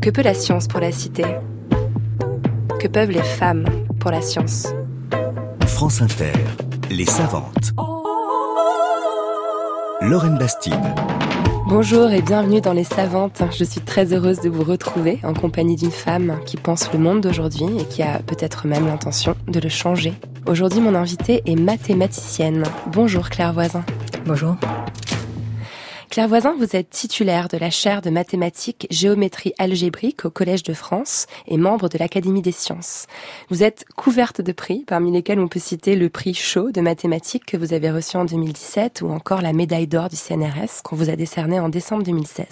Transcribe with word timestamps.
Que 0.00 0.08
peut 0.08 0.22
la 0.22 0.32
science 0.32 0.66
pour 0.66 0.80
la 0.80 0.92
cité? 0.92 1.24
Que 2.80 2.88
peuvent 2.88 3.10
les 3.10 3.22
femmes 3.22 3.66
pour 3.98 4.10
la 4.10 4.22
science? 4.22 4.66
France 5.66 6.00
Inter, 6.00 6.32
les 6.90 7.04
savantes. 7.04 7.72
Lorraine 10.00 10.38
Bastide. 10.38 10.72
Bonjour 11.68 12.10
et 12.10 12.22
bienvenue 12.22 12.62
dans 12.62 12.72
Les 12.72 12.84
Savantes. 12.84 13.42
Je 13.52 13.62
suis 13.62 13.82
très 13.82 14.14
heureuse 14.14 14.40
de 14.40 14.48
vous 14.48 14.64
retrouver 14.64 15.20
en 15.22 15.34
compagnie 15.34 15.76
d'une 15.76 15.90
femme 15.90 16.40
qui 16.46 16.56
pense 16.56 16.90
le 16.94 16.98
monde 16.98 17.20
d'aujourd'hui 17.20 17.66
et 17.78 17.84
qui 17.84 18.02
a 18.02 18.20
peut-être 18.20 18.66
même 18.66 18.86
l'intention 18.86 19.36
de 19.48 19.60
le 19.60 19.68
changer. 19.68 20.14
Aujourd'hui, 20.46 20.80
mon 20.80 20.94
invitée 20.94 21.42
est 21.44 21.60
mathématicienne. 21.60 22.64
Bonjour 22.86 23.28
Claire 23.28 23.52
Voisin. 23.52 23.84
Bonjour. 24.24 24.56
Claire 26.10 26.26
Voisin, 26.26 26.56
vous 26.58 26.74
êtes 26.74 26.90
titulaire 26.90 27.46
de 27.46 27.56
la 27.56 27.70
chaire 27.70 28.02
de 28.02 28.10
mathématiques 28.10 28.88
géométrie 28.90 29.54
algébrique 29.58 30.24
au 30.24 30.30
Collège 30.30 30.64
de 30.64 30.74
France 30.74 31.28
et 31.46 31.56
membre 31.56 31.88
de 31.88 31.98
l'Académie 31.98 32.42
des 32.42 32.50
sciences. 32.50 33.06
Vous 33.48 33.62
êtes 33.62 33.84
couverte 33.94 34.40
de 34.40 34.50
prix, 34.50 34.82
parmi 34.84 35.12
lesquels 35.12 35.38
on 35.38 35.46
peut 35.46 35.60
citer 35.60 35.94
le 35.94 36.08
prix 36.08 36.34
Chaud 36.34 36.72
de 36.72 36.80
mathématiques 36.80 37.46
que 37.46 37.56
vous 37.56 37.72
avez 37.74 37.92
reçu 37.92 38.16
en 38.16 38.24
2017 38.24 39.02
ou 39.02 39.10
encore 39.10 39.40
la 39.40 39.52
médaille 39.52 39.86
d'or 39.86 40.08
du 40.08 40.16
CNRS 40.16 40.82
qu'on 40.82 40.96
vous 40.96 41.10
a 41.10 41.14
décernée 41.14 41.60
en 41.60 41.68
décembre 41.68 42.02
2016. 42.02 42.44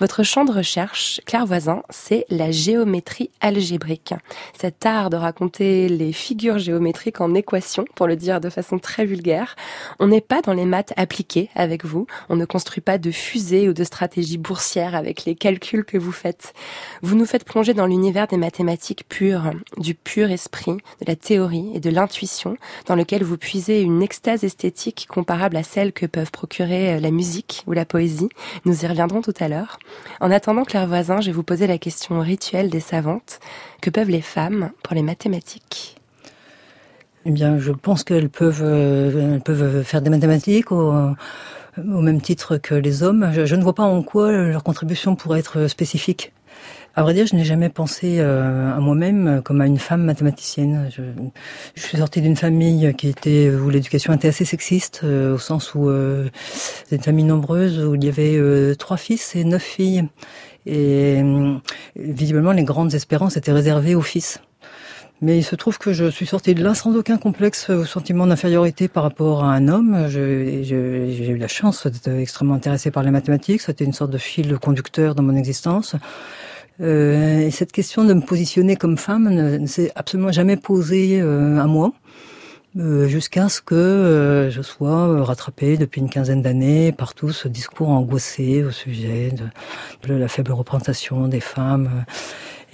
Votre 0.00 0.22
champ 0.22 0.44
de 0.44 0.52
recherche, 0.52 1.20
Claire 1.26 1.44
Voisin, 1.44 1.82
c'est 1.90 2.24
la 2.30 2.52
géométrie 2.52 3.30
algébrique. 3.40 4.14
Cet 4.56 4.86
art 4.86 5.10
de 5.10 5.16
raconter 5.16 5.88
les 5.88 6.12
figures 6.12 6.58
géométriques 6.58 7.20
en 7.20 7.34
équations, 7.34 7.84
pour 7.96 8.06
le 8.06 8.14
dire 8.14 8.40
de 8.40 8.48
façon 8.48 8.78
très 8.78 9.04
vulgaire. 9.04 9.56
On 9.98 10.06
n'est 10.06 10.20
pas 10.20 10.40
dans 10.40 10.52
les 10.52 10.66
maths 10.66 10.92
appliquées 10.96 11.50
avec 11.56 11.84
vous. 11.84 12.06
On 12.28 12.36
ne 12.36 12.44
construit 12.44 12.80
pas 12.80 12.96
de 12.96 13.10
fusées 13.10 13.68
ou 13.68 13.72
de 13.72 13.82
stratégies 13.82 14.38
boursières 14.38 14.94
avec 14.94 15.24
les 15.24 15.34
calculs 15.34 15.84
que 15.84 15.98
vous 15.98 16.12
faites. 16.12 16.54
Vous 17.02 17.16
nous 17.16 17.26
faites 17.26 17.44
plonger 17.44 17.74
dans 17.74 17.86
l'univers 17.86 18.28
des 18.28 18.36
mathématiques 18.36 19.08
pures, 19.08 19.50
du 19.78 19.96
pur 19.96 20.30
esprit, 20.30 20.76
de 21.00 21.06
la 21.08 21.16
théorie 21.16 21.72
et 21.74 21.80
de 21.80 21.90
l'intuition, 21.90 22.56
dans 22.86 22.94
lequel 22.94 23.24
vous 23.24 23.36
puisez 23.36 23.80
une 23.80 24.02
extase 24.02 24.44
esthétique 24.44 25.08
comparable 25.08 25.56
à 25.56 25.64
celle 25.64 25.92
que 25.92 26.06
peuvent 26.06 26.30
procurer 26.30 27.00
la 27.00 27.10
musique 27.10 27.64
ou 27.66 27.72
la 27.72 27.84
poésie. 27.84 28.28
Nous 28.64 28.84
y 28.84 28.86
reviendrons 28.86 29.22
tout 29.22 29.34
à 29.40 29.48
l'heure. 29.48 29.80
En 30.20 30.30
attendant, 30.30 30.64
Claire 30.64 30.86
Voisin, 30.86 31.20
je 31.20 31.26
vais 31.26 31.32
vous 31.32 31.42
poser 31.42 31.66
la 31.66 31.78
question 31.78 32.20
rituelle 32.20 32.70
des 32.70 32.80
savantes. 32.80 33.40
Que 33.80 33.90
peuvent 33.90 34.10
les 34.10 34.20
femmes 34.20 34.70
pour 34.82 34.94
les 34.94 35.02
mathématiques? 35.02 35.96
Eh 37.24 37.30
bien, 37.30 37.58
je 37.58 37.72
pense 37.72 38.04
qu'elles 38.04 38.30
peuvent, 38.30 38.62
euh, 38.62 39.38
peuvent 39.40 39.82
faire 39.82 40.02
des 40.02 40.10
mathématiques 40.10 40.72
au, 40.72 41.14
même 41.76 42.20
titre 42.20 42.56
que 42.56 42.74
les 42.74 43.02
hommes. 43.02 43.30
Je, 43.32 43.54
ne 43.54 43.62
vois 43.62 43.74
pas 43.74 43.84
en 43.84 44.02
quoi 44.02 44.32
leur 44.32 44.64
contribution 44.64 45.14
pourrait 45.14 45.40
être 45.40 45.68
spécifique. 45.68 46.32
À 46.98 47.02
vrai 47.02 47.14
dire, 47.14 47.28
je 47.28 47.36
n'ai 47.36 47.44
jamais 47.44 47.68
pensé 47.68 48.16
euh, 48.18 48.76
à 48.76 48.80
moi-même 48.80 49.40
comme 49.44 49.60
à 49.60 49.68
une 49.68 49.78
femme 49.78 50.02
mathématicienne. 50.02 50.90
Je, 50.90 51.02
je 51.76 51.80
suis 51.80 51.96
sortie 51.96 52.20
d'une 52.20 52.34
famille 52.34 52.92
qui 52.98 53.08
était 53.08 53.52
où 53.52 53.70
l'éducation 53.70 54.12
était 54.12 54.26
assez 54.26 54.44
sexiste, 54.44 55.02
euh, 55.04 55.36
au 55.36 55.38
sens 55.38 55.76
où 55.76 55.88
euh, 55.88 56.28
c'était 56.82 56.96
une 56.96 57.02
famille 57.02 57.24
nombreuse 57.24 57.78
où 57.84 57.94
il 57.94 58.02
y 58.02 58.08
avait 58.08 58.34
euh, 58.34 58.74
trois 58.74 58.96
fils 58.96 59.36
et 59.36 59.44
neuf 59.44 59.62
filles. 59.62 60.08
Et 60.66 61.22
visiblement, 61.94 62.50
les 62.50 62.64
grandes 62.64 62.92
espérances 62.94 63.36
étaient 63.36 63.52
réservées 63.52 63.94
aux 63.94 64.02
fils. 64.02 64.40
Mais 65.20 65.38
il 65.38 65.44
se 65.44 65.54
trouve 65.54 65.78
que 65.78 65.92
je 65.92 66.10
suis 66.10 66.26
sortie 66.26 66.56
de 66.56 66.64
là 66.64 66.74
sans 66.74 66.96
aucun 66.96 67.16
complexe 67.16 67.68
ou 67.68 67.84
sentiment 67.84 68.26
d'infériorité 68.26 68.88
par 68.88 69.04
rapport 69.04 69.44
à 69.44 69.52
un 69.52 69.68
homme. 69.68 70.08
J'ai 70.08 71.28
eu 71.30 71.36
la 71.36 71.48
chance 71.48 71.86
d'être 71.86 72.08
extrêmement 72.08 72.54
intéressée 72.54 72.90
par 72.90 73.04
les 73.04 73.12
mathématiques. 73.12 73.60
C'était 73.60 73.84
une 73.84 73.92
sorte 73.92 74.10
de 74.10 74.18
fil 74.18 74.58
conducteur 74.58 75.14
dans 75.14 75.22
mon 75.22 75.36
existence. 75.36 75.94
Euh, 76.80 77.40
et 77.40 77.50
cette 77.50 77.72
question 77.72 78.04
de 78.04 78.14
me 78.14 78.20
positionner 78.20 78.76
comme 78.76 78.96
femme 78.96 79.28
ne, 79.28 79.66
s'est 79.66 79.90
absolument 79.94 80.32
jamais 80.32 80.56
posée 80.56 81.20
euh, 81.20 81.58
à 81.58 81.66
moi. 81.66 81.92
Euh, 82.78 83.08
jusqu'à 83.08 83.48
ce 83.48 83.62
que 83.62 83.74
euh, 83.74 84.50
je 84.50 84.60
sois 84.60 85.24
rattrapée 85.24 85.78
depuis 85.78 86.02
une 86.02 86.10
quinzaine 86.10 86.42
d'années 86.42 86.92
par 86.92 87.14
tout 87.14 87.30
ce 87.30 87.48
discours 87.48 87.88
angoissé 87.88 88.62
au 88.62 88.70
sujet 88.70 89.32
de, 90.06 90.14
la 90.14 90.28
faible 90.28 90.52
représentation 90.52 91.28
des 91.28 91.40
femmes. 91.40 92.04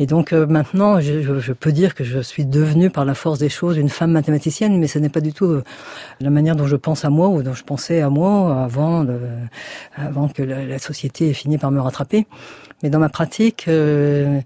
Et 0.00 0.06
donc 0.06 0.32
euh, 0.32 0.46
maintenant, 0.46 1.00
je, 1.00 1.22
je, 1.22 1.38
je, 1.38 1.52
peux 1.52 1.70
dire 1.70 1.94
que 1.94 2.02
je 2.02 2.18
suis 2.18 2.44
devenue 2.44 2.90
par 2.90 3.04
la 3.04 3.14
force 3.14 3.38
des 3.38 3.48
choses 3.48 3.76
une 3.76 3.88
femme 3.88 4.10
mathématicienne, 4.10 4.78
mais 4.78 4.88
ce 4.88 4.98
n'est 4.98 5.08
pas 5.08 5.20
du 5.20 5.32
tout 5.32 5.46
euh, 5.46 5.64
la 6.20 6.30
manière 6.30 6.56
dont 6.56 6.66
je 6.66 6.74
pense 6.74 7.04
à 7.04 7.10
moi 7.10 7.28
ou 7.28 7.42
dont 7.42 7.54
je 7.54 7.62
pensais 7.62 8.00
à 8.00 8.10
moi 8.10 8.64
avant, 8.64 9.04
de, 9.04 9.16
avant 9.94 10.28
que 10.28 10.42
la, 10.42 10.78
société 10.80 11.30
ait 11.30 11.34
fini 11.34 11.58
par 11.58 11.70
me 11.70 11.80
rattraper. 11.80 12.26
Mais 12.84 12.90
dans 12.90 12.98
ma 12.98 13.08
pratique, 13.08 13.64
euh, 13.66 14.40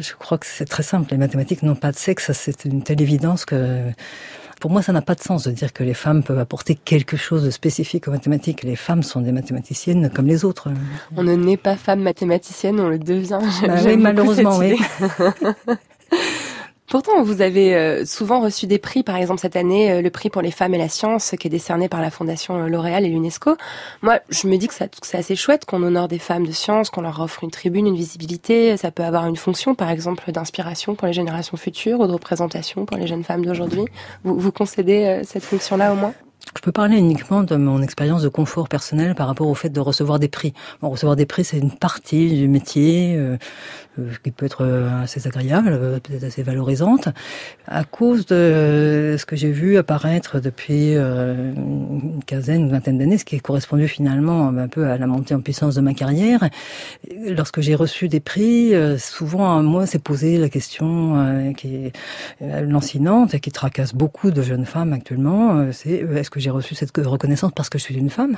je 0.00 0.14
crois 0.14 0.38
que 0.38 0.46
c'est 0.46 0.64
très 0.64 0.82
simple. 0.82 1.08
Les 1.10 1.18
mathématiques 1.18 1.62
n'ont 1.62 1.74
pas 1.74 1.92
de 1.92 1.96
sexe, 1.96 2.32
c'est 2.32 2.64
une 2.64 2.82
telle 2.82 3.02
évidence 3.02 3.44
que 3.44 3.82
pour 4.58 4.70
moi, 4.70 4.80
ça 4.80 4.94
n'a 4.94 5.02
pas 5.02 5.14
de 5.14 5.20
sens 5.20 5.44
de 5.44 5.50
dire 5.50 5.74
que 5.74 5.84
les 5.84 5.92
femmes 5.92 6.22
peuvent 6.22 6.38
apporter 6.38 6.76
quelque 6.76 7.18
chose 7.18 7.44
de 7.44 7.50
spécifique 7.50 8.08
aux 8.08 8.10
mathématiques. 8.10 8.62
Les 8.62 8.74
femmes 8.74 9.02
sont 9.02 9.20
des 9.20 9.32
mathématiciennes 9.32 10.08
comme 10.08 10.26
les 10.26 10.46
autres. 10.46 10.70
On 11.14 11.22
ne 11.24 11.34
naît 11.34 11.58
pas 11.58 11.76
femme 11.76 12.00
mathématicienne, 12.00 12.80
on 12.80 12.88
le 12.88 12.98
devient. 12.98 13.38
Bah 13.66 13.74
oui, 13.84 13.98
malheureusement, 13.98 14.56
oui. 14.56 14.78
Pourtant, 16.88 17.22
vous 17.22 17.42
avez 17.42 17.74
euh, 17.74 18.06
souvent 18.06 18.40
reçu 18.40 18.66
des 18.66 18.78
prix, 18.78 19.02
par 19.02 19.16
exemple 19.16 19.40
cette 19.42 19.56
année, 19.56 19.92
euh, 19.92 20.00
le 20.00 20.08
prix 20.08 20.30
pour 20.30 20.40
les 20.40 20.50
femmes 20.50 20.72
et 20.72 20.78
la 20.78 20.88
science, 20.88 21.34
qui 21.38 21.46
est 21.46 21.50
décerné 21.50 21.86
par 21.86 22.00
la 22.00 22.10
Fondation 22.10 22.56
euh, 22.56 22.66
L'Oréal 22.66 23.04
et 23.04 23.10
l'UNESCO. 23.10 23.58
Moi, 24.00 24.20
je 24.30 24.48
me 24.48 24.56
dis 24.56 24.68
que, 24.68 24.74
que 24.74 25.06
c'est 25.06 25.18
assez 25.18 25.36
chouette 25.36 25.66
qu'on 25.66 25.82
honore 25.82 26.08
des 26.08 26.18
femmes 26.18 26.46
de 26.46 26.52
science, 26.52 26.88
qu'on 26.88 27.02
leur 27.02 27.20
offre 27.20 27.44
une 27.44 27.50
tribune, 27.50 27.86
une 27.86 27.94
visibilité. 27.94 28.74
Ça 28.78 28.90
peut 28.90 29.04
avoir 29.04 29.26
une 29.26 29.36
fonction, 29.36 29.74
par 29.74 29.90
exemple, 29.90 30.32
d'inspiration 30.32 30.94
pour 30.94 31.06
les 31.06 31.12
générations 31.12 31.58
futures 31.58 32.00
ou 32.00 32.06
de 32.06 32.12
représentation 32.12 32.86
pour 32.86 32.96
les 32.96 33.06
jeunes 33.06 33.22
femmes 33.22 33.44
d'aujourd'hui. 33.44 33.84
Vous, 34.24 34.38
vous 34.38 34.50
concédez 34.50 35.20
cette 35.24 35.44
fonction-là 35.44 35.92
au 35.92 35.96
moins? 35.96 36.14
Je 36.56 36.62
peux 36.62 36.72
parler 36.72 36.96
uniquement 36.96 37.42
de 37.42 37.56
mon 37.56 37.82
expérience 37.82 38.22
de 38.22 38.28
confort 38.28 38.68
personnel 38.68 39.14
par 39.14 39.26
rapport 39.26 39.48
au 39.48 39.54
fait 39.54 39.68
de 39.68 39.80
recevoir 39.80 40.18
des 40.18 40.28
prix. 40.28 40.54
Bon, 40.80 40.88
recevoir 40.88 41.14
des 41.14 41.26
prix, 41.26 41.44
c'est 41.44 41.58
une 41.58 41.70
partie 41.70 42.34
du 42.34 42.48
métier 42.48 43.14
euh, 43.16 43.36
qui 44.22 44.30
peut 44.30 44.46
être 44.46 44.64
assez 45.02 45.26
agréable, 45.26 46.00
peut-être 46.02 46.24
assez 46.24 46.42
valorisante. 46.42 47.08
À 47.66 47.84
cause 47.84 48.26
de 48.26 49.16
ce 49.18 49.24
que 49.26 49.36
j'ai 49.36 49.50
vu 49.50 49.76
apparaître 49.76 50.40
depuis 50.40 50.96
euh, 50.96 51.52
une 51.54 52.22
quinzaine, 52.26 52.62
une 52.62 52.70
vingtaine 52.70 52.98
d'années, 52.98 53.18
ce 53.18 53.24
qui 53.24 53.36
est 53.36 53.40
correspondu 53.40 53.88
finalement 53.88 54.48
un 54.48 54.68
peu 54.68 54.86
à 54.86 54.98
la 54.98 55.06
montée 55.06 55.34
en 55.34 55.40
puissance 55.40 55.74
de 55.74 55.80
ma 55.80 55.94
carrière, 55.94 56.48
lorsque 57.26 57.60
j'ai 57.60 57.74
reçu 57.74 58.08
des 58.08 58.20
prix, 58.20 58.72
souvent 58.98 59.62
moi 59.62 59.86
s'est 59.86 59.98
posé 59.98 60.38
la 60.38 60.48
question 60.48 61.54
qui 61.56 61.74
est 61.76 61.92
lancinante 62.62 63.34
et 63.34 63.40
qui 63.40 63.50
tracasse 63.50 63.94
beaucoup 63.94 64.30
de 64.30 64.42
jeunes 64.42 64.66
femmes 64.66 64.92
actuellement, 64.92 65.72
c'est 65.72 66.04
est-ce 66.16 66.30
que 66.30 66.40
j'ai 66.40 66.50
reçu 66.50 66.74
cette 66.74 66.96
reconnaissance 66.96 67.52
parce 67.54 67.68
que 67.68 67.78
je 67.78 67.84
suis 67.84 67.96
une 67.96 68.10
femme? 68.10 68.36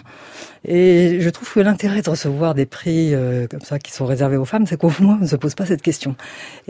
Et 0.65 1.19
je 1.21 1.31
trouve 1.31 1.53
que 1.53 1.61
l'intérêt 1.61 2.03
de 2.03 2.11
recevoir 2.11 2.55
des 2.55 2.67
prix 2.67 3.15
euh, 3.15 3.47
comme 3.47 3.61
ça 3.61 3.79
qui 3.79 3.93
sont 3.93 4.07
réservés 4.07 4.37
aux 4.37 4.45
femmes, 4.45 4.67
c'est 4.67 4.77
qu'au 4.77 4.93
moins 5.01 5.19
on 5.21 5.27
se 5.27 5.37
pose 5.37 5.50
pas 5.55 5.67
cette 5.67 5.83
question. 5.83 6.17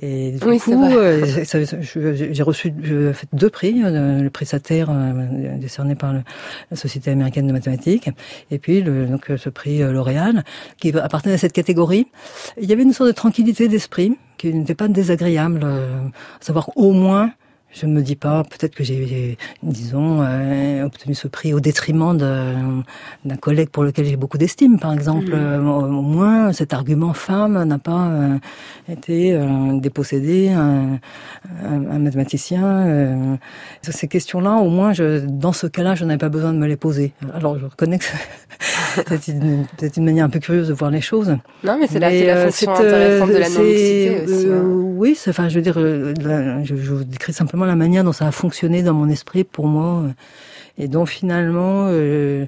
Et 0.01 0.33
du 0.33 0.45
oui, 0.47 0.59
coup, 0.59 0.85
euh, 0.85 1.45
j'ai 1.95 2.43
reçu 2.43 2.73
deux 3.33 3.51
prix, 3.51 3.83
euh, 3.83 4.23
le 4.23 4.31
prix 4.31 4.47
Sater 4.47 4.85
euh, 4.89 5.57
décerné 5.59 5.95
par 5.95 6.13
le, 6.13 6.21
la 6.71 6.77
Société 6.77 7.11
américaine 7.11 7.47
de 7.47 7.53
mathématiques, 7.53 8.11
et 8.51 8.59
puis 8.59 8.83
le, 8.83 9.07
donc 9.07 9.31
ce 9.37 9.49
prix 9.49 9.79
L'Oréal 9.79 10.45
qui 10.79 10.97
appartenait 10.97 11.35
à 11.35 11.39
cette 11.39 11.53
catégorie. 11.53 12.07
Il 12.61 12.69
y 12.69 12.73
avait 12.73 12.83
une 12.83 12.93
sorte 12.93 13.09
de 13.09 13.15
tranquillité 13.15 13.69
d'esprit 13.69 14.17
qui 14.39 14.53
n'était 14.55 14.75
pas 14.75 14.89
désagréable, 14.89 15.65
à 15.65 16.45
savoir 16.45 16.71
au 16.77 16.93
moins 16.93 17.33
je 17.73 17.87
ne 17.87 17.93
me 17.93 18.03
dis 18.03 18.17
pas, 18.17 18.43
peut-être 18.45 18.75
que 18.75 18.85
j'ai, 18.85 19.39
disons, 19.63 20.23
euh, 20.23 20.85
obtenu 20.85 21.15
ce 21.15 21.29
prix 21.29 21.55
au 21.55 21.61
détriment 21.61 22.17
d'un 22.17 23.37
collègue 23.37 23.69
pour 23.71 23.85
lequel 23.85 24.07
j'ai 24.07 24.17
beaucoup 24.17 24.39
d'estime, 24.39 24.78
par 24.78 24.93
exemple. 24.93 25.34
Mmh. 25.34 25.69
Au, 25.69 25.84
au, 25.84 26.03
moins, 26.03 26.53
cet 26.53 26.72
argument 26.72 27.13
femme 27.13 27.63
n'a 27.63 27.78
pas 27.78 28.09
euh, 28.09 28.39
été 28.89 29.34
euh, 29.34 29.78
dépossédé 29.78 30.51
un, 30.51 30.99
un, 31.65 31.91
un 31.91 31.99
mathématicien. 31.99 32.65
Euh, 32.65 33.37
ces 33.83 34.09
questions-là, 34.09 34.57
au 34.57 34.69
moins, 34.69 34.93
je, 34.93 35.21
dans 35.27 35.53
ce 35.53 35.66
cas-là, 35.66 35.95
je 35.95 36.05
n'avais 36.05 36.19
pas 36.19 36.28
besoin 36.28 36.53
de 36.53 36.59
me 36.59 36.66
les 36.66 36.77
poser. 36.77 37.13
Alors, 37.34 37.59
je 37.59 37.66
reconnais 37.66 37.99
que 37.99 38.05
c'est 39.09 39.28
une, 39.28 39.66
une, 39.97 40.05
manière 40.05 40.25
un 40.25 40.31
peu 40.31 40.39
curieuse 40.39 40.69
de 40.69 40.75
voir 40.75 40.91
les 40.91 41.01
choses. 41.01 41.37
Non, 41.65 41.78
mais 41.78 41.87
c'est 41.87 41.99
la, 41.99 42.11
la 42.11 42.37
euh, 42.37 42.45
fonction 42.47 42.73
intéressante 42.73 43.28
de 43.31 43.37
la 43.37 43.49
non-mixité 43.49 44.23
aussi. 44.25 44.47
Hein. 44.51 44.63
Oui, 45.01 45.19
enfin, 45.28 45.49
je 45.49 45.55
veux 45.55 45.63
dire, 45.63 45.78
je, 45.78 46.63
je 46.65 46.93
vous 46.93 47.05
décris 47.05 47.33
simplement 47.33 47.59
la 47.66 47.77
manière 47.77 48.04
dont 48.04 48.12
ça 48.12 48.27
a 48.27 48.33
fonctionné 48.33 48.83
dans 48.83 48.95
mon 48.95 49.09
esprit 49.09 49.45
pour 49.45 49.66
moi. 49.66 50.04
Et 50.78 50.89
donc 50.89 51.09
finalement, 51.09 51.86
euh, 51.89 52.47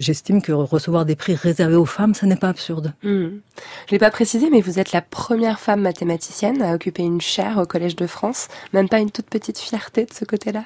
j'estime 0.00 0.42
que 0.42 0.52
recevoir 0.52 1.04
des 1.04 1.16
prix 1.16 1.34
réservés 1.34 1.76
aux 1.76 1.86
femmes, 1.86 2.14
ça 2.14 2.26
n'est 2.26 2.36
pas 2.36 2.48
absurde. 2.48 2.92
Mmh. 3.02 3.08
Je 3.08 3.24
ne 3.24 3.40
l'ai 3.90 3.98
pas 3.98 4.10
précisé, 4.10 4.50
mais 4.50 4.60
vous 4.60 4.78
êtes 4.78 4.92
la 4.92 5.02
première 5.02 5.60
femme 5.60 5.80
mathématicienne 5.80 6.62
à 6.62 6.74
occuper 6.74 7.02
une 7.02 7.20
chaire 7.20 7.58
au 7.58 7.66
Collège 7.66 7.96
de 7.96 8.06
France. 8.06 8.48
Même 8.72 8.88
pas 8.88 9.00
une 9.00 9.10
toute 9.10 9.30
petite 9.30 9.58
fierté 9.58 10.04
de 10.04 10.12
ce 10.12 10.24
côté-là? 10.24 10.64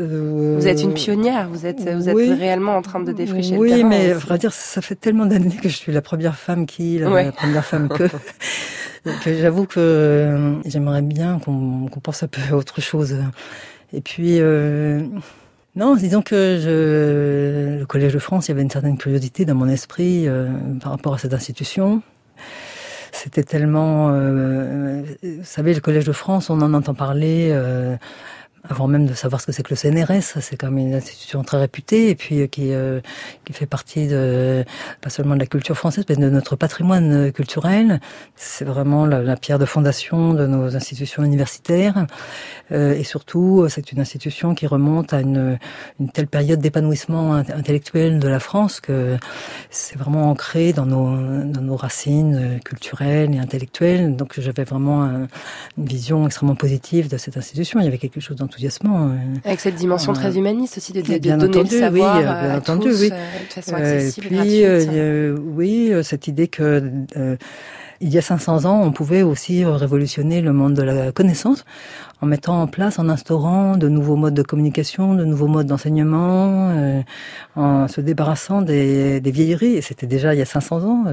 Vous 0.00 0.66
êtes 0.66 0.82
une 0.82 0.94
pionnière, 0.94 1.48
vous 1.50 1.66
êtes, 1.66 1.88
vous 1.88 2.08
êtes 2.08 2.38
réellement 2.38 2.76
en 2.76 2.82
train 2.82 3.00
de 3.00 3.12
défricher 3.12 3.56
oui, 3.56 3.70
le 3.70 3.76
terrain. 3.76 3.88
Oui, 3.88 3.96
mais 3.96 4.12
vrai 4.12 4.38
dire, 4.38 4.52
ça 4.52 4.80
fait 4.80 4.94
tellement 4.94 5.26
d'années 5.26 5.56
que 5.62 5.68
je 5.68 5.76
suis 5.76 5.92
la 5.92 6.02
première 6.02 6.36
femme 6.36 6.66
qui, 6.66 6.98
la, 6.98 7.32
première 7.32 7.64
femme 7.64 7.88
que, 7.88 8.04
que 9.24 9.34
j'avoue 9.34 9.66
que 9.66 10.56
j'aimerais 10.64 11.02
bien 11.02 11.38
qu'on 11.38 11.88
pense 12.02 12.22
un 12.22 12.28
peu 12.28 12.40
à 12.50 12.56
autre 12.56 12.80
chose. 12.80 13.16
Et 13.92 14.00
puis, 14.00 14.40
euh, 14.40 15.02
non, 15.76 15.94
disons 15.94 16.20
que 16.22 16.58
je, 16.60 17.78
le 17.78 17.86
Collège 17.86 18.12
de 18.12 18.18
France, 18.18 18.48
il 18.48 18.50
y 18.50 18.52
avait 18.52 18.62
une 18.62 18.70
certaine 18.70 18.98
curiosité 18.98 19.44
dans 19.44 19.54
mon 19.54 19.68
esprit 19.68 20.26
euh, 20.26 20.48
par 20.82 20.90
rapport 20.90 21.14
à 21.14 21.18
cette 21.18 21.32
institution. 21.32 22.02
C'était 23.12 23.44
tellement, 23.44 24.10
euh, 24.10 25.02
vous 25.22 25.44
savez, 25.44 25.74
le 25.74 25.80
Collège 25.80 26.04
de 26.04 26.12
France, 26.12 26.50
on 26.50 26.60
en 26.60 26.74
entend 26.74 26.94
parler. 26.94 27.50
Euh, 27.52 27.96
avant 28.68 28.88
même 28.88 29.06
de 29.06 29.14
savoir 29.14 29.40
ce 29.40 29.46
que 29.46 29.52
c'est 29.52 29.62
que 29.62 29.70
le 29.70 29.76
CNRS, 29.76 30.40
c'est 30.40 30.56
quand 30.56 30.70
même 30.70 30.88
une 30.88 30.94
institution 30.94 31.42
très 31.42 31.58
réputée 31.58 32.10
et 32.10 32.14
puis 32.14 32.40
euh, 32.40 32.46
qui, 32.46 32.72
euh, 32.72 33.00
qui 33.44 33.52
fait 33.52 33.66
partie 33.66 34.06
de 34.06 34.64
pas 35.00 35.08
seulement 35.08 35.34
de 35.34 35.40
la 35.40 35.46
culture 35.46 35.76
française, 35.76 36.04
mais 36.08 36.16
de 36.16 36.28
notre 36.28 36.56
patrimoine 36.56 37.32
culturel. 37.32 38.00
C'est 38.36 38.64
vraiment 38.64 39.06
la, 39.06 39.22
la, 39.22 39.36
pierre 39.36 39.58
de 39.58 39.64
fondation 39.64 40.34
de 40.34 40.46
nos 40.46 40.76
institutions 40.76 41.24
universitaires 41.24 42.06
euh, 42.72 42.92
et 42.94 43.04
surtout 43.04 43.66
c'est 43.68 43.92
une 43.92 44.00
institution 44.00 44.54
qui 44.54 44.66
remonte 44.66 45.14
à 45.14 45.20
une, 45.20 45.58
une 45.98 46.10
telle 46.10 46.26
période 46.26 46.60
d'épanouissement 46.60 47.34
intellectuel 47.34 48.18
de 48.18 48.28
la 48.28 48.40
France 48.40 48.80
que 48.80 49.16
c'est 49.70 49.96
vraiment 49.96 50.30
ancré 50.30 50.74
dans 50.74 50.86
nos, 50.86 51.44
dans 51.44 51.62
nos 51.62 51.76
racines 51.76 52.60
culturelles 52.64 53.34
et 53.34 53.38
intellectuelles. 53.38 54.16
Donc 54.16 54.38
j'avais 54.38 54.64
vraiment 54.64 55.02
une 55.78 55.84
vision 55.84 56.26
extrêmement 56.26 56.56
positive 56.56 57.08
de 57.08 57.16
cette 57.16 57.36
institution. 57.38 57.80
Il 57.80 57.84
y 57.84 57.88
avait 57.88 57.98
quelque 57.98 58.20
chose 58.20 58.36
enthousiasmant. 58.50 59.12
Avec 59.44 59.60
cette 59.60 59.76
dimension 59.76 60.12
très 60.12 60.36
humaniste 60.36 60.78
aussi 60.78 60.92
de, 60.92 61.00
de, 61.00 61.06
de 61.06 61.18
donner 61.18 61.44
entendu, 61.44 61.74
le 61.74 61.80
savoir 61.80 62.16
oui, 62.16 62.22
bien 62.22 62.56
entendu, 62.56 62.88
tous, 62.88 63.00
oui. 63.00 63.10
Euh, 63.12 63.46
de 63.48 63.52
façon 63.52 63.74
accessible 63.74 64.26
puis, 64.26 64.36
gratuite. 64.36 64.64
Euh, 64.64 65.38
oui, 65.38 65.92
cette 66.02 66.26
idée 66.28 66.48
que 66.48 66.82
euh, 67.16 67.36
il 68.00 68.08
y 68.08 68.18
a 68.18 68.22
500 68.22 68.64
ans, 68.64 68.82
on 68.82 68.92
pouvait 68.92 69.22
aussi 69.22 69.64
révolutionner 69.64 70.40
le 70.40 70.52
monde 70.52 70.74
de 70.74 70.82
la 70.82 71.12
connaissance 71.12 71.64
en 72.22 72.26
mettant 72.26 72.62
en 72.62 72.66
place, 72.66 72.98
en 72.98 73.08
instaurant 73.08 73.76
de 73.76 73.88
nouveaux 73.88 74.16
modes 74.16 74.34
de 74.34 74.42
communication, 74.42 75.14
de 75.14 75.24
nouveaux 75.24 75.48
modes 75.48 75.66
d'enseignement, 75.66 76.70
euh, 76.70 77.02
en 77.56 77.88
se 77.88 78.00
débarrassant 78.00 78.62
des, 78.62 79.20
des 79.20 79.30
vieilleries. 79.30 79.76
Et 79.76 79.82
c'était 79.82 80.06
déjà 80.06 80.34
il 80.34 80.38
y 80.38 80.42
a 80.42 80.46
500 80.46 80.84
ans. 80.84 81.04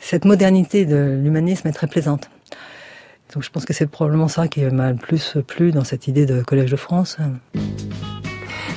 Cette 0.00 0.24
modernité 0.24 0.86
de 0.86 1.18
l'humanisme 1.22 1.68
est 1.68 1.72
très 1.72 1.86
plaisante. 1.86 2.30
Donc 3.34 3.42
je 3.42 3.50
pense 3.50 3.64
que 3.64 3.72
c'est 3.72 3.86
probablement 3.86 4.28
ça 4.28 4.48
qui 4.48 4.60
m'a 4.64 4.90
le 4.90 4.96
plus 4.96 5.36
plu 5.46 5.70
dans 5.72 5.84
cette 5.84 6.08
idée 6.08 6.26
de 6.26 6.42
Collège 6.42 6.70
de 6.70 6.76
France. 6.76 7.18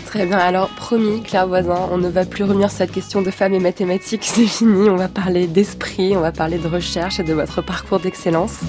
Très 0.05 0.25
bien, 0.25 0.39
alors 0.39 0.67
promis, 0.71 1.21
Claire 1.23 1.47
Voisin, 1.47 1.87
on 1.89 1.97
ne 1.97 2.09
va 2.09 2.25
plus 2.25 2.43
revenir 2.43 2.69
sur 2.69 2.79
cette 2.79 2.91
question 2.91 3.21
de 3.21 3.31
femmes 3.31 3.53
et 3.53 3.61
mathématiques, 3.61 4.23
c'est 4.25 4.45
fini, 4.45 4.89
on 4.89 4.97
va 4.97 5.07
parler 5.07 5.47
d'esprit, 5.47 6.17
on 6.17 6.19
va 6.19 6.33
parler 6.33 6.57
de 6.57 6.67
recherche 6.67 7.21
et 7.21 7.23
de 7.23 7.33
votre 7.33 7.61
parcours 7.61 8.01
d'excellence, 8.01 8.59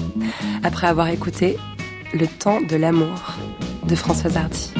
après 0.63 0.87
avoir 0.87 1.09
écouté 1.09 1.57
Le 2.13 2.27
temps 2.27 2.61
de 2.61 2.77
l'amour 2.77 3.35
de 3.85 3.93
Françoise 3.93 4.37
Hardy. 4.37 4.71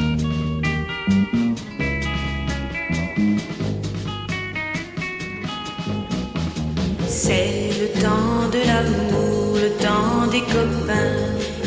C'est 7.09 7.71
le 7.81 8.01
temps 8.01 8.49
de 8.49 8.65
l'amour 8.65 9.32
des 10.31 10.41
copains 10.41 11.19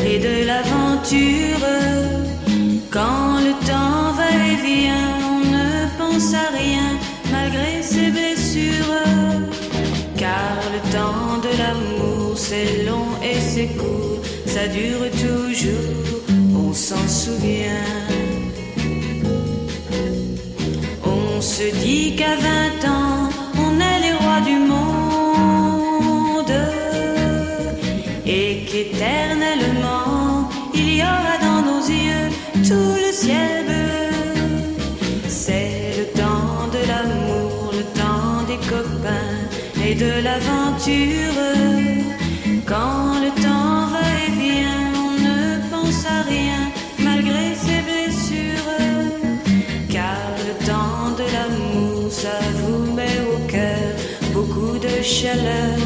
et 0.04 0.18
de 0.18 0.46
l'aventure. 0.46 1.66
Quand 2.90 3.40
le 3.46 3.52
temps 3.66 4.12
va 4.18 4.28
et 4.50 4.56
vient, 4.68 5.10
on 5.32 5.40
ne 5.56 5.68
pense 5.98 6.34
à 6.34 6.48
rien 6.62 6.88
malgré 7.30 7.82
ses 7.82 8.10
blessures. 8.10 9.04
Car 10.16 10.56
le 10.74 10.80
temps 10.96 11.38
de 11.46 11.52
l'amour, 11.60 12.36
c'est 12.36 12.84
long 12.84 13.08
et 13.22 13.38
c'est 13.40 13.70
court, 13.80 14.20
ça 14.46 14.66
dure 14.68 15.10
toujours, 15.24 15.96
on 16.54 16.72
s'en 16.72 17.06
souvient. 17.06 17.92
On 21.04 21.40
se 21.40 21.66
dit 21.84 22.16
qu'à 22.16 22.34
20 22.36 22.88
ans, 22.88 22.95
de 39.98 40.22
l'aventure. 40.26 41.42
Quand 42.66 43.20
le 43.24 43.30
temps 43.42 43.86
va 43.94 44.06
et 44.24 44.32
vient, 44.40 44.84
on 45.06 45.12
ne 45.28 45.70
pense 45.70 46.04
à 46.06 46.22
rien 46.22 46.62
malgré 46.98 47.54
ses 47.64 47.80
blessures. 47.88 48.72
Car 49.88 50.20
le 50.48 50.54
temps 50.66 51.10
de 51.20 51.26
l'amour, 51.34 52.10
ça 52.10 52.38
vous 52.58 52.92
met 52.92 53.18
au 53.34 53.38
cœur 53.46 53.88
beaucoup 54.32 54.78
de 54.78 55.02
chaleur 55.02 55.78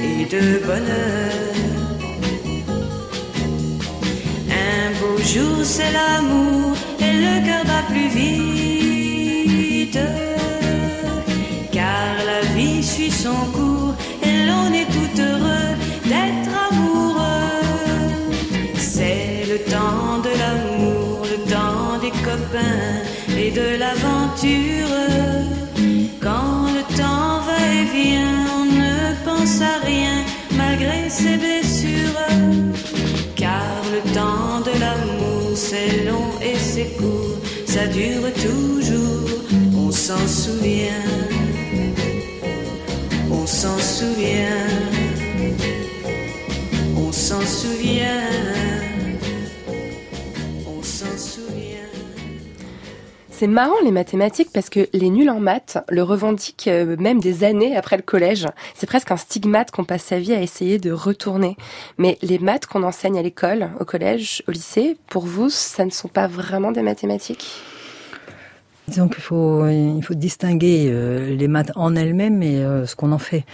et 0.00 0.24
de 0.24 0.66
bonheur. 0.66 1.48
jour 5.34 5.62
c'est 5.62 5.92
l'amour 5.92 6.74
et 7.00 7.12
le 7.12 7.46
cœur 7.46 7.64
bat 7.64 7.84
plus 7.90 8.08
vite. 8.08 8.47
Quand 26.20 26.68
le 26.72 26.82
temps 26.96 27.40
va 27.40 27.58
et 27.74 27.86
vient, 27.92 28.46
on 28.56 28.64
ne 28.66 29.14
pense 29.24 29.60
à 29.60 29.84
rien 29.84 30.22
malgré 30.56 31.10
ses 31.10 31.36
blessures. 31.36 32.20
Car 33.34 33.64
le 33.92 34.00
temps 34.14 34.60
de 34.60 34.78
l'amour 34.78 35.56
c'est 35.56 36.04
long 36.04 36.30
et 36.40 36.56
c'est 36.56 36.96
court, 36.98 37.36
ça 37.66 37.86
dure 37.88 38.32
toujours, 38.34 39.28
on 39.76 39.90
s'en 39.90 40.24
souvient, 40.28 41.04
on 43.32 43.44
s'en 43.44 43.78
souvient, 43.78 44.68
on 46.96 47.10
s'en 47.10 47.40
souvient, 47.40 48.22
C'est 53.38 53.46
marrant 53.46 53.80
les 53.84 53.92
mathématiques 53.92 54.48
parce 54.52 54.68
que 54.68 54.88
les 54.92 55.10
nuls 55.10 55.30
en 55.30 55.38
maths 55.38 55.78
le 55.90 56.02
revendiquent 56.02 56.66
euh, 56.66 56.96
même 56.98 57.20
des 57.20 57.44
années 57.44 57.76
après 57.76 57.96
le 57.96 58.02
collège. 58.02 58.48
C'est 58.74 58.88
presque 58.88 59.12
un 59.12 59.16
stigmate 59.16 59.70
qu'on 59.70 59.84
passe 59.84 60.02
sa 60.02 60.18
vie 60.18 60.32
à 60.32 60.42
essayer 60.42 60.78
de 60.78 60.90
retourner. 60.90 61.56
Mais 61.98 62.18
les 62.20 62.40
maths 62.40 62.66
qu'on 62.66 62.82
enseigne 62.82 63.16
à 63.16 63.22
l'école, 63.22 63.70
au 63.78 63.84
collège, 63.84 64.42
au 64.48 64.50
lycée, 64.50 64.96
pour 65.08 65.24
vous, 65.24 65.50
ça 65.50 65.84
ne 65.84 65.90
sont 65.90 66.08
pas 66.08 66.26
vraiment 66.26 66.72
des 66.72 66.82
mathématiques? 66.82 67.62
Disons 68.88 69.06
qu'il 69.06 69.22
faut, 69.22 69.68
il 69.68 70.02
faut 70.02 70.14
distinguer 70.14 70.88
euh, 70.90 71.36
les 71.36 71.46
maths 71.46 71.70
en 71.76 71.94
elles-mêmes 71.94 72.42
et 72.42 72.64
euh, 72.64 72.86
ce 72.86 72.96
qu'on 72.96 73.12
en 73.12 73.18
fait. 73.18 73.44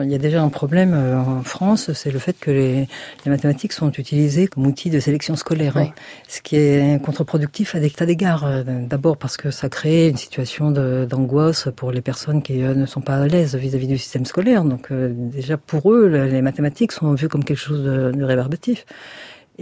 Il 0.00 0.10
y 0.10 0.14
a 0.14 0.18
déjà 0.18 0.42
un 0.42 0.48
problème 0.48 0.94
euh, 0.94 1.18
en 1.18 1.42
France, 1.42 1.92
c'est 1.92 2.10
le 2.10 2.18
fait 2.18 2.32
que 2.40 2.50
les, 2.50 2.88
les, 3.26 3.30
mathématiques 3.30 3.74
sont 3.74 3.90
utilisées 3.90 4.46
comme 4.46 4.66
outil 4.66 4.88
de 4.88 4.98
sélection 4.98 5.36
scolaire, 5.36 5.76
hein. 5.76 5.92
ce 6.28 6.40
qui 6.40 6.56
est 6.56 7.02
contre-productif 7.04 7.74
à 7.74 7.80
des 7.80 7.90
tas 7.90 8.06
d'égards. 8.06 8.46
Euh, 8.46 8.62
d'abord 8.64 9.18
parce 9.18 9.36
que 9.36 9.50
ça 9.50 9.68
crée 9.68 10.08
une 10.08 10.16
situation 10.16 10.70
d'angoisse 10.70 11.68
pour 11.76 11.92
les 11.92 12.00
personnes 12.00 12.42
qui 12.42 12.62
euh, 12.62 12.74
ne 12.74 12.86
sont 12.86 13.02
pas 13.02 13.16
à 13.16 13.26
l'aise 13.26 13.54
vis-à-vis 13.54 13.86
du 13.86 13.98
système 13.98 14.24
scolaire. 14.24 14.64
Donc 14.64 14.90
déjà 14.90 15.58
pour 15.58 15.92
eux, 15.92 16.06
les 16.06 16.40
mathématiques 16.40 16.92
sont 16.92 17.12
vues 17.12 17.28
comme 17.28 17.44
quelque 17.44 17.58
chose 17.58 17.84
de, 17.84 18.12
de 18.12 18.24
réverbatif. 18.24 18.86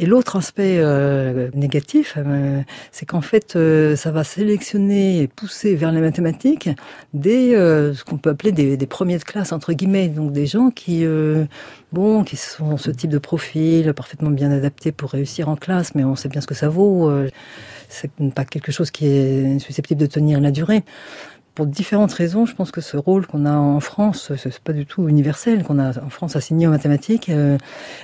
Et 0.03 0.07
l'autre 0.07 0.37
aspect 0.37 0.79
euh, 0.79 1.51
négatif, 1.53 2.15
euh, 2.17 2.63
c'est 2.91 3.05
qu'en 3.05 3.21
fait, 3.21 3.55
euh, 3.55 3.97
ça 3.97 4.11
va 4.11 4.25
sélectionner 4.25 5.21
et 5.21 5.29
pousser 5.29 5.77
vers 5.77 5.93
les 5.93 6.01
mathématiques 6.01 6.71
des 7.13 7.51
ce 7.51 8.03
qu'on 8.03 8.17
peut 8.17 8.31
appeler 8.31 8.51
des, 8.51 8.87
premiers 8.87 9.19
de 9.19 9.25
classe 9.25 9.53
entre 9.53 9.75
guillemets, 9.75 10.09
donc 10.09 10.33
des 10.33 10.47
gens 10.47 10.71
qui 10.71 11.05
bon, 11.93 12.25
qui 12.25 12.37
sont 12.37 12.79
ce 12.79 12.91
type 12.91 13.11
de 13.11 13.19
profil 13.19 13.93
parfaitement 13.93 14.31
bien 14.31 14.51
adapté 14.51 14.91
pour 14.91 15.11
réussir 15.11 15.51
en 15.51 15.57
classe, 15.57 15.95
mais 15.95 16.03
on 16.03 16.17
sait 16.17 16.31
bien 16.31 16.41
ce 16.41 16.47
que 16.47 16.55
ça 16.55 16.71
vaut. 16.71 17.13
c'est 17.91 18.11
pas 18.35 18.47
quelque 18.47 18.73
chose 18.73 18.91
qui 18.91 19.07
est 19.07 19.59
susceptible 19.59 20.01
de 20.01 20.07
tenir 20.07 20.41
la 20.41 20.51
durée 20.51 20.83
pour 21.61 21.67
différentes 21.67 22.15
raisons, 22.15 22.47
je 22.47 22.55
pense 22.55 22.71
que 22.71 22.81
ce 22.81 22.97
rôle 22.97 23.27
qu'on 23.27 23.45
a 23.45 23.53
en 23.53 23.81
France, 23.81 24.33
c'est 24.39 24.59
pas 24.61 24.73
du 24.73 24.87
tout 24.87 25.11
universel, 25.11 25.63
qu'on 25.63 25.79
a 25.79 25.91
en 26.03 26.09
France 26.09 26.35
assigné 26.35 26.67
aux 26.67 26.71
mathématiques, 26.71 27.29
euh, 27.29 27.59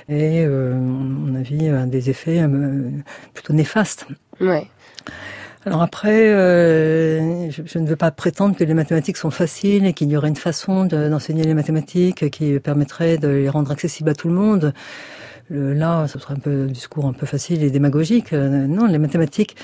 et 0.09 0.45
euh, 0.45 0.75
on 0.75 1.33
a 1.33 1.41
vu 1.41 1.57
des 1.87 2.11
effets 2.11 2.43
euh, 2.43 2.91
plutôt 3.33 3.53
néfastes. 3.53 4.05
Ouais. 4.39 4.67
Alors 5.65 5.81
après, 5.81 6.29
euh, 6.29 7.49
je, 7.49 7.63
je, 7.65 7.79
ne 7.79 7.87
veux 7.87 7.95
pas 7.95 8.11
prétendre 8.11 8.55
que 8.55 8.63
les 8.63 8.75
mathématiques 8.75 9.17
sont 9.17 9.31
faciles 9.31 9.87
et 9.87 9.93
qu'il 9.93 10.11
y 10.11 10.17
aurait 10.17 10.29
une 10.29 10.35
façon 10.35 10.85
d'enseigner 10.85 11.43
les 11.43 11.55
mathématiques 11.55 12.29
qui 12.29 12.59
permettrait 12.59 13.17
de 13.17 13.27
les 13.27 13.49
rendre 13.49 13.71
accessibles 13.71 14.11
à 14.11 14.13
tout 14.13 14.27
le 14.27 14.35
monde. 14.35 14.71
Là, 15.49 16.07
ce 16.07 16.19
serait 16.19 16.33
un 16.33 16.39
peu 16.39 16.63
un 16.63 16.65
discours 16.65 17.05
un 17.05 17.13
peu 17.13 17.25
facile 17.25 17.63
et 17.63 17.69
démagogique. 17.69 18.33
Euh, 18.33 18.67
non, 18.67 18.85
les 18.85 18.97
mathématiques, 18.97 19.55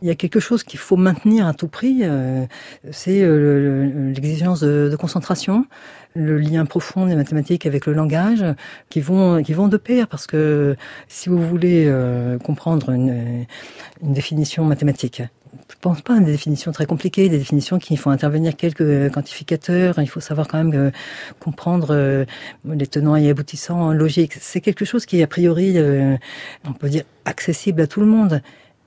il 0.00 0.08
y 0.08 0.10
a 0.10 0.14
quelque 0.14 0.40
chose 0.40 0.62
qu'il 0.62 0.78
faut 0.78 0.96
maintenir 0.96 1.46
à 1.46 1.54
tout 1.54 1.68
prix. 1.68 2.00
Euh, 2.02 2.44
c'est 2.90 3.20
l'exigence 3.20 4.60
de, 4.60 4.88
de, 4.90 4.96
concentration, 4.96 5.66
le 6.14 6.38
lien 6.38 6.64
profond 6.64 7.06
des 7.06 7.16
mathématiques 7.16 7.66
avec 7.66 7.86
le 7.86 7.92
langage, 7.92 8.44
qui 8.88 9.00
vont 9.00 9.42
qui 9.42 9.52
vont 9.52 9.68
de 9.68 9.76
pair. 9.76 10.08
Parce 10.08 10.26
que 10.26 10.76
si 11.08 11.28
vous 11.28 11.40
voulez 11.40 11.92
comprendre 12.44 12.90
une, 12.90 13.46
une 14.02 14.12
définition 14.12 14.64
mathématique, 14.64 15.22
je 15.72 15.78
pense 15.80 16.02
pas 16.02 16.16
à 16.16 16.20
des 16.20 16.32
définitions 16.32 16.70
très 16.70 16.84
compliquées, 16.84 17.30
des 17.30 17.38
définitions 17.38 17.78
qui 17.78 17.96
font 17.96 18.10
intervenir 18.10 18.56
quelques 18.56 19.10
quantificateurs. 19.10 19.94
Il 19.98 20.06
faut 20.06 20.20
savoir 20.20 20.46
quand 20.46 20.58
même 20.58 20.74
euh, 20.74 20.90
comprendre 21.40 21.88
euh, 21.90 22.24
les 22.66 22.86
tenants 22.86 23.16
et 23.16 23.30
aboutissants 23.30 23.80
en 23.80 23.92
logique. 23.92 24.34
C'est 24.38 24.60
quelque 24.60 24.84
chose 24.84 25.06
qui 25.06 25.22
a 25.22 25.26
priori, 25.26 25.78
euh, 25.78 26.16
on 26.66 26.74
peut 26.74 26.90
dire, 26.90 27.04
accessible 27.24 27.80
à 27.80 27.86
tout 27.86 28.00
le 28.00 28.06
monde. 28.06 28.42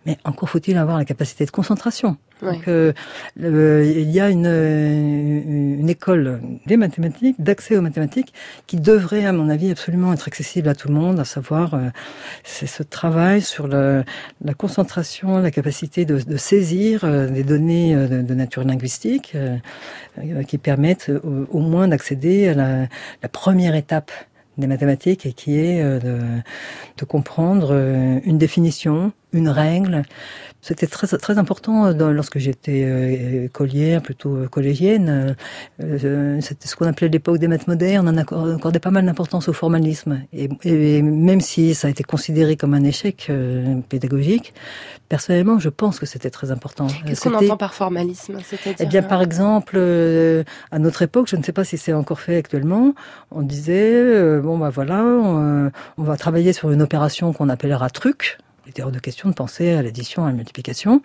Mais 0.05 0.17
encore 0.23 0.49
faut-il 0.49 0.77
avoir 0.77 0.97
la 0.97 1.05
capacité 1.05 1.45
de 1.45 1.51
concentration. 1.51 2.17
Donc, 2.41 2.67
euh, 2.67 2.91
il 3.37 4.11
y 4.11 4.19
a 4.19 4.29
une, 4.29 4.45
une, 4.45 5.89
école 5.89 6.41
des 6.65 6.75
mathématiques, 6.75 7.37
d'accès 7.39 7.77
aux 7.77 7.81
mathématiques, 7.81 8.33
qui 8.67 8.75
devrait, 8.75 9.25
à 9.25 9.31
mon 9.31 9.49
avis, 9.49 9.71
absolument 9.71 10.11
être 10.11 10.27
accessible 10.27 10.67
à 10.67 10.75
tout 10.75 10.89
le 10.89 10.95
monde, 10.95 11.19
à 11.19 11.25
savoir, 11.25 11.73
euh, 11.73 11.89
c'est 12.43 12.67
ce 12.67 12.83
travail 12.83 13.41
sur 13.41 13.67
le, 13.67 14.03
la 14.43 14.53
concentration, 14.53 15.37
la 15.37 15.51
capacité 15.51 16.03
de, 16.03 16.19
de 16.19 16.37
saisir 16.37 17.05
euh, 17.05 17.27
des 17.27 17.43
données 17.43 17.95
de, 17.95 18.21
de 18.21 18.33
nature 18.33 18.63
linguistique, 18.65 19.35
qui 20.47 20.57
permettent 20.57 21.09
au, 21.23 21.47
au 21.49 21.59
moins 21.59 21.87
d'accéder 21.87 22.49
à 22.49 22.53
la, 22.53 22.87
la 23.23 23.29
première 23.29 23.75
étape 23.75 24.11
des 24.57 24.67
mathématiques 24.67 25.25
et 25.25 25.33
qui 25.33 25.59
est 25.59 25.83
de, 25.83 26.19
de 26.97 27.05
comprendre 27.05 27.73
une 28.23 28.37
définition, 28.37 29.11
une 29.33 29.49
règle, 29.49 30.03
c'était 30.65 30.87
très, 30.87 31.05
très 31.05 31.37
important 31.37 31.85
euh, 31.85 32.11
lorsque 32.11 32.39
j'étais 32.39 32.83
euh, 32.85 33.47
collière, 33.49 34.01
plutôt 34.01 34.35
euh, 34.35 34.47
collégienne. 34.47 35.35
C'était 35.77 36.67
ce 36.67 36.75
qu'on 36.75 36.87
appelait 36.87 37.07
l'époque 37.07 37.37
des 37.37 37.47
maths 37.47 37.67
modernes. 37.67 38.25
On 38.31 38.55
accordait 38.55 38.79
pas 38.79 38.89
mal 38.89 39.05
d'importance 39.05 39.47
au 39.47 39.53
formalisme. 39.53 40.23
Et, 40.33 41.03
même 41.03 41.39
si 41.39 41.75
ça 41.75 41.87
a 41.87 41.91
été 41.91 42.03
considéré 42.03 42.55
comme 42.55 42.73
un 42.73 42.83
échec 42.83 43.31
pédagogique, 43.89 44.55
personnellement, 45.07 45.59
je 45.59 45.69
pense 45.69 45.99
que 45.99 46.07
c'était 46.07 46.31
très 46.31 46.49
important. 46.49 46.87
Qu'est-ce 47.05 47.21
qu'on 47.21 47.35
entend 47.35 47.57
par 47.57 47.75
formalisme 47.75 48.39
Eh 48.79 48.85
bien, 48.87 49.03
par 49.03 49.21
exemple, 49.21 49.77
à 49.77 50.79
notre 50.79 51.03
époque, 51.03 51.27
je 51.27 51.35
ne 51.35 51.43
sais 51.43 51.53
pas 51.53 51.63
si 51.63 51.77
c'est 51.77 51.93
encore 51.93 52.19
fait 52.19 52.37
actuellement, 52.37 52.95
on 53.29 53.43
disait, 53.43 54.39
bon, 54.39 54.57
bah 54.57 54.71
voilà, 54.71 55.03
on, 55.03 55.71
on 55.99 56.03
va 56.03 56.17
travailler 56.17 56.53
sur 56.53 56.71
une 56.71 56.81
opération 56.81 57.33
qu'on 57.33 57.49
appellera 57.49 57.91
truc 57.91 58.39
il 58.65 58.71
était 58.71 58.81
hors 58.81 58.91
de 58.91 58.99
question 58.99 59.29
de 59.29 59.35
penser 59.35 59.73
à 59.73 59.83
l'addition, 59.83 60.25
à 60.25 60.29
la 60.29 60.33
multiplication. 60.33 61.01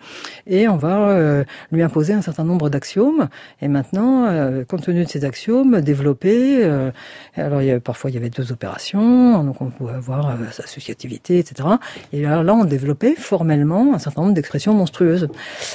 Et 0.47 0.67
on 0.67 0.77
va 0.77 1.09
euh, 1.09 1.43
lui 1.71 1.83
imposer 1.83 2.13
un 2.13 2.21
certain 2.21 2.43
nombre 2.43 2.69
d'axiomes. 2.69 3.29
Et 3.61 3.67
maintenant, 3.67 4.25
euh, 4.25 4.63
compte 4.65 4.83
tenu 4.83 5.03
de 5.03 5.09
ces 5.09 5.25
axiomes, 5.25 5.81
développer. 5.81 6.63
Euh, 6.63 6.91
alors, 7.35 7.61
il 7.61 7.67
y 7.67 7.71
avait, 7.71 7.79
parfois, 7.79 8.09
il 8.09 8.15
y 8.15 8.17
avait 8.17 8.31
deux 8.31 8.51
opérations. 8.51 9.43
Donc, 9.43 9.61
on 9.61 9.69
pouvait 9.69 9.93
avoir 9.93 10.37
associativité, 10.57 11.37
etc. 11.37 11.69
Et 12.13 12.23
là, 12.23 12.41
là, 12.41 12.53
on 12.55 12.65
développait 12.65 13.15
formellement 13.15 13.93
un 13.93 13.99
certain 13.99 14.23
nombre 14.23 14.33
d'expressions 14.33 14.73
monstrueuses. 14.73 15.27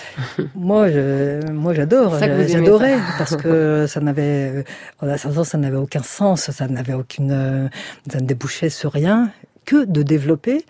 moi, 0.57 0.90
je, 0.90 1.52
moi, 1.52 1.73
j'adore. 1.73 2.19
J'adorais 2.19 2.99
parce 3.16 3.37
que 3.37 3.87
ça 3.87 4.00
n'avait, 4.00 4.64
ça 5.00 5.59
n'avait 5.59 5.76
aucun 5.76 6.02
sens. 6.02 6.50
Ça 6.50 6.66
n'avait 6.66 6.95
aucune, 6.95 7.71
ça 8.11 8.19
ne 8.19 8.26
débouchait 8.26 8.71
sur 8.71 8.93
rien 8.93 9.31
que 9.64 9.85
de 9.85 10.02
développer 10.02 10.64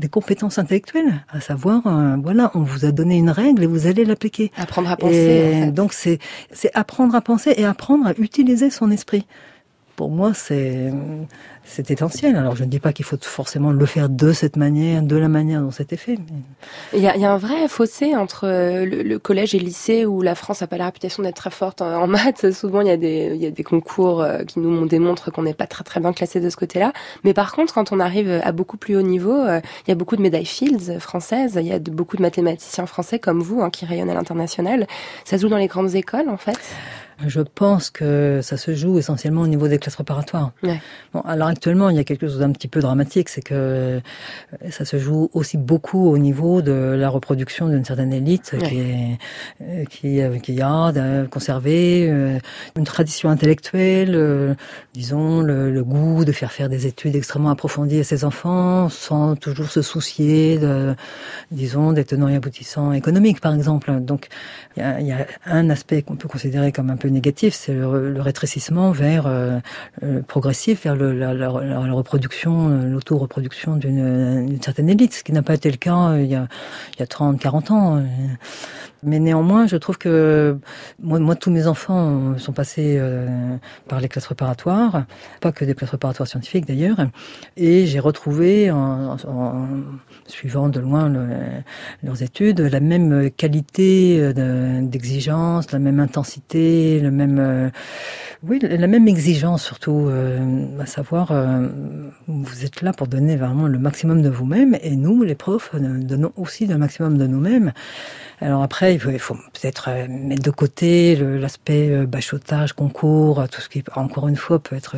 des 0.00 0.08
compétences 0.08 0.58
intellectuelles, 0.58 1.24
à 1.28 1.40
savoir, 1.40 1.86
euh, 1.86 2.16
voilà, 2.20 2.50
on 2.54 2.60
vous 2.60 2.84
a 2.84 2.90
donné 2.90 3.16
une 3.16 3.30
règle 3.30 3.62
et 3.62 3.66
vous 3.66 3.86
allez 3.86 4.04
l'appliquer. 4.04 4.50
Apprendre 4.56 4.90
à 4.90 4.96
penser. 4.96 5.70
Donc 5.72 5.92
c'est 5.92 6.18
c'est 6.50 6.70
apprendre 6.74 7.14
à 7.14 7.20
penser 7.20 7.54
et 7.56 7.64
apprendre 7.64 8.06
à 8.06 8.12
utiliser 8.18 8.70
son 8.70 8.90
esprit. 8.90 9.26
Pour 10.00 10.08
moi, 10.08 10.32
c'est 10.32 10.90
c'est 11.62 11.90
essentiel. 11.90 12.34
Alors 12.34 12.56
je 12.56 12.64
ne 12.64 12.70
dis 12.70 12.80
pas 12.80 12.94
qu'il 12.94 13.04
faut 13.04 13.18
forcément 13.20 13.70
le 13.70 13.84
faire 13.84 14.08
de 14.08 14.32
cette 14.32 14.56
manière, 14.56 15.02
de 15.02 15.14
la 15.14 15.28
manière 15.28 15.60
dont 15.60 15.70
c'était 15.70 15.98
fait. 15.98 16.16
Il, 16.94 17.00
y 17.00 17.06
a, 17.06 17.30
un 17.30 17.36
vrai 17.36 17.68
fossé 17.68 18.16
entre 18.16 18.46
euh, 18.46 18.86
le, 18.86 19.18
collège 19.18 19.54
et 19.54 19.58
le 19.58 19.66
lycée 19.66 20.06
où 20.06 20.22
la 20.22 20.34
France 20.34 20.62
n'a 20.62 20.66
pas 20.68 20.78
la 20.78 20.86
réputation 20.86 21.22
d'être 21.22 21.36
très 21.36 21.50
forte 21.50 21.82
en, 21.82 22.06
maths. 22.06 22.50
Souvent 22.54 22.80
il 22.80 22.86
y 22.86 22.90
a 22.90 22.96
des, 22.96 23.36
y 23.36 23.44
a 23.44 23.50
des 23.50 23.62
concours 23.62 24.22
euh, 24.22 24.42
qui 24.44 24.58
nous 24.58 24.88
démontrent 24.88 25.30
qu'on 25.30 25.42
n'est 25.42 25.52
pas 25.52 25.66
très 25.66 25.84
très 25.84 26.00
bien 26.00 26.14
classé 26.14 26.40
de 26.40 26.48
ce 26.48 26.56
côté-là. 26.56 26.94
Mais 27.22 27.34
par 27.34 27.52
contre, 27.52 27.74
quand 27.74 27.92
on 27.92 28.00
arrive 28.00 28.40
à 28.42 28.52
beaucoup 28.52 28.78
plus 28.78 28.96
haut 28.96 29.02
niveau, 29.02 29.36
euh, 29.36 29.60
il 29.86 29.90
y 29.90 29.92
a 29.92 29.96
beaucoup 29.96 30.16
de 30.16 30.22
médailles 30.22 30.46
Fields 30.46 30.98
françaises. 30.98 31.58
Il 31.60 31.66
y 31.66 31.74
a 31.74 31.78
beaucoup 31.78 32.16
de 32.16 32.22
mathématiciens 32.22 32.86
français 32.86 33.18
comme 33.18 33.42
vous 33.42 33.60
hein, 33.60 33.68
qui 33.68 33.84
rayonnent 33.84 34.08
à 34.08 34.14
l'international. 34.14 34.86
Ça 35.26 35.36
se 35.36 35.42
joue 35.42 35.50
dans 35.50 35.58
les 35.58 35.68
grandes 35.68 35.94
écoles 35.94 36.30
en 36.30 36.38
fait? 36.38 36.58
Je 37.26 37.40
pense 37.40 37.90
que 37.90 38.40
ça 38.42 38.56
se 38.56 38.74
joue 38.74 38.98
essentiellement 38.98 39.42
au 39.42 39.46
niveau 39.46 39.68
des 39.68 39.78
classes 39.78 39.94
préparatoires. 39.94 40.52
Ouais. 40.62 40.80
Bon, 41.12 41.20
alors 41.20 41.48
actuellement, 41.48 41.90
il 41.90 41.96
y 41.96 41.98
a 41.98 42.04
quelque 42.04 42.26
chose 42.26 42.38
d'un 42.38 42.52
petit 42.52 42.68
peu 42.68 42.80
dramatique, 42.80 43.28
c'est 43.28 43.42
que 43.42 43.54
euh, 43.54 44.00
ça 44.70 44.84
se 44.84 44.98
joue 44.98 45.30
aussi 45.34 45.58
beaucoup 45.58 46.08
au 46.08 46.18
niveau 46.18 46.62
de 46.62 46.72
la 46.72 47.08
reproduction 47.08 47.68
d'une 47.68 47.84
certaine 47.84 48.12
élite 48.12 48.54
ouais. 48.54 48.68
qui, 48.68 48.78
est, 48.78 49.18
euh, 49.62 49.84
qui, 49.84 50.20
euh, 50.20 50.38
qui 50.38 50.60
a 50.60 50.92
conservé 51.30 52.06
une 52.76 52.84
tradition 52.84 53.28
intellectuelle, 53.28 54.56
disons 54.94 55.40
le, 55.40 55.70
le, 55.70 55.84
goût 55.84 56.24
de 56.24 56.32
faire 56.32 56.52
faire 56.52 56.68
des 56.68 56.86
études 56.86 57.16
extrêmement 57.16 57.50
approfondies 57.50 58.00
à 58.00 58.04
ses 58.04 58.24
enfants, 58.24 58.88
sans 58.88 59.36
toujours 59.36 59.70
se 59.70 59.82
soucier 59.82 60.58
de, 60.58 60.94
disons, 61.50 61.92
des 61.92 62.04
tenants 62.04 62.28
et 62.28 62.36
aboutissants 62.36 62.92
économiques, 62.92 63.40
par 63.40 63.54
exemple. 63.54 63.92
Donc, 64.00 64.28
il 64.76 64.80
y 64.80 64.82
a, 64.82 65.00
il 65.00 65.06
y 65.06 65.12
a 65.12 65.26
un 65.46 65.70
aspect 65.70 66.02
qu'on 66.02 66.16
peut 66.16 66.28
considérer 66.28 66.72
comme 66.72 66.90
un 66.90 66.96
peu 66.96 67.09
négatif, 67.10 67.54
c'est 67.54 67.72
le, 67.72 68.20
rétrécissement 68.20 68.90
vers 68.90 69.26
euh, 69.26 69.60
progressif 70.26 70.84
vers 70.84 70.96
la, 70.96 71.48
reproduction, 71.92 72.68
euh, 72.68 72.84
l'auto-reproduction 72.86 73.76
d'une 73.76 74.58
certaine 74.62 74.88
élite, 74.88 75.14
ce 75.14 75.24
qui 75.24 75.32
n'a 75.32 75.42
pas 75.42 75.54
été 75.54 75.70
le 75.70 75.76
cas 75.76 76.10
euh, 76.10 76.22
il 76.22 76.30
y 76.30 76.34
a, 76.34 76.48
il 76.94 77.00
y 77.00 77.02
a 77.02 77.06
30, 77.06 77.38
40 77.38 77.70
ans. 77.70 78.02
Mais 79.02 79.18
néanmoins, 79.18 79.66
je 79.66 79.76
trouve 79.76 79.98
que 79.98 80.58
moi, 81.00 81.34
tous 81.36 81.50
mes 81.50 81.66
enfants 81.66 82.38
sont 82.38 82.52
passés 82.52 82.96
euh, 82.98 83.56
par 83.88 84.00
les 84.00 84.08
classes 84.08 84.26
préparatoires, 84.26 85.04
pas 85.40 85.52
que 85.52 85.64
des 85.64 85.74
classes 85.74 85.90
préparatoires 85.90 86.28
scientifiques 86.28 86.66
d'ailleurs, 86.66 86.98
et 87.56 87.86
j'ai 87.86 88.00
retrouvé, 88.00 88.70
en, 88.70 89.16
en, 89.26 89.68
suivant 90.26 90.68
de 90.68 90.80
loin 90.80 91.08
le, 91.08 91.26
leurs 92.02 92.22
études, 92.22 92.60
la 92.60 92.80
même 92.80 93.30
qualité 93.30 94.32
d'exigence, 94.34 95.72
la 95.72 95.78
même 95.78 96.00
intensité, 96.00 97.00
le 97.00 97.10
même, 97.10 97.38
euh, 97.38 97.70
oui, 98.42 98.58
la 98.60 98.86
même 98.86 99.08
exigence 99.08 99.62
surtout, 99.62 100.06
euh, 100.08 100.78
à 100.80 100.86
savoir, 100.86 101.32
euh, 101.32 101.68
vous 102.26 102.64
êtes 102.64 102.82
là 102.82 102.92
pour 102.92 103.06
donner 103.06 103.36
vraiment 103.36 103.66
le 103.66 103.78
maximum 103.78 104.22
de 104.22 104.28
vous-même, 104.28 104.76
et 104.82 104.96
nous, 104.96 105.22
les 105.22 105.34
profs, 105.34 105.74
donnons 105.74 106.32
aussi 106.36 106.66
le 106.66 106.78
maximum 106.78 107.18
de 107.18 107.26
nous-mêmes. 107.26 107.72
Alors 108.40 108.62
après, 108.62 108.94
il 108.94 109.00
faut, 109.00 109.10
faut 109.18 109.34
peut-être 109.34 109.88
euh, 109.88 110.06
mettre 110.08 110.42
de 110.42 110.50
côté 110.50 111.16
l'aspect 111.16 111.90
euh, 111.90 112.06
bachotage, 112.06 112.72
concours, 112.72 113.46
tout 113.50 113.60
ce 113.60 113.68
qui, 113.68 113.84
encore 113.94 114.28
une 114.28 114.36
fois, 114.36 114.58
peut 114.58 114.76
être 114.76 114.96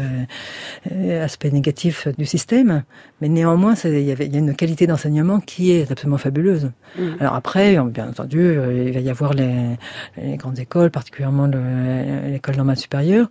euh, 0.91 1.25
aspect 1.25 1.51
négatif 1.51 2.07
du 2.17 2.25
système. 2.25 2.85
Mais 3.21 3.29
néanmoins, 3.29 3.75
il 3.85 4.01
y, 4.01 4.13
a 4.13 4.39
une 4.39 4.55
qualité 4.55 4.87
d'enseignement 4.87 5.41
qui 5.41 5.73
est 5.73 5.91
absolument 5.91 6.19
fabuleuse. 6.19 6.71
Mmh. 6.99 7.03
Alors 7.21 7.35
après, 7.35 7.79
bien 7.85 8.09
entendu, 8.09 8.55
il 8.87 8.93
va 8.93 9.01
y 9.01 9.11
avoir 9.11 9.33
les, 9.33 9.77
les 10.21 10.37
grandes 10.37 10.59
écoles, 10.59 10.91
particulièrement 10.91 11.47
l'école 11.47 12.57
normale 12.57 12.77
supérieure. 12.77 13.29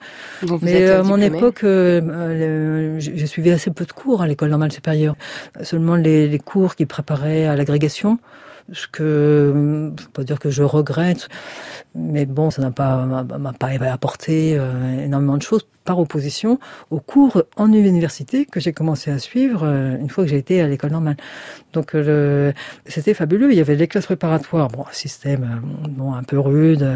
Mais 0.61 0.89
à 0.89 1.03
mon 1.03 1.19
époque, 1.19 1.63
euh, 1.63 2.95
j'ai 2.99 3.27
suivi 3.27 3.51
assez 3.51 3.71
peu 3.71 3.85
de 3.85 3.91
cours 3.91 4.21
à 4.21 4.27
l'école 4.27 4.49
normale 4.49 4.71
supérieure. 4.71 5.15
Seulement 5.61 5.95
les, 5.95 6.27
les 6.27 6.39
cours 6.39 6.75
qui 6.75 6.85
préparaient 6.85 7.45
à 7.45 7.55
l'agrégation 7.55 8.19
ce 8.71 8.87
que 8.87 9.91
pas 10.13 10.23
dire 10.23 10.39
que 10.39 10.49
je 10.49 10.63
regrette, 10.63 11.29
mais 11.95 12.25
bon, 12.25 12.49
ça 12.51 12.61
n'a 12.61 12.71
pas 12.71 13.05
m'a 13.05 13.53
pas 13.53 13.69
apporté 13.91 14.55
euh, 14.57 15.03
énormément 15.03 15.37
de 15.37 15.41
choses 15.41 15.67
par 15.83 15.99
opposition 15.99 16.59
aux 16.91 16.99
cours 16.99 17.43
en 17.57 17.73
université 17.73 18.45
que 18.45 18.59
j'ai 18.59 18.71
commencé 18.71 19.09
à 19.09 19.17
suivre 19.17 19.63
euh, 19.63 19.97
une 19.97 20.09
fois 20.09 20.23
que 20.23 20.29
j'ai 20.29 20.37
été 20.37 20.61
à 20.61 20.67
l'école 20.67 20.91
normale. 20.91 21.17
Donc 21.73 21.95
euh, 21.95 22.53
c'était 22.85 23.13
fabuleux. 23.13 23.51
Il 23.51 23.57
y 23.57 23.61
avait 23.61 23.75
les 23.75 23.87
classes 23.87 24.05
préparatoires, 24.05 24.67
bon, 24.69 24.85
un 24.87 24.93
système 24.93 25.61
bon, 25.89 26.13
un 26.13 26.23
peu 26.23 26.39
rude, 26.39 26.87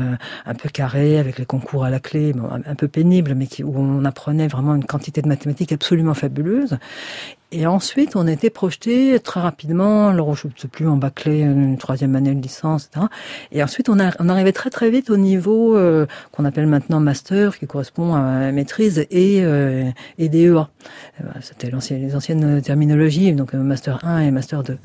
un 0.45 0.53
peu 0.53 0.69
carré, 0.69 1.17
avec 1.17 1.39
les 1.39 1.45
concours 1.45 1.83
à 1.83 1.89
la 1.89 1.99
clé, 1.99 2.33
un 2.65 2.75
peu 2.75 2.87
pénible, 2.87 3.33
mais 3.35 3.47
où 3.63 3.73
on 3.77 4.05
apprenait 4.05 4.47
vraiment 4.47 4.75
une 4.75 4.85
quantité 4.85 5.21
de 5.21 5.27
mathématiques 5.27 5.71
absolument 5.71 6.13
fabuleuse. 6.13 6.77
Et 7.51 7.67
ensuite, 7.67 8.15
on 8.15 8.25
était 8.27 8.49
projeté 8.49 9.19
très 9.19 9.39
rapidement, 9.39 10.09
alors 10.09 10.35
je 10.35 10.47
ne 10.47 10.53
sais 10.57 10.67
plus, 10.67 10.87
en 10.87 10.97
bâclé, 10.97 11.41
une 11.41 11.77
troisième 11.77 12.15
année 12.15 12.33
de 12.33 12.41
licence, 12.41 12.87
etc. 12.87 13.05
Et 13.51 13.63
ensuite, 13.63 13.87
on, 13.87 13.99
arrivait 13.99 14.51
très 14.51 14.69
très 14.69 14.89
vite 14.89 15.09
au 15.09 15.17
niveau 15.17 15.77
euh, 15.77 16.07
qu'on 16.31 16.43
appelle 16.43 16.65
maintenant 16.65 16.99
master, 16.99 17.57
qui 17.57 17.67
correspond 17.67 18.15
à 18.15 18.51
maîtrise 18.51 19.05
et, 19.11 19.43
euh, 19.43 19.89
et 20.17 20.27
DEA. 20.27 20.47
Euh, 20.57 20.67
c'était 21.41 21.69
les 21.91 22.15
anciennes 22.15 22.61
terminologies, 22.61 23.31
donc 23.33 23.53
master 23.53 24.03
1 24.03 24.21
et 24.21 24.31
master 24.31 24.63
2. 24.63 24.77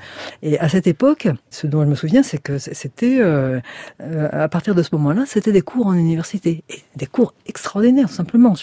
Et 0.43 0.59
à 0.61 0.69
cette 0.69 0.87
époque, 0.87 1.29
ce 1.51 1.67
dont 1.67 1.83
je 1.83 1.89
me 1.89 1.95
souviens, 1.95 2.23
c'est 2.23 2.39
que 2.39 2.59
c'était, 2.59 3.21
à 4.01 4.49
partir 4.49 4.75
de 4.75 4.83
ce 4.83 4.91
moment-là, 4.93 5.25
c'était 5.27 5.53
des 5.53 5.63
cours 5.63 5.87
en 5.87 5.95
université. 5.95 6.63
Et 6.69 6.83
des 6.97 7.07
cours 7.07 7.33
extraordinaires, 7.47 8.11
simplement. 8.11 8.55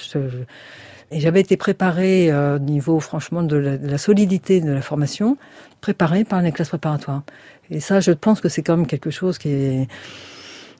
Et 1.11 1.19
j'avais 1.19 1.39
été 1.39 1.55
préparée 1.55 2.31
euh, 2.31 2.57
au 2.57 2.59
niveau, 2.59 2.99
franchement, 2.99 3.41
de 3.41 3.55
la, 3.55 3.97
solidité 3.97 4.59
de 4.59 4.71
la 4.71 4.81
formation, 4.81 5.37
préparée 5.79 6.25
par 6.25 6.41
les 6.41 6.51
classes 6.51 6.69
préparatoires. 6.69 7.23
Et 7.69 7.79
ça, 7.79 7.99
je 7.99 8.11
pense 8.11 8.41
que 8.41 8.49
c'est 8.49 8.61
quand 8.61 8.77
même 8.77 8.87
quelque 8.87 9.11
chose 9.11 9.37
qui 9.37 9.49
est... 9.49 9.87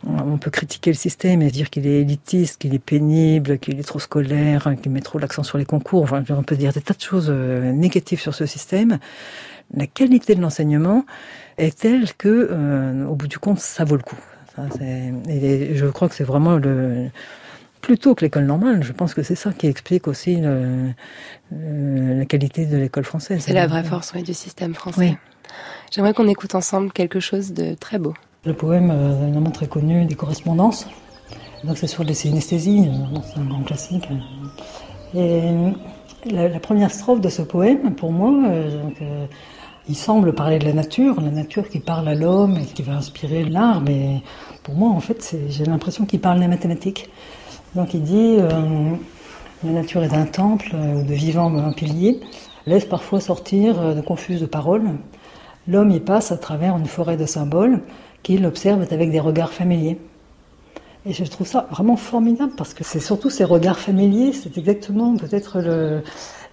On 0.05 0.38
peut 0.38 0.51
critiquer 0.51 0.91
le 0.91 0.96
système 0.96 1.41
et 1.41 1.50
dire 1.50 1.72
qu'il 1.72 1.88
est 1.88 2.01
élitiste, 2.01 2.60
qu'il 2.60 2.75
est 2.75 2.79
pénible, 2.79 3.57
qu'il 3.57 3.79
est 3.79 3.84
trop 3.84 3.98
scolaire, 3.98 4.75
qu'il 4.79 4.91
met 4.91 5.01
trop 5.01 5.17
l'accent 5.17 5.41
sur 5.41 5.57
les 5.57 5.65
concours. 5.65 6.03
Enfin, 6.03 6.24
on 6.29 6.43
peut 6.43 6.55
dire 6.55 6.72
des 6.72 6.81
tas 6.81 6.93
de 6.93 7.01
choses 7.01 7.29
euh, 7.29 7.72
négatives 7.72 8.19
sur 8.19 8.36
ce 8.36 8.46
système. 8.46 9.00
La 9.74 9.88
qualité 9.88 10.36
de 10.36 10.41
l'enseignement 10.41 11.03
est 11.57 11.79
telle 11.79 12.13
que, 12.13 12.50
euh, 12.51 13.05
au 13.05 13.15
bout 13.15 13.27
du 13.27 13.39
compte, 13.39 13.60
ça 13.60 13.86
vaut 13.86 13.96
le 13.96 14.03
coup. 14.03 14.19
et 15.27 15.75
je 15.75 15.88
crois 15.88 16.10
que 16.10 16.15
c'est 16.15 16.24
vraiment 16.24 16.57
le, 16.57 17.10
plutôt 17.88 18.15
que 18.15 18.25
l'école 18.25 18.44
normale. 18.44 18.84
Je 18.84 18.91
pense 18.91 19.13
que 19.13 19.24
c'est 19.24 19.36
ça 19.36 19.53
qui 19.53 19.65
explique 19.67 20.10
aussi 20.10 20.41
la 20.41 22.25
qualité 22.25 22.65
de 22.65 22.75
l'école 22.75 23.06
française. 23.06 23.41
C'est 23.46 23.53
la 23.53 23.65
vraie 23.65 23.86
force 23.86 24.13
du 24.13 24.34
système 24.34 24.75
français. 24.75 25.17
J'aimerais 25.94 26.13
qu'on 26.13 26.27
écoute 26.27 26.53
ensemble 26.53 26.91
quelque 26.91 27.22
chose 27.22 27.53
de 27.53 27.75
très 27.75 27.98
beau. 27.98 28.13
Le 28.44 28.53
poème, 28.53 28.91
euh, 28.91 29.24
évidemment 29.24 29.51
très 29.51 29.67
connu, 29.67 30.03
des 30.06 30.15
correspondances. 30.15 30.86
Donc 31.63 31.77
c'est 31.77 31.88
sur 31.88 32.03
les 32.03 32.13
synesthésies, 32.13 32.89
euh, 32.89 33.20
c'est 33.24 33.39
un 33.39 33.46
grand 33.46 33.63
classique. 33.63 34.10
Et 35.15 35.44
la, 36.29 36.60
première 36.60 36.91
strophe 36.91 37.22
de 37.22 37.29
ce 37.29 37.41
poème, 37.41 37.96
pour 37.96 38.12
moi, 38.12 38.34
euh, 38.50 39.25
il 39.88 39.96
semble 39.96 40.36
parler 40.36 40.60
de 40.60 40.65
la 40.65 40.74
nature, 40.74 41.22
la 41.22 41.32
nature 41.32 41.70
qui 41.70 41.79
parle 41.79 42.10
à 42.10 42.15
l'homme 42.15 42.58
et 42.58 42.65
qui 42.65 42.84
va 42.84 42.96
inspirer 42.96 43.46
l'art, 43.46 43.79
mais 43.79 44.22
pour 44.63 44.75
moi, 44.75 44.89
en 44.89 45.00
fait, 45.00 45.38
j'ai 45.48 45.63
l'impression 45.63 46.06
qu'il 46.06 46.20
parle 46.20 46.41
des 46.41 46.50
mathématiques. 46.50 47.10
Donc 47.76 47.94
il 47.94 48.02
dit 48.02 48.38
euh, 48.40 48.92
La 49.64 49.72
nature 49.72 50.04
est 50.04 50.14
un 50.14 50.26
temple 50.26 50.72
euh, 50.74 51.02
ou 51.02 51.04
de 51.04 51.14
vivant 51.14 51.56
un 51.56 51.74
pilier, 51.74 52.20
laisse 52.66 52.86
parfois 52.86 53.20
sortir 53.20 53.80
euh, 53.80 53.94
de 53.94 54.02
confuses 54.02 54.48
paroles. 54.50 54.84
L'homme 55.68 55.92
y 55.92 56.00
passe 56.00 56.32
à 56.32 56.38
travers 56.38 56.78
une 56.78 56.86
forêt 56.86 57.18
de 57.18 57.26
symboles 57.26 57.82
qu'il 58.24 58.46
observe 58.46 58.86
avec 58.90 59.12
des 59.12 59.20
regards 59.20 59.52
familiers. 59.52 60.00
Et 61.06 61.14
je 61.14 61.24
trouve 61.26 61.48
ça 61.48 61.68
vraiment 61.72 61.98
formidable 61.98 62.54
parce 62.58 62.74
que 62.74 62.84
c'est 62.84 63.00
surtout 63.00 63.30
ces 63.30 63.44
regards 63.44 63.80
familiers, 63.80 64.34
c'est 64.34 64.58
exactement 64.58 65.16
peut-être 65.16 65.62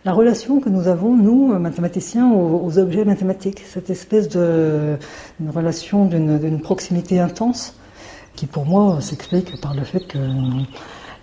la 0.04 0.12
relation 0.12 0.60
que 0.60 0.68
nous 0.68 0.86
avons, 0.86 1.16
nous, 1.16 1.58
mathématiciens, 1.58 2.30
aux, 2.30 2.78
objets 2.78 3.04
mathématiques. 3.04 3.64
Cette 3.66 3.90
espèce 3.90 4.28
de 4.28 4.96
une 5.40 5.50
relation 5.50 6.04
d'une 6.04 6.60
proximité 6.60 7.18
intense 7.18 7.76
qui, 8.36 8.46
pour 8.46 8.64
moi, 8.66 9.00
s'explique 9.00 9.60
par 9.60 9.74
le 9.74 9.82
fait 9.82 10.06
que 10.06 10.18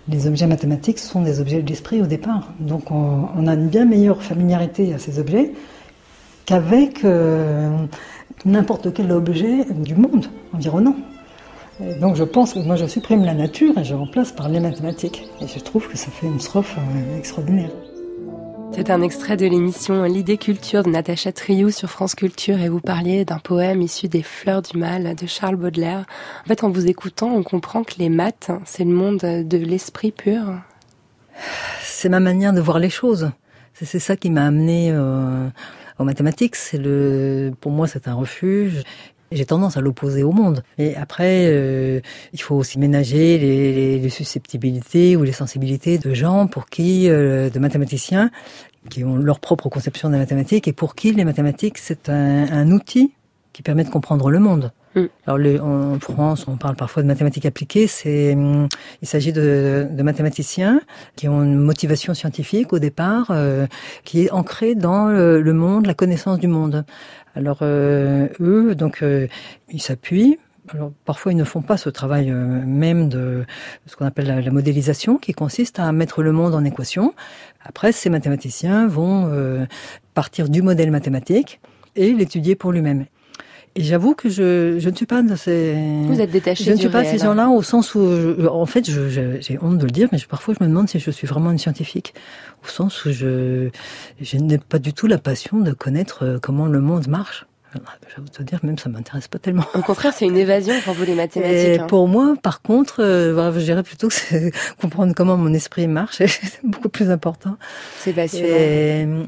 les 0.08 0.26
objets 0.26 0.46
mathématiques 0.46 0.98
sont 0.98 1.22
des 1.22 1.40
objets 1.40 1.62
de 1.62 1.68
l'esprit 1.68 2.02
au 2.02 2.06
départ. 2.06 2.48
Donc 2.60 2.90
on, 2.90 3.46
a 3.46 3.54
une 3.54 3.68
bien 3.68 3.84
meilleure 3.84 4.22
familiarité 4.22 4.92
à 4.94 4.98
ces 4.98 5.18
objets 5.18 5.52
qu'avec 6.44 7.04
euh, 7.04 7.70
n'importe 8.44 8.92
quel 8.92 9.12
objet 9.12 9.64
du 9.70 9.94
monde 9.94 10.26
environnant. 10.52 10.96
donc 12.00 12.16
je 12.16 12.24
pense 12.24 12.54
que 12.54 12.58
moi 12.58 12.76
je 12.76 12.86
supprime 12.86 13.24
la 13.24 13.34
nature 13.34 13.78
et 13.78 13.84
je 13.84 13.94
remplace 13.94 14.32
par 14.32 14.48
les 14.48 14.60
mathématiques. 14.60 15.24
Et 15.40 15.46
je 15.46 15.58
trouve 15.60 15.88
que 15.88 15.96
ça 15.96 16.10
fait 16.10 16.26
une 16.26 16.40
strophe 16.40 16.76
euh, 16.78 17.18
extraordinaire. 17.18 17.70
C'est 18.74 18.90
un 18.90 19.02
extrait 19.02 19.36
de 19.36 19.46
l'émission 19.46 20.04
L'idée 20.04 20.38
culture 20.38 20.82
de 20.82 20.88
Natacha 20.88 21.30
Triou 21.30 21.70
sur 21.70 21.90
France 21.90 22.14
Culture 22.14 22.58
et 22.58 22.70
vous 22.70 22.80
parliez 22.80 23.24
d'un 23.24 23.38
poème 23.38 23.82
issu 23.82 24.08
des 24.08 24.22
Fleurs 24.22 24.62
du 24.62 24.78
Mal 24.78 25.14
de 25.14 25.26
Charles 25.26 25.56
Baudelaire. 25.56 26.06
En 26.44 26.48
fait, 26.48 26.64
en 26.64 26.70
vous 26.70 26.86
écoutant, 26.86 27.28
on 27.28 27.42
comprend 27.42 27.84
que 27.84 27.94
les 27.98 28.08
maths, 28.08 28.50
c'est 28.64 28.84
le 28.84 28.90
monde 28.90 29.18
de 29.18 29.58
l'esprit 29.58 30.10
pur. 30.10 30.42
C'est 31.82 32.08
ma 32.08 32.20
manière 32.20 32.54
de 32.54 32.60
voir 32.60 32.78
les 32.78 32.90
choses. 32.90 33.30
C'est 33.74 33.98
ça 33.98 34.16
qui 34.16 34.30
m'a 34.30 34.46
amené 34.46 34.90
euh, 34.90 35.48
aux 35.98 36.04
mathématiques. 36.04 36.56
Pour 37.60 37.72
moi, 37.72 37.86
c'est 37.86 38.08
un 38.08 38.14
refuge. 38.14 38.82
J'ai 39.32 39.46
tendance 39.46 39.76
à 39.76 39.80
l'opposer 39.80 40.22
au 40.22 40.32
monde. 40.32 40.62
Et 40.78 40.96
après, 40.96 41.46
euh, 41.46 42.00
il 42.32 42.40
faut 42.40 42.54
aussi 42.54 42.78
ménager 42.78 43.38
les, 43.38 43.98
les, 43.98 44.10
susceptibilités 44.10 45.16
ou 45.16 45.22
les 45.22 45.32
sensibilités 45.32 45.98
de 45.98 46.14
gens 46.14 46.46
pour 46.46 46.66
qui, 46.66 47.08
euh, 47.08 47.50
de 47.50 47.58
mathématiciens, 47.58 48.30
qui 48.90 49.04
ont 49.04 49.16
leur 49.16 49.40
propre 49.40 49.68
conception 49.68 50.10
des 50.10 50.18
mathématiques 50.18 50.68
et 50.68 50.72
pour 50.72 50.94
qui 50.94 51.12
les 51.12 51.24
mathématiques, 51.24 51.78
c'est 51.78 52.08
un, 52.08 52.52
un 52.52 52.70
outil 52.70 53.12
qui 53.52 53.62
permet 53.62 53.84
de 53.84 53.90
comprendre 53.90 54.30
le 54.30 54.38
monde. 54.38 54.72
Mm. 54.94 55.04
Alors 55.26 55.64
en 55.64 55.98
France, 56.00 56.46
on 56.48 56.56
parle 56.56 56.76
parfois 56.76 57.02
de 57.02 57.08
mathématiques 57.08 57.46
appliquées. 57.46 57.86
C'est, 57.86 58.36
il 59.02 59.08
s'agit 59.08 59.32
de, 59.32 59.86
de, 59.90 60.02
mathématiciens 60.02 60.80
qui 61.16 61.28
ont 61.28 61.42
une 61.42 61.56
motivation 61.56 62.14
scientifique 62.14 62.72
au 62.72 62.78
départ, 62.78 63.28
euh, 63.30 63.66
qui 64.04 64.24
est 64.24 64.30
ancrée 64.30 64.74
dans 64.74 65.06
le, 65.08 65.52
monde, 65.52 65.86
la 65.86 65.94
connaissance 65.94 66.38
du 66.38 66.48
monde. 66.48 66.84
Alors 67.34 67.58
euh, 67.62 68.28
eux, 68.40 68.74
donc 68.74 69.02
euh, 69.02 69.26
ils 69.70 69.82
s'appuient 69.82 70.38
alors 70.72 70.92
parfois 71.04 71.32
ils 71.32 71.36
ne 71.36 71.44
font 71.44 71.60
pas 71.60 71.76
ce 71.76 71.90
travail 71.90 72.30
même 72.30 73.08
de 73.08 73.44
ce 73.86 73.96
qu'on 73.96 74.06
appelle 74.06 74.26
la, 74.26 74.50
modélisation, 74.52 75.18
qui 75.18 75.32
consiste 75.32 75.80
à 75.80 75.90
mettre 75.90 76.22
le 76.22 76.30
monde 76.30 76.54
en 76.54 76.64
équation. 76.64 77.14
Après, 77.64 77.90
ces 77.90 78.08
mathématiciens 78.10 78.86
vont 78.86 79.66
partir 80.14 80.48
du 80.48 80.62
modèle 80.62 80.92
mathématique 80.92 81.60
et 81.96 82.12
l'étudier 82.12 82.54
pour 82.54 82.70
lui-même. 82.70 83.06
Et 83.74 83.82
j'avoue 83.82 84.14
que 84.14 84.28
je, 84.28 84.78
je 84.78 84.90
ne 84.90 84.94
suis 84.94 85.06
pas 85.06 85.22
de 85.22 85.34
ces. 85.34 85.74
Vous 86.06 86.20
êtes 86.20 86.30
détaché. 86.30 86.64
Je 86.64 86.72
ne 86.72 86.76
suis 86.76 86.90
pas 86.90 87.02
de 87.02 87.08
ces 87.08 87.18
gens-là 87.18 87.48
au 87.48 87.62
sens 87.62 87.94
où, 87.94 88.00
en 88.46 88.66
fait, 88.66 88.84
j'ai 88.84 89.58
honte 89.62 89.78
de 89.78 89.84
le 89.84 89.90
dire, 89.90 90.08
mais 90.12 90.18
parfois 90.28 90.54
je 90.58 90.62
me 90.62 90.68
demande 90.68 90.88
si 90.88 90.98
je 90.98 91.10
suis 91.10 91.26
vraiment 91.26 91.50
une 91.50 91.58
scientifique, 91.58 92.12
au 92.64 92.68
sens 92.68 93.04
où 93.06 93.12
je, 93.12 93.70
je 94.20 94.36
n'ai 94.36 94.58
pas 94.58 94.78
du 94.78 94.92
tout 94.92 95.06
la 95.06 95.18
passion 95.18 95.58
de 95.58 95.72
connaître 95.72 96.24
euh, 96.24 96.38
comment 96.40 96.66
le 96.66 96.80
monde 96.80 97.08
marche. 97.08 97.46
Vais 97.74 98.28
te 98.30 98.42
dire, 98.42 98.60
même 98.62 98.76
ça 98.76 98.90
m'intéresse 98.90 99.28
pas 99.28 99.38
tellement. 99.38 99.64
Au 99.74 99.80
contraire, 99.80 100.12
c'est 100.14 100.26
une 100.26 100.36
évasion 100.36 100.74
pour 100.84 100.92
vous 100.92 101.04
les 101.04 101.14
mathématiques. 101.14 101.80
Hein. 101.80 101.86
Pour 101.86 102.06
moi, 102.06 102.34
par 102.42 102.60
contre, 102.60 103.02
euh, 103.02 103.52
je 103.54 103.60
dirais 103.60 103.82
plutôt 103.82 104.08
que 104.08 104.14
c'est 104.14 104.52
comprendre 104.80 105.14
comment 105.16 105.38
mon 105.38 105.54
esprit 105.54 105.86
marche, 105.86 106.16
c'est 106.26 106.60
beaucoup 106.62 106.90
plus 106.90 107.10
important. 107.10 107.56
C'est 108.00 108.12
passionnant. 108.12 109.24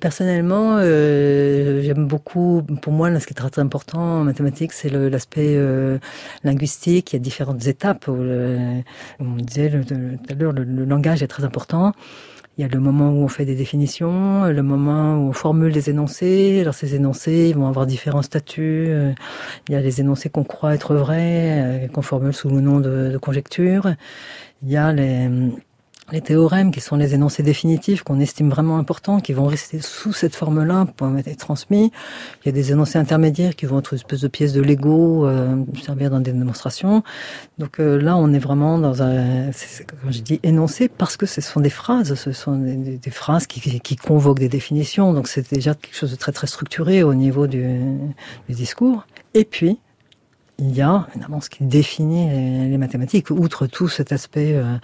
Personnellement, 0.00 0.76
euh, 0.78 1.82
j'aime 1.82 2.06
beaucoup, 2.06 2.62
pour 2.82 2.92
moi, 2.92 3.18
ce 3.18 3.26
qui 3.26 3.32
est 3.32 3.34
très, 3.34 3.60
important 3.60 4.20
en 4.20 4.24
mathématiques, 4.24 4.72
c'est 4.72 4.90
l'aspect 4.90 5.56
euh, 5.56 5.98
linguistique. 6.44 7.12
Il 7.12 7.16
y 7.16 7.18
a 7.18 7.20
différentes 7.20 7.66
étapes. 7.66 8.06
le, 8.06 8.82
on 9.18 9.34
disait 9.36 9.70
tout 9.70 9.94
à 10.28 10.34
l'heure, 10.34 10.52
le, 10.52 10.84
langage 10.84 11.22
est 11.24 11.26
très 11.26 11.44
important. 11.44 11.92
Il 12.56 12.62
y 12.62 12.64
a 12.64 12.68
le 12.68 12.80
moment 12.80 13.10
où 13.10 13.24
on 13.24 13.28
fait 13.28 13.44
des 13.44 13.56
définitions, 13.56 14.46
le 14.46 14.62
moment 14.62 15.14
où 15.14 15.28
on 15.28 15.32
formule 15.32 15.72
les 15.72 15.90
énoncés. 15.90 16.58
Alors 16.60 16.74
ces 16.74 16.94
énoncés 16.96 17.48
ils 17.50 17.56
vont 17.56 17.68
avoir 17.68 17.86
différents 17.86 18.22
statuts. 18.22 18.88
Il 19.68 19.72
y 19.72 19.76
a 19.76 19.80
les 19.80 20.00
énoncés 20.00 20.28
qu'on 20.28 20.44
croit 20.44 20.74
être 20.74 20.94
vrais, 20.96 21.84
euh, 21.84 21.88
qu'on 21.88 22.02
formule 22.02 22.32
sous 22.32 22.48
le 22.48 22.60
nom 22.60 22.80
de, 22.80 23.10
de 23.12 23.18
conjecture. 23.18 23.94
Il 24.62 24.70
y 24.70 24.76
a 24.76 24.92
les 24.92 25.28
les 26.12 26.20
théorèmes, 26.20 26.70
qui 26.70 26.80
sont 26.80 26.96
les 26.96 27.14
énoncés 27.14 27.42
définitifs 27.42 28.02
qu'on 28.02 28.20
estime 28.20 28.48
vraiment 28.48 28.78
importants, 28.78 29.20
qui 29.20 29.32
vont 29.32 29.46
rester 29.46 29.80
sous 29.80 30.12
cette 30.12 30.34
forme-là 30.34 30.86
pour 30.96 31.08
être 31.16 31.36
transmis. 31.36 31.92
Il 32.42 32.46
y 32.46 32.48
a 32.48 32.52
des 32.52 32.72
énoncés 32.72 32.98
intermédiaires 32.98 33.54
qui 33.56 33.66
vont 33.66 33.78
être 33.78 33.92
une 33.92 33.98
espèce 33.98 34.20
de 34.20 34.28
pièces 34.28 34.52
de 34.52 34.62
Lego, 34.62 35.26
euh, 35.26 35.56
servir 35.84 36.10
dans 36.10 36.20
des 36.20 36.32
démonstrations. 36.32 37.02
Donc 37.58 37.80
euh, 37.80 38.00
là, 38.00 38.16
on 38.16 38.32
est 38.32 38.38
vraiment 38.38 38.78
dans 38.78 39.02
un, 39.02 39.50
quand 40.02 40.10
je 40.10 40.20
dis 40.20 40.40
énoncé, 40.42 40.88
parce 40.88 41.16
que 41.16 41.26
ce 41.26 41.40
sont 41.40 41.60
des 41.60 41.70
phrases, 41.70 42.14
ce 42.14 42.32
sont 42.32 42.56
des, 42.56 42.98
des 42.98 43.10
phrases 43.10 43.46
qui, 43.46 43.60
qui, 43.80 43.96
convoquent 43.96 44.38
des 44.38 44.48
définitions. 44.48 45.12
Donc 45.12 45.28
c'est 45.28 45.52
déjà 45.52 45.74
quelque 45.74 45.96
chose 45.96 46.10
de 46.10 46.16
très 46.16 46.32
très 46.32 46.46
structuré 46.46 47.02
au 47.02 47.14
niveau 47.14 47.46
du, 47.46 47.80
du 48.48 48.54
discours. 48.54 49.06
Et 49.34 49.44
puis, 49.44 49.78
il 50.60 50.74
y 50.74 50.82
a 50.82 51.06
évidemment 51.10 51.40
ce 51.40 51.50
qui 51.50 51.62
définit 51.62 52.68
les, 52.68 52.78
mathématiques, 52.78 53.30
outre 53.30 53.68
tout 53.68 53.88
cet 53.88 54.10
aspect 54.10 54.54
euh, 54.54 54.76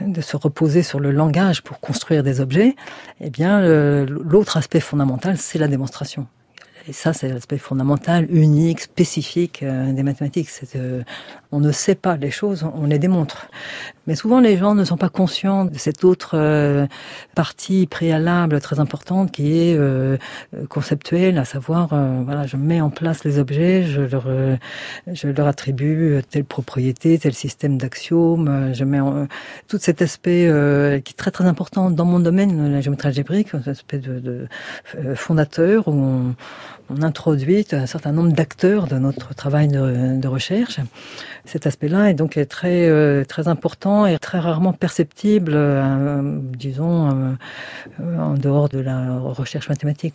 de 0.00 0.20
se 0.20 0.36
reposer 0.36 0.82
sur 0.82 1.00
le 1.00 1.10
langage 1.10 1.62
pour 1.62 1.80
construire 1.80 2.22
des 2.22 2.40
objets, 2.40 2.76
eh 3.20 3.30
bien 3.30 3.60
l'autre 4.06 4.56
aspect 4.56 4.80
fondamental, 4.80 5.36
c'est 5.38 5.58
la 5.58 5.68
démonstration. 5.68 6.26
Et 6.90 6.92
ça, 6.92 7.12
c'est 7.12 7.28
l'aspect 7.28 7.58
fondamental, 7.58 8.26
unique, 8.30 8.80
spécifique 8.80 9.62
euh, 9.62 9.92
des 9.92 10.02
mathématiques. 10.02 10.48
Euh, 10.74 11.04
on 11.52 11.60
ne 11.60 11.70
sait 11.70 11.94
pas 11.94 12.16
les 12.16 12.32
choses, 12.32 12.66
on 12.74 12.86
les 12.86 12.98
démontre. 12.98 13.46
Mais 14.08 14.16
souvent, 14.16 14.40
les 14.40 14.56
gens 14.56 14.74
ne 14.74 14.82
sont 14.82 14.96
pas 14.96 15.08
conscients 15.08 15.66
de 15.66 15.78
cette 15.78 16.02
autre 16.02 16.32
euh, 16.34 16.88
partie 17.36 17.86
préalable 17.86 18.60
très 18.60 18.80
importante 18.80 19.30
qui 19.30 19.56
est 19.56 19.76
euh, 19.76 20.16
conceptuelle, 20.68 21.38
à 21.38 21.44
savoir, 21.44 21.90
voilà, 22.24 22.46
je 22.46 22.56
mets 22.56 22.80
en 22.80 22.90
place 22.90 23.22
les 23.22 23.38
objets, 23.38 23.84
je 23.84 24.00
leur, 24.00 24.26
je 25.06 25.28
leur 25.28 25.46
attribue 25.46 26.20
telle 26.28 26.44
propriété, 26.44 27.18
tel 27.18 27.34
système 27.34 27.78
d'axiomes, 27.78 28.72
je 28.74 28.84
mets 28.84 29.00
en, 29.00 29.28
tout 29.68 29.78
cet 29.80 30.02
aspect 30.02 30.46
qui 31.04 31.12
est 31.12 31.16
très 31.16 31.30
très 31.30 31.44
important 31.44 31.90
dans 31.90 32.04
mon 32.04 32.18
domaine, 32.18 32.72
la 32.72 32.80
géométrie 32.80 33.08
algébrique, 33.08 33.54
un 33.54 33.70
aspect 33.70 33.98
de, 33.98 34.18
de 34.18 35.14
fondateur 35.14 35.86
où 35.86 35.92
on, 35.92 36.34
on 36.90 37.02
introduit 37.02 37.66
un 37.72 37.86
certain 37.86 38.12
nombre 38.12 38.32
d'acteurs 38.32 38.86
de 38.86 38.98
notre 38.98 39.34
travail 39.34 39.68
de, 39.68 40.28
recherche. 40.28 40.80
Cet 41.50 41.66
aspect-là 41.66 42.10
est 42.10 42.14
donc 42.14 42.38
très 42.48 42.88
euh, 42.88 43.24
très 43.24 43.48
important 43.48 44.06
et 44.06 44.20
très 44.20 44.38
rarement 44.38 44.72
perceptible, 44.72 45.50
euh, 45.56 46.38
disons, 46.56 47.08
euh, 47.98 48.18
en 48.20 48.34
dehors 48.34 48.68
de 48.68 48.78
la 48.78 49.18
recherche 49.18 49.68
mathématique. 49.68 50.14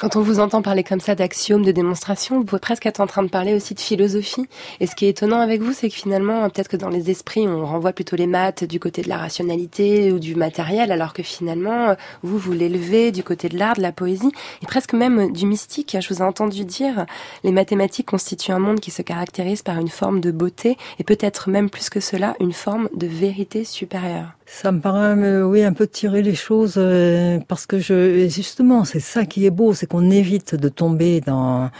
Quand 0.00 0.16
on 0.16 0.22
vous 0.22 0.40
entend 0.40 0.62
parler 0.62 0.82
comme 0.82 0.98
ça 0.98 1.14
d'axiomes, 1.14 1.62
de 1.62 1.72
démonstrations, 1.72 2.38
vous 2.38 2.44
pouvez 2.44 2.58
presque 2.58 2.86
être 2.86 3.00
en 3.00 3.06
train 3.06 3.22
de 3.22 3.28
parler 3.28 3.52
aussi 3.52 3.74
de 3.74 3.80
philosophie. 3.80 4.46
Et 4.80 4.86
ce 4.86 4.96
qui 4.96 5.04
est 5.04 5.10
étonnant 5.10 5.40
avec 5.40 5.60
vous, 5.60 5.74
c'est 5.74 5.90
que 5.90 5.94
finalement, 5.94 6.48
peut-être 6.48 6.68
que 6.68 6.78
dans 6.78 6.88
les 6.88 7.10
esprits, 7.10 7.46
on 7.46 7.66
renvoie 7.66 7.92
plutôt 7.92 8.16
les 8.16 8.26
maths 8.26 8.64
du 8.64 8.80
côté 8.80 9.02
de 9.02 9.10
la 9.10 9.18
rationalité 9.18 10.10
ou 10.10 10.18
du 10.18 10.36
matériel, 10.36 10.90
alors 10.90 11.12
que 11.12 11.22
finalement, 11.22 11.94
vous, 12.22 12.38
vous 12.38 12.52
l'élevez 12.52 13.12
du 13.12 13.22
côté 13.22 13.50
de 13.50 13.58
l'art, 13.58 13.76
de 13.76 13.82
la 13.82 13.92
poésie, 13.92 14.32
et 14.62 14.66
presque 14.66 14.94
même 14.94 15.32
du 15.32 15.44
mystique 15.44 15.98
je 16.00 16.08
vous 16.08 16.22
ai 16.22 16.24
entendu 16.24 16.64
dire, 16.64 17.04
les 17.44 17.52
mathématiques 17.52 18.06
constituent 18.06 18.52
un 18.52 18.58
monde 18.58 18.80
qui 18.80 18.90
se 18.90 19.02
caractérise 19.02 19.60
par 19.60 19.78
une 19.78 19.88
forme 19.88 20.22
de 20.22 20.30
beauté 20.30 20.61
et 20.98 21.04
peut-être 21.04 21.50
même 21.50 21.70
plus 21.70 21.90
que 21.90 22.00
cela, 22.00 22.34
une 22.40 22.52
forme 22.52 22.88
de 22.94 23.06
vérité 23.06 23.64
supérieure. 23.64 24.36
Ça 24.46 24.70
me 24.70 24.80
paraît, 24.80 25.16
euh, 25.16 25.42
oui, 25.42 25.62
un 25.62 25.72
peu 25.72 25.86
tirer 25.86 26.22
les 26.22 26.34
choses 26.34 26.74
euh, 26.76 27.38
parce 27.48 27.66
que 27.66 27.78
justement, 27.78 28.84
c'est 28.84 29.00
ça 29.00 29.24
qui 29.24 29.46
est 29.46 29.50
beau, 29.50 29.72
c'est 29.72 29.86
qu'on 29.86 30.10
évite 30.10 30.54
de 30.54 30.68
tomber 30.68 31.20
dans 31.20 31.70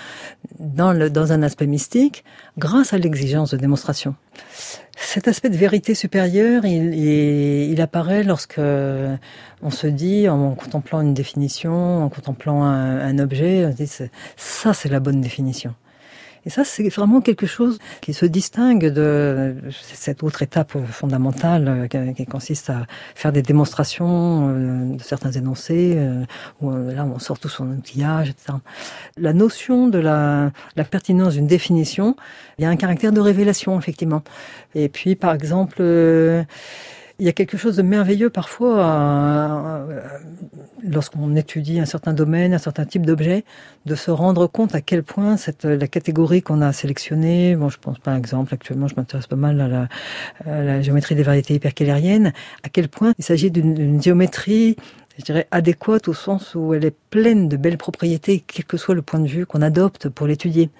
dans, 0.58 1.32
un 1.32 1.42
aspect 1.42 1.66
mystique 1.66 2.24
grâce 2.56 2.92
à 2.92 2.98
l'exigence 2.98 3.50
de 3.50 3.56
démonstration. 3.56 4.14
Cet 4.96 5.26
aspect 5.26 5.50
de 5.50 5.56
vérité 5.56 5.94
supérieure, 5.94 6.64
il, 6.64 7.80
apparaît 7.80 8.22
lorsque 8.22 8.60
on 8.60 9.70
se 9.70 9.86
dit, 9.86 10.28
en 10.28 10.54
contemplant 10.54 11.00
une 11.00 11.14
définition, 11.14 12.04
en 12.04 12.08
contemplant 12.08 12.62
un, 12.62 13.00
un 13.00 13.18
objet, 13.18 13.66
on 13.66 13.70
dit, 13.70 13.90
ça 14.36 14.72
c'est 14.72 14.88
la 14.88 15.00
bonne 15.00 15.20
définition. 15.20 15.74
Et 16.44 16.50
ça, 16.50 16.64
c'est 16.64 16.88
vraiment 16.88 17.20
quelque 17.20 17.46
chose 17.46 17.78
qui 18.00 18.12
se 18.12 18.26
distingue 18.26 18.86
de 18.86 19.54
cette 19.70 20.22
autre 20.22 20.42
étape 20.42 20.76
fondamentale 20.90 21.88
euh, 21.94 22.12
qui 22.12 22.26
consiste 22.26 22.70
à 22.70 22.86
faire 23.14 23.32
des 23.32 23.42
démonstrations 23.42 24.48
euh, 24.48 24.96
de 24.96 25.02
certains 25.02 25.30
énoncés, 25.30 25.94
euh, 25.96 26.24
où 26.60 26.70
là, 26.70 27.04
on 27.04 27.18
sort 27.20 27.38
tout 27.38 27.48
son 27.48 27.68
outillage, 27.68 28.30
etc. 28.30 28.58
La 29.16 29.32
notion 29.32 29.86
de 29.86 29.98
la, 29.98 30.50
la 30.74 30.84
pertinence 30.84 31.34
d'une 31.34 31.46
définition, 31.46 32.16
il 32.58 32.62
y 32.62 32.64
a 32.64 32.70
un 32.70 32.76
caractère 32.76 33.12
de 33.12 33.20
révélation, 33.20 33.78
effectivement. 33.78 34.22
Et 34.74 34.88
puis, 34.88 35.14
par 35.14 35.34
exemple, 35.34 35.80
il 37.22 37.26
y 37.26 37.28
a 37.28 37.32
quelque 37.32 37.56
chose 37.56 37.76
de 37.76 37.82
merveilleux 37.82 38.30
parfois 38.30 38.80
euh, 38.80 40.00
lorsqu'on 40.82 41.36
étudie 41.36 41.78
un 41.78 41.84
certain 41.84 42.14
domaine, 42.14 42.52
un 42.52 42.58
certain 42.58 42.84
type 42.84 43.06
d'objet, 43.06 43.44
de 43.86 43.94
se 43.94 44.10
rendre 44.10 44.48
compte 44.48 44.74
à 44.74 44.80
quel 44.80 45.04
point 45.04 45.36
la 45.62 45.86
catégorie 45.86 46.42
qu'on 46.42 46.60
a 46.60 46.72
sélectionnée, 46.72 47.54
bon, 47.54 47.68
je 47.68 47.78
pense 47.78 48.00
par 48.00 48.16
exemple, 48.16 48.52
actuellement, 48.52 48.88
je 48.88 48.96
m'intéresse 48.96 49.28
pas 49.28 49.36
mal 49.36 49.60
à 50.44 50.52
la, 50.64 50.82
géométrie 50.82 51.14
des 51.14 51.22
variétés 51.22 51.54
hypercalériennes, 51.54 52.32
à 52.64 52.68
quel 52.68 52.88
point 52.88 53.12
il 53.16 53.24
s'agit 53.24 53.52
d'une 53.52 54.02
géométrie 54.02 54.74
je 55.18 55.24
dirais 55.24 55.46
adéquate 55.50 56.08
au 56.08 56.14
sens 56.14 56.54
où 56.54 56.72
elle 56.72 56.86
est 56.86 56.96
pleine 57.10 57.46
de 57.46 57.58
belles 57.58 57.76
propriétés, 57.76 58.42
quel 58.46 58.64
que 58.64 58.78
soit 58.78 58.94
le 58.94 59.02
point 59.02 59.20
de 59.20 59.28
vue 59.28 59.44
qu'on 59.44 59.60
adopte 59.60 60.08
pour 60.08 60.26
l'étudier. 60.26 60.70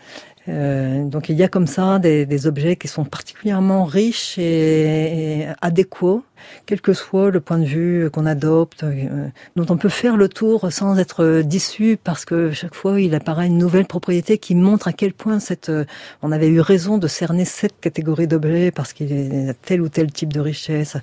Euh, 0.49 1.05
donc 1.05 1.29
il 1.29 1.37
y 1.37 1.43
a 1.45 1.49
comme 1.49 1.67
ça 1.69 1.99
des, 2.01 2.47
objets 2.47 2.77
qui 2.77 2.89
sont 2.89 3.05
particulièrement 3.05 3.85
riches 3.85 4.39
et, 4.39 5.47
adéquats, 5.61 6.23
quel 6.67 6.81
que 6.81 6.93
soit 6.93 7.31
le 7.31 7.41
point 7.41 7.59
de 7.59 7.65
vue 7.65 8.11
qu'on 8.11 8.27
adopte, 8.27 8.85
euh, 8.85 9.29
dont 9.57 9.67
on 9.69 9.77
peut 9.77 9.89
faire 9.89 10.17
le 10.17 10.29
tour 10.29 10.73
sans 10.73 10.99
être 10.99 11.43
déçu 11.43 11.99
parce 12.03 12.25
que 12.25 12.51
chaque 12.53 12.75
fois 12.75 13.01
il 13.01 13.15
apparaît 13.15 13.47
une 13.47 13.59
nouvelle 13.59 13.87
propriété 13.87 14.39
qui 14.39 14.55
montre 14.55 14.89
à 14.89 14.93
quel 14.93 15.13
point 15.13 15.41
cette, 15.41 15.69
euh, 15.69 15.85
on 16.23 16.33
avait 16.33 16.49
eu 16.49 16.61
raison 16.61 16.99
de 16.99 17.09
cerner 17.09 17.45
cette 17.45 17.81
catégorie 17.81 18.27
d'objets 18.27 18.71
parce 18.71 18.93
qu'il 18.93 19.49
a 19.49 19.55
tel 19.55 19.81
ou 19.83 19.89
tel 19.89 20.13
type 20.13 20.33
de 20.33 20.41
richesse 20.41 20.97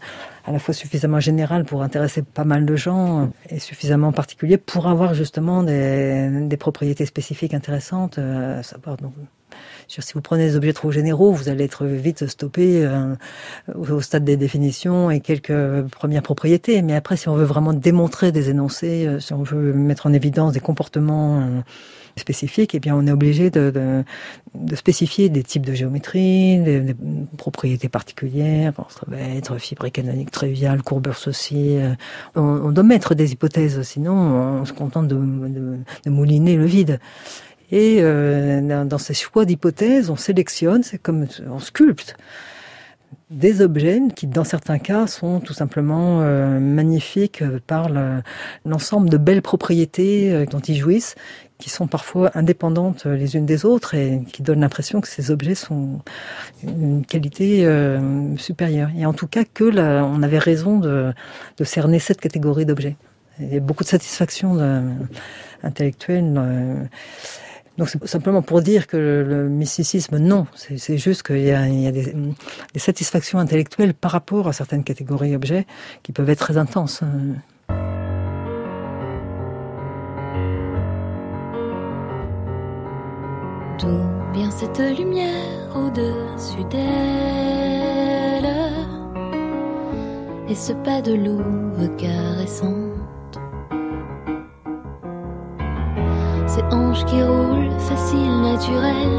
à 0.45 0.51
la 0.51 0.59
fois 0.59 0.73
suffisamment 0.73 1.19
général 1.19 1.65
pour 1.65 1.83
intéresser 1.83 2.21
pas 2.21 2.45
mal 2.45 2.65
de 2.65 2.75
gens 2.75 3.31
et 3.49 3.59
suffisamment 3.59 4.11
particulier 4.11 4.57
pour 4.57 4.87
avoir 4.87 5.13
justement 5.13 5.63
des, 5.63 6.29
des 6.47 6.57
propriétés 6.57 7.05
spécifiques 7.05 7.53
intéressantes 7.53 8.17
à 8.17 8.63
savoir 8.63 8.97
si 9.89 10.13
vous 10.13 10.21
prenez 10.21 10.45
des 10.45 10.55
objets 10.55 10.73
trop 10.73 10.91
généraux, 10.91 11.31
vous 11.31 11.49
allez 11.49 11.63
être 11.63 11.85
vite 11.85 12.27
stoppé 12.27 12.85
euh, 12.85 13.15
au 13.75 14.01
stade 14.01 14.23
des 14.23 14.37
définitions 14.37 15.09
et 15.09 15.19
quelques 15.19 15.81
premières 15.89 16.21
propriétés. 16.21 16.81
Mais 16.83 16.95
après, 16.95 17.17
si 17.17 17.27
on 17.27 17.35
veut 17.35 17.45
vraiment 17.45 17.73
démontrer 17.73 18.31
des 18.31 18.49
énoncés, 18.49 19.07
euh, 19.07 19.19
si 19.19 19.33
on 19.33 19.41
veut 19.41 19.73
mettre 19.73 20.05
en 20.05 20.13
évidence 20.13 20.53
des 20.53 20.59
comportements 20.59 21.41
euh, 21.41 21.61
spécifiques, 22.17 22.75
eh 22.75 22.79
bien, 22.79 22.95
on 22.95 23.07
est 23.07 23.11
obligé 23.11 23.49
de, 23.49 24.03
spécifier 24.75 25.29
des 25.29 25.41
types 25.41 25.65
de 25.65 25.73
géométrie, 25.73 26.59
des, 26.59 26.95
propriétés 27.37 27.89
particulières. 27.89 28.73
ça 28.89 29.01
va 29.07 29.17
être 29.17 29.57
fibre 29.57 29.87
canonique 29.87 30.29
triviale, 30.29 30.83
courbure 30.83 31.17
ceci. 31.17 31.77
On, 32.35 32.71
doit 32.71 32.83
mettre 32.83 33.15
des 33.15 33.31
hypothèses, 33.31 33.81
sinon 33.83 34.13
on 34.13 34.65
se 34.65 34.73
contente 34.73 35.07
de 35.07 36.09
mouliner 36.09 36.57
le 36.57 36.65
vide. 36.65 36.99
Et 37.71 37.97
euh, 38.01 38.85
dans 38.85 38.97
ces 38.97 39.13
choix 39.13 39.45
d'hypothèses, 39.45 40.09
on 40.09 40.15
sélectionne, 40.15 40.83
c'est 40.83 40.97
comme 40.97 41.27
on 41.49 41.59
sculpte 41.59 42.15
des 43.29 43.61
objets 43.61 44.01
qui, 44.15 44.27
dans 44.27 44.43
certains 44.43 44.79
cas, 44.79 45.05
sont 45.05 45.39
tout 45.39 45.53
simplement 45.53 46.21
euh, 46.21 46.59
magnifiques 46.59 47.43
par 47.67 47.89
l'ensemble 48.65 49.09
de 49.09 49.17
belles 49.17 49.41
propriétés 49.41 50.31
euh, 50.31 50.45
dont 50.45 50.59
ils 50.59 50.77
jouissent, 50.77 51.15
qui 51.59 51.69
sont 51.69 51.87
parfois 51.87 52.31
indépendantes 52.35 53.05
les 53.05 53.35
unes 53.35 53.45
des 53.45 53.65
autres 53.65 53.93
et 53.93 54.23
qui 54.31 54.41
donnent 54.41 54.61
l'impression 54.61 55.01
que 55.01 55.07
ces 55.07 55.29
objets 55.29 55.55
sont 55.55 55.99
une 56.63 57.05
qualité 57.05 57.65
euh, 57.65 58.35
supérieure. 58.37 58.89
Et 58.97 59.05
en 59.05 59.13
tout 59.13 59.27
cas, 59.27 59.43
que 59.43 59.69
on 60.01 60.23
avait 60.23 60.39
raison 60.39 60.79
de, 60.79 61.13
cerner 61.63 61.99
cette 61.99 62.21
catégorie 62.21 62.65
d'objets. 62.65 62.95
Il 63.39 63.53
y 63.53 63.57
a 63.57 63.59
beaucoup 63.59 63.83
de 63.83 63.89
satisfaction 63.89 64.57
intellectuelle. 65.63 66.33
Euh, 66.37 66.83
donc 67.79 67.87
c'est 67.87 68.05
simplement 68.07 68.41
pour 68.41 68.61
dire 68.61 68.87
que 68.87 68.97
le, 68.97 69.47
mysticisme, 69.47 70.17
non. 70.17 70.45
C'est 70.53 70.97
juste 70.97 71.23
qu'il 71.23 71.39
y 71.39 71.51
a, 71.51 71.91
des, 71.91 72.13
satisfactions 72.75 73.39
intellectuelles 73.39 73.93
par 73.93 74.11
rapport 74.11 74.49
à 74.49 74.53
certaines 74.53 74.83
catégories 74.83 75.33
objets 75.33 75.65
qui 76.03 76.11
peuvent 76.11 76.29
être 76.29 76.39
très 76.39 76.57
intenses. 76.57 77.01
D'où 83.79 84.33
vient 84.33 84.51
cette 84.51 84.79
lumière 84.99 85.73
au-dessus 85.73 86.65
d'elle? 86.69 88.49
Et 90.49 90.55
ce 90.55 90.73
pas 90.73 91.01
de 91.01 91.13
louve 91.13 91.95
caressant? 91.95 92.88
Ces 96.49 96.63
hanches 96.75 97.05
qui 97.05 97.21
roulent, 97.21 97.69
facile, 97.77 98.41
naturel. 98.41 99.13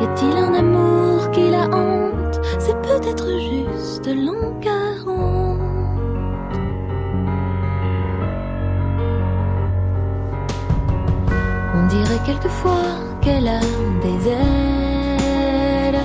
Y 0.00 0.04
a-t-il 0.04 0.36
un 0.38 0.54
amour 0.54 1.30
qui 1.30 1.50
la 1.50 1.64
hante? 1.66 2.40
C'est 2.58 2.80
peut-être 2.80 3.28
juste 3.38 4.06
l'an 4.06 4.54
40. 4.62 5.58
On 11.74 11.86
dirait 11.88 12.22
quelquefois 12.24 12.88
qu'elle 13.20 13.48
a 13.48 13.60
des 14.00 14.28
ailes, 14.30 16.00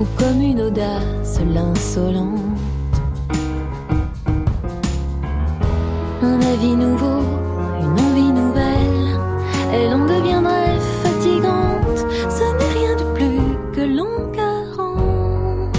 ou 0.00 0.04
comme 0.18 0.40
une 0.40 0.62
audace 0.62 1.40
l'insolente. 1.54 2.36
Un 6.20 6.40
avis 6.52 6.74
nouveau 6.74 7.22
elle 9.72 9.94
en 9.94 10.04
deviendrait 10.04 10.80
fatigante. 11.02 11.98
Ce 12.28 12.44
n'est 12.58 12.72
rien 12.78 12.96
de 12.96 13.04
plus 13.14 13.40
que 13.72 13.82
l'on 13.96 14.32
quarante. 14.32 15.76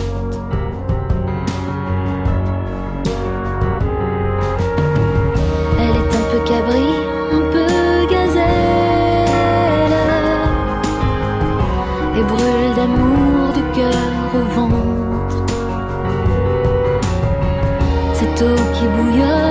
Elle 5.80 5.96
est 6.02 6.12
un 6.20 6.26
peu 6.32 6.40
cabri, 6.46 6.90
un 7.34 7.44
peu 7.52 7.72
gazelle, 8.10 9.28
et 12.18 12.24
brûle 12.24 12.74
d'amour 12.78 13.52
du 13.54 13.64
cœur 13.78 14.12
au 14.36 14.44
ventre. 14.58 15.38
Cette 18.14 18.42
eau 18.42 18.60
qui 18.74 18.86
bouillonne. 18.88 19.51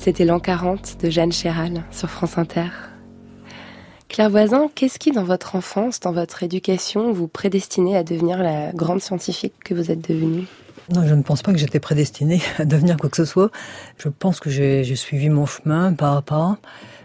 C'était 0.00 0.24
l'an 0.24 0.40
40 0.40 0.96
de 1.02 1.10
Jeanne 1.10 1.30
Chéral 1.30 1.84
sur 1.90 2.08
France 2.08 2.38
Inter. 2.38 2.68
Claire 4.08 4.30
Voisin, 4.30 4.70
qu'est-ce 4.74 4.98
qui, 4.98 5.10
dans 5.10 5.24
votre 5.24 5.56
enfance, 5.56 6.00
dans 6.00 6.12
votre 6.12 6.42
éducation, 6.42 7.12
vous 7.12 7.28
prédestinait 7.28 7.98
à 7.98 8.02
devenir 8.02 8.42
la 8.42 8.72
grande 8.72 9.02
scientifique 9.02 9.52
que 9.62 9.74
vous 9.74 9.90
êtes 9.90 10.08
devenue? 10.08 10.46
Non, 10.88 11.06
je 11.06 11.14
ne 11.14 11.22
pense 11.22 11.42
pas 11.42 11.52
que 11.52 11.58
j'étais 11.58 11.80
prédestinée 11.80 12.40
à 12.58 12.64
devenir 12.64 12.96
quoi 12.96 13.10
que 13.10 13.16
ce 13.18 13.26
soit. 13.26 13.50
Je 13.98 14.08
pense 14.08 14.40
que 14.40 14.48
j'ai 14.48 14.96
suivi 14.96 15.28
mon 15.28 15.44
chemin 15.44 15.92
pas 15.92 16.16
à 16.16 16.22
pas. 16.22 16.56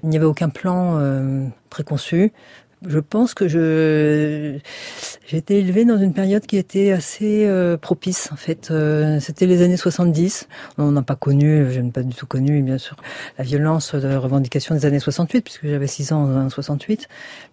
Il 0.03 0.07
n'y 0.07 0.15
avait 0.15 0.25
aucun 0.25 0.47
plan 0.47 0.97
euh, 0.97 1.47
préconçu. 1.69 2.31
Je 2.87 2.99
pense 2.99 3.33
que 3.33 3.49
je 3.49 4.59
j'ai 5.27 5.37
été 5.37 5.57
élevée 5.59 5.85
dans 5.85 5.97
une 5.97 6.13
période 6.13 6.45
qui 6.45 6.57
était 6.57 6.91
assez 6.91 7.45
euh, 7.45 7.77
propice 7.77 8.29
en 8.31 8.35
fait. 8.35 8.69
Euh, 8.69 9.19
C'était 9.19 9.47
les 9.47 9.63
années 9.63 9.77
70. 9.77 10.47
On 10.77 10.91
n'a 10.91 11.01
pas 11.01 11.15
connu, 11.15 11.71
je 11.71 11.79
n'ai 11.79 11.91
pas 11.91 12.03
du 12.03 12.13
tout 12.13 12.27
connu 12.27 12.61
bien 12.61 12.77
sûr 12.77 12.95
la 13.37 13.43
violence 13.43 13.95
de 13.95 14.15
revendication 14.15 14.75
des 14.75 14.85
années 14.85 14.99
68 14.99 15.41
puisque 15.41 15.67
j'avais 15.67 15.87
6 15.87 16.11
ans 16.13 16.45
en 16.45 16.49
68. 16.49 17.07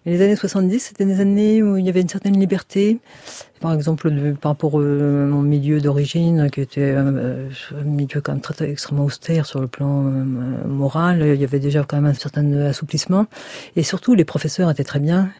Mais 0.05 0.11
les 0.11 0.21
années 0.21 0.35
70, 0.35 0.79
c'était 0.79 1.05
des 1.05 1.19
années 1.19 1.63
où 1.63 1.77
il 1.77 1.85
y 1.85 1.89
avait 1.89 2.01
une 2.01 2.09
certaine 2.09 2.39
liberté. 2.39 2.99
Par 3.63 3.73
exemple, 3.73 4.11
par 4.41 4.51
rapport 4.51 4.75
à 4.75 4.79
mon 4.81 5.41
milieu 5.41 5.79
d'origine, 5.79 6.49
qui 6.51 6.59
était 6.59 6.81
euh, 6.81 7.49
un 7.71 7.83
milieu 7.83 8.19
quand 8.19 8.33
même 8.33 8.41
très, 8.41 8.53
très 8.53 8.69
extrêmement 8.69 9.05
austère 9.05 9.45
sur 9.45 9.61
le 9.61 9.67
plan 9.67 10.05
euh, 10.05 10.09
moral, 10.67 11.21
il 11.25 11.39
y 11.39 11.45
avait 11.45 11.59
déjà 11.59 11.85
quand 11.87 11.95
même 11.95 12.11
un 12.11 12.13
certain 12.13 12.51
assouplissement. 12.57 13.25
Et 13.77 13.83
surtout, 13.83 14.15
les 14.15 14.25
professeurs 14.25 14.69
étaient 14.69 14.83
très 14.83 14.99
bien. 14.99 15.31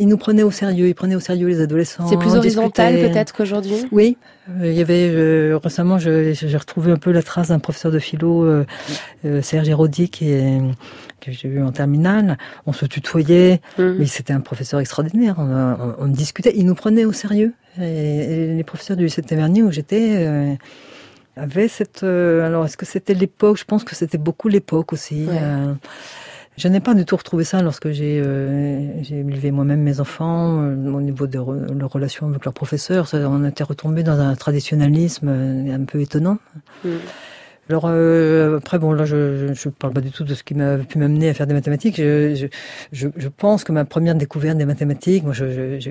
Ils 0.00 0.06
nous 0.08 0.16
prenaient 0.16 0.44
au 0.44 0.50
sérieux, 0.52 0.86
ils 0.88 0.94
prenaient 0.94 1.16
au 1.16 1.20
sérieux 1.20 1.48
les 1.48 1.60
adolescents. 1.60 2.06
C'est 2.06 2.16
plus 2.16 2.30
on 2.30 2.36
horizontal 2.36 2.94
peut-être 3.00 3.32
qu'aujourd'hui 3.34 3.74
Oui, 3.90 4.16
euh, 4.48 4.66
il 4.70 4.74
y 4.74 4.80
avait 4.80 5.10
euh, 5.10 5.58
récemment, 5.62 5.98
j'ai 5.98 6.32
retrouvé 6.56 6.92
un 6.92 6.96
peu 6.96 7.10
la 7.10 7.22
trace 7.22 7.48
d'un 7.48 7.58
professeur 7.58 7.90
de 7.90 7.98
philo, 7.98 8.44
euh, 8.44 8.64
euh, 9.24 9.42
Serge 9.42 9.68
Hérodi, 9.68 10.08
qui 10.08 10.30
est 10.30 10.60
que 11.20 11.32
j'ai 11.32 11.48
eu 11.48 11.60
en 11.62 11.72
terminale. 11.72 12.38
On 12.66 12.72
se 12.72 12.86
tutoyait, 12.86 13.60
Mm. 13.76 13.94
mais 13.98 14.06
c'était 14.06 14.32
un 14.32 14.40
professeur 14.40 14.78
extraordinaire. 14.78 15.34
On, 15.38 15.42
on- 15.50 15.94
on 15.98 16.06
discutait, 16.06 16.52
il 16.54 16.64
nous 16.66 16.76
prenait 16.76 17.04
au 17.04 17.12
sérieux. 17.12 17.52
Et, 17.80 17.84
et 17.84 18.54
les 18.54 18.64
professeurs 18.64 18.96
du 18.96 19.08
7 19.08 19.26
Tavernier 19.26 19.62
où 19.64 19.72
j'étais 19.72 20.14
euh, 20.26 20.54
avaient 21.36 21.66
cette. 21.68 22.02
euh, 22.04 22.46
alors, 22.46 22.64
est-ce 22.66 22.76
que 22.76 22.86
c'était 22.86 23.14
l'époque? 23.14 23.56
Je 23.58 23.64
pense 23.64 23.82
que 23.84 23.96
c'était 23.96 24.18
beaucoup 24.18 24.46
l'époque 24.48 24.92
aussi. 24.92 25.24
Ouais. 25.26 25.38
Je 26.58 26.66
n'ai 26.66 26.80
pas 26.80 26.94
du 26.94 27.04
tout 27.04 27.16
retrouvé 27.16 27.44
ça 27.44 27.62
lorsque 27.62 27.90
j'ai 27.90 28.20
euh, 28.24 29.00
élevé 29.10 29.52
moi-même 29.52 29.80
mes 29.80 30.00
enfants 30.00 30.60
euh, 30.60 30.90
au 30.90 31.00
niveau 31.00 31.28
de 31.28 31.38
leur 31.38 31.90
relation 31.90 32.26
avec 32.26 32.44
leurs 32.44 32.54
professeurs. 32.54 33.08
On 33.14 33.44
était 33.44 33.62
retombé 33.62 34.02
dans 34.02 34.18
un 34.18 34.34
traditionnalisme 34.34 35.28
euh, 35.28 35.74
un 35.74 35.84
peu 35.84 36.00
étonnant. 36.00 36.38
Mm. 36.84 36.88
Alors 37.68 37.84
euh, 37.86 38.56
après 38.58 38.78
bon 38.78 38.92
là 38.92 39.04
je 39.04 39.52
je 39.52 39.68
parle 39.68 39.92
pas 39.92 40.00
du 40.00 40.10
tout 40.10 40.24
de 40.24 40.34
ce 40.34 40.42
qui 40.42 40.54
m'a 40.54 40.78
pu 40.78 40.98
m'amener 40.98 41.28
à 41.28 41.34
faire 41.34 41.46
des 41.46 41.54
mathématiques. 41.54 41.96
Je, 41.96 42.34
je, 42.34 42.46
je, 42.92 43.08
je 43.14 43.28
pense 43.28 43.62
que 43.64 43.72
ma 43.72 43.84
première 43.84 44.14
découverte 44.14 44.56
des 44.56 44.64
mathématiques, 44.64 45.24
moi 45.24 45.34
je, 45.34 45.78
je, 45.78 45.90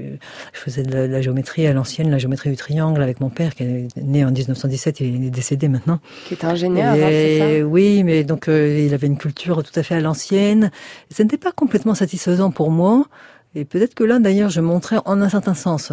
faisais 0.54 0.84
de 0.84 0.92
la, 0.92 1.08
la 1.08 1.22
géométrie 1.22 1.68
à 1.68 1.74
l'ancienne, 1.74 2.10
la 2.10 2.18
géométrie 2.18 2.50
du 2.50 2.56
triangle 2.56 3.02
avec 3.02 3.20
mon 3.20 3.30
père 3.30 3.54
qui 3.54 3.64
est 3.64 3.88
né 3.98 4.26
en 4.26 4.32
1917 4.32 5.02
et 5.02 5.08
il 5.08 5.26
est 5.26 5.30
décédé 5.30 5.68
maintenant. 5.68 6.00
Qui 6.26 6.34
est 6.34 6.44
ingénieur, 6.44 6.94
hein, 6.94 6.98
c'est 6.98 7.58
Et 7.60 7.64
oui, 7.64 8.04
mais 8.04 8.24
donc 8.24 8.48
euh, 8.48 8.80
il 8.80 8.94
avait 8.94 9.08
une 9.08 9.18
culture 9.18 9.64
tout 9.64 9.80
à 9.80 9.84
fait 9.84 9.96
à 9.96 10.00
l'ancienne. 10.00 10.72
Ce 11.12 11.22
n'était 11.22 11.38
pas 11.38 11.52
complètement 11.52 11.94
satisfaisant 11.94 12.50
pour 12.52 12.72
moi. 12.72 13.06
Et 13.56 13.66
peut-être 13.66 13.96
que 13.96 14.04
là, 14.04 14.20
d'ailleurs, 14.20 14.50
je 14.50 14.62
montrais 14.62 14.98
en 15.06 15.22
un 15.22 15.30
certain 15.30 15.56
sens 15.56 15.92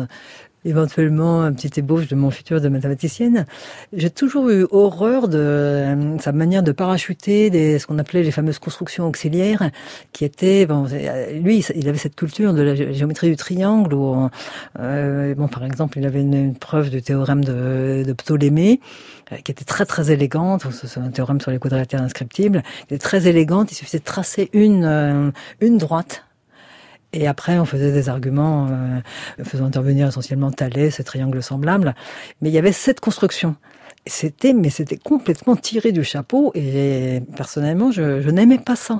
éventuellement 0.65 1.43
un 1.43 1.53
petit 1.53 1.79
ébauche 1.79 2.09
de 2.09 2.15
mon 2.15 2.31
futur 2.31 2.61
de 2.61 2.69
mathématicienne. 2.69 3.47
J'ai 3.93 4.11
toujours 4.11 4.49
eu 4.51 4.67
horreur 4.71 5.29
de 5.29 5.39
euh, 5.39 6.19
sa 6.19 6.33
manière 6.33 6.63
de 6.63 6.73
parachuter 6.73 7.51
des, 7.51 7.79
ce 7.79 7.87
qu'on 7.87 7.99
appelait 7.99 8.23
les 8.23 8.31
fameuses 8.31 8.59
constructions 8.59 9.07
auxiliaires, 9.07 9.71
qui 10.13 10.25
étaient, 10.25 10.67
bon, 10.67 10.87
euh, 10.91 11.39
lui, 11.39 11.65
il 11.75 11.89
avait 11.89 11.99
cette 11.99 12.17
culture 12.17 12.55
de 12.55 12.63
la 12.63 12.75
gé- 12.75 12.93
géométrie 12.93 13.29
du 13.29 13.37
triangle, 13.37 13.95
où, 13.95 14.29
euh, 14.81 15.35
bon, 15.35 15.49
par 15.49 15.65
exemple, 15.65 15.99
il 15.99 16.07
avait 16.07 16.21
une, 16.21 16.55
preuve 16.55 16.91
du 16.91 17.03
théorème 17.03 17.45
de, 17.45 18.15
Ptolémée, 18.17 18.81
qui 19.45 19.51
était 19.51 19.65
très 19.65 19.85
très 19.85 20.11
élégante. 20.11 20.67
C'est 20.71 21.01
un 21.01 21.11
théorème 21.11 21.41
sur 21.41 21.51
les 21.51 21.59
quadrilatères 21.59 22.03
inscriptibles, 22.03 22.63
qui 22.87 22.95
était 22.95 22.99
très 22.99 23.27
élégante. 23.27 23.73
Il 23.73 23.75
suffisait 23.75 23.99
de 23.99 24.05
tracer 24.05 24.51
une 24.53 25.33
une 25.61 25.79
droite. 25.79 26.25
Et 27.15 27.29
après, 27.29 27.59
on 27.61 27.65
faisait 27.65 27.93
des 27.93 28.09
arguments 28.09 28.67
euh, 28.69 29.45
faisant 29.45 29.67
intervenir 29.67 30.09
essentiellement 30.09 30.51
Thalès, 30.51 30.97
ces 30.97 31.05
triangles 31.05 31.43
semblables. 31.43 31.95
Mais 32.43 32.49
il 32.51 32.53
y 32.53 32.59
avait 32.59 32.73
cette 32.73 32.99
construction. 32.99 33.55
C'était, 34.05 34.53
mais 34.53 34.69
c'était 34.69 34.97
complètement 34.97 35.55
tiré 35.55 35.93
du 35.93 36.03
chapeau. 36.03 36.51
Et 36.57 37.23
personnellement, 37.37 37.93
je, 37.93 38.21
je 38.21 38.31
n'aimais 38.31 38.59
pas 38.59 38.75
ça. 38.75 38.99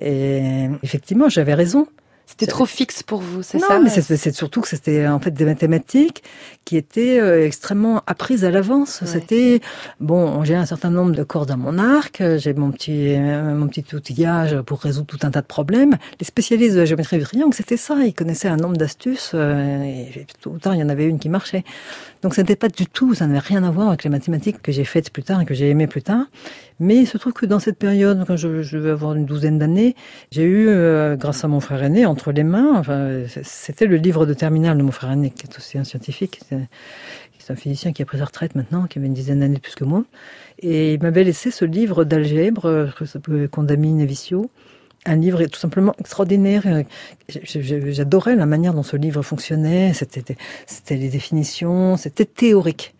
Et 0.00 0.66
effectivement, 0.82 1.28
j'avais 1.28 1.54
raison. 1.54 1.86
C'était 2.26 2.46
trop 2.46 2.66
fixe 2.66 3.02
pour 3.02 3.20
vous, 3.20 3.42
c'est 3.42 3.58
non, 3.58 3.68
ça 3.68 3.78
mais 3.78 3.90
c'est 3.90 4.34
surtout 4.34 4.60
que 4.62 4.68
c'était 4.68 5.06
en 5.06 5.20
fait 5.20 5.30
des 5.30 5.44
mathématiques 5.44 6.22
qui 6.64 6.76
étaient 6.76 7.20
euh, 7.20 7.46
extrêmement 7.46 8.02
apprises 8.06 8.44
à 8.44 8.50
l'avance. 8.50 9.02
Ouais. 9.02 9.06
C'était 9.06 9.60
bon, 10.00 10.42
j'ai 10.42 10.54
un 10.54 10.66
certain 10.66 10.90
nombre 10.90 11.12
de 11.12 11.22
cordes 11.22 11.50
à 11.50 11.56
mon 11.56 11.78
arc, 11.78 12.20
euh, 12.20 12.38
j'ai 12.38 12.54
mon 12.54 12.70
petit 12.70 13.14
euh, 13.14 13.54
mon 13.54 13.68
petit 13.68 13.94
outillage 13.94 14.60
pour 14.62 14.80
résoudre 14.80 15.06
tout 15.06 15.18
un 15.22 15.30
tas 15.30 15.42
de 15.42 15.46
problèmes. 15.46 15.96
Les 16.18 16.26
spécialistes 16.26 16.74
de 16.74 16.80
la 16.80 16.84
géométrie 16.86 17.18
du 17.18 17.24
triangle, 17.24 17.54
c'était 17.54 17.76
ça. 17.76 17.96
Ils 18.04 18.14
connaissaient 18.14 18.48
un 18.48 18.56
nombre 18.56 18.76
d'astuces 18.76 19.32
euh, 19.34 19.82
et 19.82 20.26
tout 20.40 20.50
ou 20.50 20.58
tard, 20.58 20.74
il 20.74 20.80
y 20.80 20.82
en 20.82 20.88
avait 20.88 21.06
une 21.06 21.18
qui 21.18 21.28
marchait. 21.28 21.64
Donc, 22.22 22.34
ça 22.34 22.42
n'était 22.42 22.56
pas 22.56 22.68
du 22.68 22.86
tout, 22.86 23.14
ça 23.14 23.26
n'avait 23.26 23.38
rien 23.38 23.62
à 23.64 23.70
voir 23.70 23.88
avec 23.88 24.04
les 24.04 24.10
mathématiques 24.10 24.62
que 24.62 24.72
j'ai 24.72 24.84
faites 24.84 25.10
plus 25.10 25.22
tard 25.22 25.42
et 25.42 25.44
que 25.44 25.54
j'ai 25.54 25.68
aimées 25.68 25.86
plus 25.86 26.02
tard. 26.02 26.24
Mais 26.80 26.96
il 26.96 27.06
se 27.06 27.18
trouve 27.18 27.32
que 27.32 27.46
dans 27.46 27.60
cette 27.60 27.78
période, 27.78 28.24
quand 28.26 28.36
je, 28.36 28.48
vais 28.48 28.90
avoir 28.90 29.14
une 29.14 29.26
douzaine 29.26 29.58
d'années, 29.58 29.94
j'ai 30.32 30.42
eu, 30.42 30.68
euh, 30.68 31.16
grâce 31.16 31.44
à 31.44 31.48
mon 31.48 31.60
frère 31.60 31.82
aîné, 31.82 32.04
entre 32.04 32.32
les 32.32 32.42
mains, 32.42 32.76
enfin, 32.78 33.22
c'était 33.42 33.86
le 33.86 33.96
livre 33.96 34.26
de 34.26 34.34
terminale 34.34 34.76
de 34.78 34.82
mon 34.82 34.90
frère 34.90 35.12
aîné, 35.12 35.30
qui 35.30 35.46
est 35.46 35.56
aussi 35.56 35.78
un 35.78 35.84
scientifique, 35.84 36.40
qui 36.48 36.54
est- 36.54 36.68
qui 37.32 37.46
est 37.46 37.52
un 37.52 37.56
physicien 37.56 37.92
qui 37.92 38.02
a 38.02 38.06
pris 38.06 38.18
sa 38.18 38.24
retraite 38.24 38.54
maintenant, 38.56 38.86
qui 38.86 38.98
avait 38.98 39.06
une 39.06 39.14
dizaine 39.14 39.40
d'années 39.40 39.60
plus 39.60 39.74
que 39.76 39.84
moi. 39.84 40.04
Et 40.60 40.94
il 40.94 41.02
m'avait 41.02 41.24
laissé 41.24 41.50
ce 41.50 41.64
livre 41.64 42.04
d'algèbre, 42.04 42.66
euh, 42.66 43.46
Condamine 43.48 44.00
et 44.00 44.06
Vissio, 44.06 44.50
un 45.06 45.16
livre 45.16 45.44
tout 45.44 45.60
simplement 45.60 45.94
extraordinaire. 45.98 46.64
J'adorais 47.28 48.36
la 48.36 48.46
manière 48.46 48.74
dont 48.74 48.82
ce 48.82 48.96
livre 48.96 49.22
fonctionnait. 49.22 49.92
C'était 49.94 50.96
les 50.96 51.08
définitions, 51.08 51.96
c'était 51.96 52.24
théorique. 52.24 52.94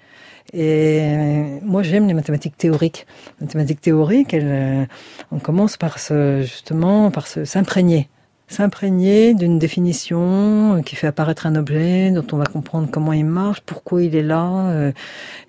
Et 0.53 1.01
euh, 1.03 1.59
moi, 1.63 1.83
j'aime 1.83 2.07
les 2.07 2.15
mathématiques 2.15 2.57
théoriques. 2.57 3.07
Les 3.41 3.47
mathématiques 3.47 3.81
théoriques, 3.81 4.35
elles, 4.35 4.45
euh, 4.47 4.85
on 5.33 5.39
commence 5.39 5.77
par 5.77 5.99
se, 5.99 6.43
justement, 6.43 7.11
par 7.11 7.27
s'imprégner 7.27 8.09
s'imprégner 8.49 9.35
d'une 9.35 9.59
définition 9.59 10.83
qui 10.85 10.97
fait 10.97 11.07
apparaître 11.07 11.47
un 11.47 11.57
objet, 11.57 12.11
dont 12.11 12.27
on 12.33 12.37
va 12.37 12.45
comprendre 12.45 12.89
comment 12.91 13.13
il 13.13 13.25
marche, 13.25 13.61
pourquoi 13.63 14.03
il 14.03 14.15
est 14.15 14.23
là. 14.23 14.69
euh, 14.71 14.93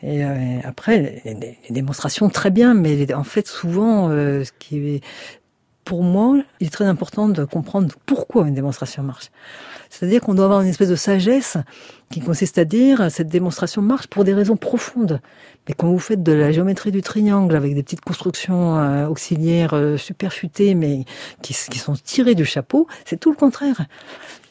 et, 0.01 0.23
euh, 0.23 0.59
après, 0.63 1.21
les, 1.25 1.35
les 1.35 1.73
démonstrations, 1.73 2.29
très 2.29 2.51
bien, 2.51 2.73
mais 2.73 3.13
en 3.13 3.23
fait, 3.23 3.47
souvent, 3.47 4.09
euh, 4.09 4.43
ce 4.43 4.51
qui 4.59 4.77
est, 4.95 5.03
pour 5.83 6.03
moi, 6.03 6.37
il 6.59 6.67
est 6.67 6.71
très 6.71 6.85
important 6.85 7.27
de 7.29 7.43
comprendre 7.45 7.93
pourquoi 8.05 8.47
une 8.47 8.55
démonstration 8.55 9.03
marche. 9.03 9.29
C'est-à-dire 9.89 10.21
qu'on 10.21 10.33
doit 10.33 10.45
avoir 10.45 10.61
une 10.61 10.67
espèce 10.67 10.89
de 10.89 10.95
sagesse 10.95 11.57
qui 12.11 12.19
consiste 12.19 12.57
à 12.57 12.65
dire 12.65 13.09
cette 13.09 13.27
démonstration 13.27 13.81
marche 13.81 14.07
pour 14.07 14.23
des 14.23 14.33
raisons 14.33 14.57
profondes. 14.57 15.19
Mais 15.67 15.73
quand 15.73 15.89
vous 15.89 15.99
faites 15.99 16.21
de 16.23 16.31
la 16.31 16.51
géométrie 16.51 16.91
du 16.91 17.01
triangle 17.01 17.55
avec 17.55 17.73
des 17.73 17.83
petites 17.83 18.01
constructions 18.01 18.77
euh, 18.77 19.07
auxiliaires 19.07 19.73
euh, 19.73 19.97
super 19.97 20.31
futées, 20.31 20.75
mais 20.75 21.05
qui 21.41 21.53
sont 21.53 21.93
tirées 21.93 22.35
du 22.35 22.45
chapeau, 22.45 22.87
c'est 23.05 23.19
tout 23.19 23.31
le 23.31 23.37
contraire. 23.37 23.85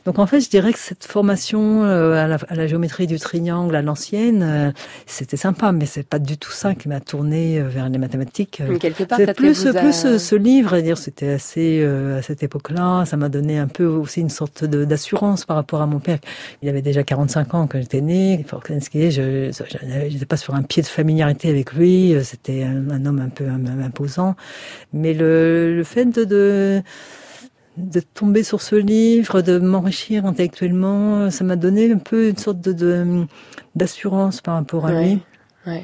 Donc 0.05 0.19
en 0.19 0.27
fait, 0.27 0.41
je 0.41 0.51
dirais 0.51 0.73
que 0.73 0.79
cette 0.79 1.05
formation 1.05 1.83
euh, 1.85 2.13
à, 2.13 2.29
la, 2.29 2.37
à, 2.49 2.55
la, 2.55 2.67
géométrie 2.67 3.07
du 3.07 3.19
triangle 3.19 3.75
à 3.75 3.81
l'ancienne, 3.81 4.43
euh, 4.43 4.71
c'était 5.07 5.39
sympa, 5.39 5.73
mais 5.73 5.87
c'est 5.87 6.07
pas 6.07 6.19
du 6.19 6.37
tout 6.37 6.51
ça 6.51 6.75
qui 6.75 6.89
m'a 6.89 7.01
tourné 7.01 7.59
euh, 7.59 7.69
vers 7.69 7.89
les 7.89 7.97
mathématiques. 7.97 8.63
Mais 8.69 8.79
quelque 8.79 9.05
part, 9.05 9.19
plus, 9.35 9.67
a... 9.67 9.73
plus 9.73 9.95
ce, 9.95 10.19
ce 10.19 10.35
livre, 10.35 10.79
dire, 10.81 10.99
c'était 10.99 11.31
assez 11.31 11.85
à 11.85 12.23
cette 12.23 12.43
époque-là. 12.43 13.05
Ça 13.07 13.17
m'a 13.17 13.29
donné 13.29 13.59
un 13.59 13.67
peu 13.67 13.87
aussi 13.87 14.21
une 14.21 14.31
sorte 14.31 14.65
d'assurance 14.65 15.45
par 15.45 15.57
rapport 15.57 15.81
à 15.81 15.87
mon 15.87 16.01
père. 16.01 16.19
Il 16.63 16.69
avait 16.69 16.83
déjà 16.83 17.03
45 17.03 17.55
ans 17.55 17.67
quand 17.67 17.81
j'étais 17.81 18.01
né. 18.01 18.45
Forkensky, 18.47 19.11
je 19.11 19.51
n'étais 20.11 20.27
pas 20.27 20.37
sur 20.37 20.55
un 20.55 20.63
pied 20.63 20.83
de 20.83 20.89
familiarité 20.89 21.49
avec 21.49 21.73
lui. 21.73 22.15
C'était 22.23 22.63
un, 22.63 22.91
un, 22.91 23.07
homme 23.07 23.21
un 23.21 23.29
peu 23.29 23.45
imposant, 23.83 24.37
mais 24.93 25.15
le, 25.15 25.77
le 25.77 25.85
fait 25.85 26.05
de, 26.07 26.25
de 26.25 26.83
de 27.77 28.01
tomber 28.01 28.43
sur 28.43 28.63
ce 28.63 28.77
livre, 28.77 29.43
de 29.43 29.59
m'enrichir 29.59 30.27
intellectuellement, 30.27 31.31
ça 31.31 31.45
m'a 31.45 31.57
donné 31.57 31.93
un 31.93 31.99
peu 31.99 32.29
une 32.29 32.37
sorte 32.37 32.61
de 32.61 33.27
d'assurance 33.75 34.41
par 34.41 34.55
rapport 34.55 34.87
à 34.87 34.93
ouais, 34.93 35.05
lui. 35.05 35.21
Ouais. 35.67 35.83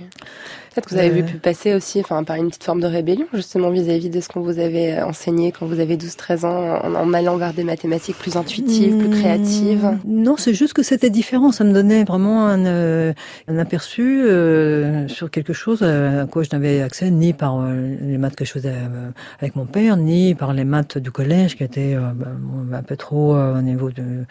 Peut-être 0.72 0.88
que 0.88 0.94
vous 0.94 1.00
avez 1.00 1.22
euh... 1.22 1.26
pu 1.26 1.36
passer 1.38 1.74
aussi 1.74 2.00
enfin, 2.00 2.24
par 2.24 2.36
une 2.36 2.48
petite 2.48 2.64
forme 2.64 2.80
de 2.80 2.86
rébellion, 2.86 3.26
justement, 3.32 3.70
vis-à-vis 3.70 4.08
-vis 4.08 4.10
de 4.10 4.20
ce 4.20 4.28
qu'on 4.28 4.40
vous 4.40 4.58
avait 4.58 4.92
euh, 4.92 5.06
enseigné 5.06 5.52
quand 5.52 5.66
vous 5.66 5.80
avez 5.80 5.96
12-13 5.96 6.46
ans, 6.46 6.80
en, 6.84 6.94
en, 6.94 7.12
allant 7.12 7.36
vers 7.36 7.52
des 7.52 7.64
mathématiques 7.64 8.16
plus 8.16 8.36
intuitives, 8.36 8.96
plus 8.96 9.10
créatives. 9.10 9.98
Non, 10.06 10.36
c'est 10.36 10.54
juste 10.54 10.72
que 10.72 10.82
c'était 10.82 11.10
différent. 11.10 11.52
Ça 11.52 11.64
me 11.64 11.72
donnait 11.72 12.04
vraiment 12.04 12.46
un, 12.46 12.66
euh, 12.66 13.12
un 13.48 13.58
aperçu 13.58 14.22
euh, 14.22 15.08
sur 15.08 15.30
quelque 15.30 15.52
chose 15.52 15.82
à 15.82 16.26
quoi 16.26 16.42
je 16.42 16.50
n'avais 16.52 16.82
accès 16.82 17.10
ni 17.10 17.32
par 17.32 17.60
euh, 17.60 17.96
les 18.00 18.18
maths 18.18 18.36
que 18.36 18.44
je 18.44 18.52
faisais 18.52 18.72
euh, 18.72 19.10
avec 19.40 19.56
mon 19.56 19.66
père, 19.66 19.96
ni 19.96 20.34
par 20.34 20.52
les 20.52 20.64
maths 20.64 20.98
du 20.98 21.10
collège 21.10 21.56
qui 21.56 21.64
étaient 21.64 21.94
ben, 21.94 22.38
un 22.72 22.82
peu 22.82 22.96
trop 22.96 23.34
au 23.34 23.60
niveau 23.62 23.90
de, 23.90 24.24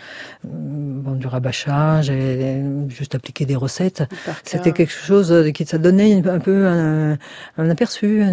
bon, 0.43 1.13
du 1.13 1.27
rabâchage 1.27 2.09
et 2.09 2.61
juste 2.89 3.15
appliquer 3.15 3.45
des 3.45 3.55
recettes. 3.55 4.03
C'était 4.43 4.71
quelque 4.71 4.91
chose 4.91 5.51
qui 5.53 5.65
ça 5.65 5.77
donnait 5.77 6.11
une 6.11 6.21
un 6.29 6.39
peu 6.39 6.67
un, 6.67 7.17
aperçu 7.57 8.23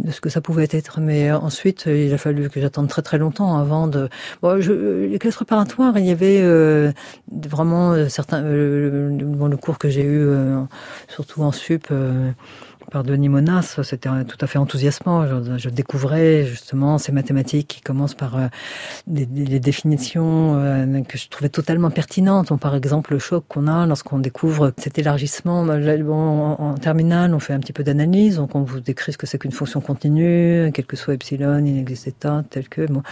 de 0.00 0.10
ce 0.10 0.20
que 0.20 0.28
ça 0.28 0.40
pouvait 0.40 0.68
être. 0.70 1.00
Mais 1.00 1.32
ensuite, 1.32 1.84
il 1.86 2.12
a 2.12 2.18
fallu 2.18 2.48
que 2.48 2.60
j'attende 2.60 2.88
très 2.88 3.02
très 3.02 3.18
longtemps 3.18 3.56
avant 3.58 3.86
de. 3.86 4.08
Bon, 4.42 4.60
je, 4.60 5.06
les 5.06 5.18
classes 5.18 5.36
préparatoires, 5.36 5.98
il 5.98 6.06
y 6.06 6.10
avait 6.10 6.40
euh, 6.42 6.92
vraiment 7.30 8.08
certains. 8.08 8.42
Euh, 8.42 9.10
le, 9.10 9.48
le 9.48 9.56
cours 9.56 9.78
que 9.78 9.88
j'ai 9.88 10.02
eu, 10.02 10.22
euh, 10.26 10.62
surtout 11.08 11.42
en 11.42 11.52
sup 11.52 11.88
par 12.92 13.04
Denis 13.04 13.30
Monas, 13.30 13.78
c'était 13.82 14.10
tout 14.28 14.36
à 14.40 14.46
fait 14.46 14.58
enthousiasmant. 14.58 15.26
Je, 15.56 15.70
découvrais 15.70 16.44
justement 16.44 16.98
ces 16.98 17.10
mathématiques 17.10 17.66
qui 17.66 17.80
commencent 17.80 18.14
par 18.14 18.36
euh, 18.36 18.48
des, 19.06 19.24
définitions 19.58 20.56
euh, 20.56 21.00
que 21.00 21.16
je 21.16 21.28
trouvais 21.30 21.48
totalement 21.48 21.90
pertinentes. 21.90 22.48
Bon, 22.50 22.58
par 22.58 22.74
exemple, 22.74 23.14
le 23.14 23.18
choc 23.18 23.44
qu'on 23.48 23.66
a 23.66 23.86
lorsqu'on 23.86 24.18
découvre 24.18 24.74
cet 24.76 24.98
élargissement. 24.98 25.64
Bon, 25.64 26.14
en, 26.14 26.60
en, 26.60 26.74
terminale, 26.74 27.34
on 27.34 27.38
fait 27.38 27.54
un 27.54 27.60
petit 27.60 27.72
peu 27.72 27.82
d'analyse, 27.82 28.36
donc 28.36 28.54
on 28.54 28.62
vous 28.62 28.80
décrit 28.80 29.12
ce 29.12 29.18
que 29.18 29.26
c'est 29.26 29.38
qu'une 29.38 29.52
fonction 29.52 29.80
continue, 29.80 30.70
quel 30.74 30.84
que 30.84 30.96
soit 30.96 31.14
epsilon, 31.14 31.64
inexistant, 31.64 32.42
tel 32.42 32.68
que. 32.68 32.86
Bon, 32.86 33.02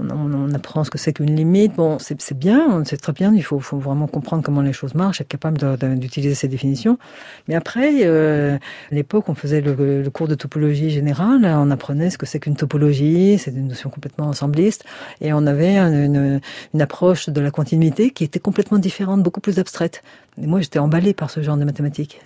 on, 0.00 0.52
apprend 0.52 0.82
ce 0.82 0.90
que 0.90 0.98
c'est 0.98 1.12
qu'une 1.12 1.36
limite. 1.36 1.74
Bon, 1.76 1.98
c'est 2.00 2.36
bien, 2.36 2.82
c'est 2.84 3.00
très 3.00 3.12
bien. 3.12 3.32
Il 3.34 3.44
faut, 3.44 3.60
faut, 3.60 3.78
vraiment 3.78 4.08
comprendre 4.08 4.42
comment 4.42 4.62
les 4.62 4.72
choses 4.72 4.94
marchent, 4.94 5.20
être 5.20 5.28
capable 5.28 5.58
d'utiliser 5.98 6.34
ces 6.34 6.48
définitions. 6.48 6.98
Mais 7.46 7.54
après, 7.54 8.00
euh, 8.02 8.58
l'époque 8.90 9.27
on 9.28 9.34
faisait 9.34 9.60
le, 9.60 10.08
cours 10.10 10.28
de 10.28 10.34
topologie 10.34 10.90
générale, 10.90 11.44
on 11.44 11.70
apprenait 11.70 12.10
ce 12.10 12.18
que 12.18 12.26
c'est 12.26 12.40
qu'une 12.40 12.56
topologie, 12.56 13.38
c'est 13.38 13.50
une 13.50 13.68
notion 13.68 13.90
complètement 13.90 14.26
ensembliste, 14.26 14.84
et 15.20 15.32
on 15.32 15.46
avait 15.46 15.76
une, 15.76 16.40
une, 16.74 16.82
approche 16.82 17.28
de 17.28 17.40
la 17.40 17.50
continuité 17.50 18.10
qui 18.10 18.24
était 18.24 18.40
complètement 18.40 18.78
différente, 18.78 19.22
beaucoup 19.22 19.40
plus 19.40 19.58
abstraite. 19.58 20.02
Et 20.40 20.46
moi, 20.46 20.60
j'étais 20.60 20.78
emballée 20.78 21.14
par 21.14 21.30
ce 21.30 21.42
genre 21.42 21.56
de 21.56 21.64
mathématiques. 21.64 22.20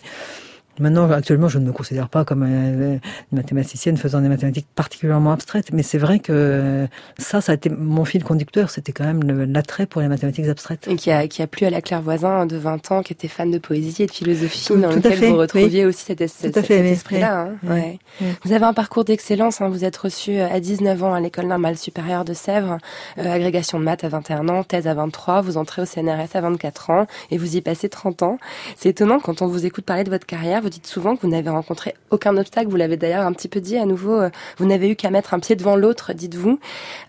Maintenant, 0.79 1.11
actuellement, 1.11 1.49
je 1.49 1.59
ne 1.59 1.67
me 1.67 1.73
considère 1.73 2.09
pas 2.09 2.25
comme 2.25 2.45
une 2.45 3.01
mathématicienne 3.31 3.97
faisant 3.97 4.21
des 4.21 4.29
mathématiques 4.29 4.67
particulièrement 4.75 5.33
abstraites, 5.33 5.71
mais 5.73 5.83
c'est 5.83 5.99
vrai 5.99 6.19
que 6.19 6.87
ça, 7.19 7.41
ça 7.41 7.53
a 7.53 7.55
été 7.55 7.69
mon 7.69 8.05
fil 8.05 8.25
conducteur, 8.25 8.71
c'était 8.71 8.93
quand 8.93 9.05
même 9.05 9.53
l'attrait 9.53 9.87
pour 9.87 10.01
les 10.01 10.09
mathématiques 10.09 10.47
abstraites. 10.47 10.89
Et 10.89 10.97
qui 10.97 11.11
a, 11.11 11.29
qui 11.29 11.43
a 11.43 11.47
plu 11.47 11.67
à 11.67 11.71
la 11.71 11.83
Claire 11.83 12.01
Voisin 12.01 12.47
de 12.47 12.57
20 12.57 12.91
ans, 12.91 13.03
qui 13.03 13.13
était 13.13 13.29
fan 13.29 13.51
de 13.51 13.59
poésie 13.59 14.03
et 14.05 14.07
de 14.07 14.13
philosophie, 14.13 14.65
tout, 14.67 14.77
dans 14.77 14.91
tout 14.91 14.97
lequel 14.97 15.31
vous 15.31 15.37
retrouviez 15.37 15.83
oui. 15.83 15.91
aussi 15.91 16.05
cet, 16.05 16.27
cet, 16.27 16.55
cet 16.55 16.71
esprit-là. 16.71 17.43
Hein. 17.43 17.55
Ouais. 17.63 17.99
Oui. 18.21 18.27
Vous 18.45 18.53
avez 18.53 18.65
un 18.65 18.73
parcours 18.73 19.05
d'excellence, 19.05 19.61
hein. 19.61 19.69
vous 19.69 19.85
êtes 19.85 19.97
reçu 19.97 20.39
à 20.39 20.59
19 20.59 21.03
ans 21.05 21.15
à 21.15 21.21
l'École 21.21 21.47
normale 21.47 21.77
supérieure 21.77 22.25
de 22.25 22.33
Sèvres, 22.33 22.79
euh, 23.19 23.31
agrégation 23.31 23.79
de 23.79 23.85
maths 23.85 24.05
à 24.05 24.09
21 24.09 24.49
ans, 24.49 24.65
thèse 24.65 24.87
à 24.87 24.95
23, 24.95 25.43
vous 25.43 25.57
entrez 25.59 25.83
au 25.83 25.87
CNRS 25.87 26.35
à 26.35 26.41
24 26.41 26.91
ans, 26.91 27.07
et 27.31 27.39
vous 27.39 27.57
y 27.57 27.61
passez 27.61 27.89
30 27.89 28.23
ans. 28.23 28.39
C'est 28.77 28.89
étonnant 28.91 29.21
quand 29.21 29.43
on 29.43 29.47
vous 29.47 29.67
écoute 29.67 29.85
parler 29.85 30.05
de 30.05 30.11
votre 30.11 30.27
carrière, 30.27 30.62
vous 30.63 30.71
dites 30.71 30.87
souvent 30.87 31.17
que 31.17 31.23
vous 31.23 31.29
n'avez 31.29 31.51
rencontré 31.51 31.95
aucun 32.11 32.37
obstacle. 32.37 32.69
Vous 32.69 32.77
l'avez 32.77 32.97
d'ailleurs 32.97 33.27
un 33.27 33.33
petit 33.33 33.49
peu 33.49 33.61
dit 33.61 33.77
à 33.77 33.85
nouveau. 33.85 34.21
Euh, 34.21 34.31
vous 34.57 34.67
n'avez 34.67 34.91
eu 34.91 34.97
qu'à 34.97 35.11
mettre 35.11 35.35
un 35.35 35.41
pied 35.41 35.57
devant 35.57 35.77
l'autre, 35.77 36.13
dites-vous. 36.13 36.59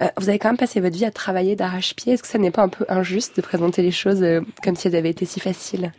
Euh, 0.02 0.08
vous 0.18 0.30
avez 0.30 0.40
quand 0.40 0.50
même 0.50 0.58
passé 0.58 0.80
votre 0.82 0.96
vie 0.96 1.06
à 1.06 1.12
travailler 1.12 1.56
d'arrache-pied. 1.56 2.14
Est-ce 2.14 2.24
que 2.24 2.28
ça 2.28 2.38
n'est 2.38 2.52
pas 2.52 2.64
un 2.64 2.70
peu 2.70 2.86
injuste 2.90 3.38
de 3.38 3.42
présenter 3.42 3.82
les 3.82 3.92
choses 3.92 4.24
euh, 4.24 4.42
comme 4.64 4.76
si 4.76 4.88
elles 4.88 4.96
avaient 4.96 5.12
été 5.12 5.26
si 5.26 5.40
faciles? 5.40 5.94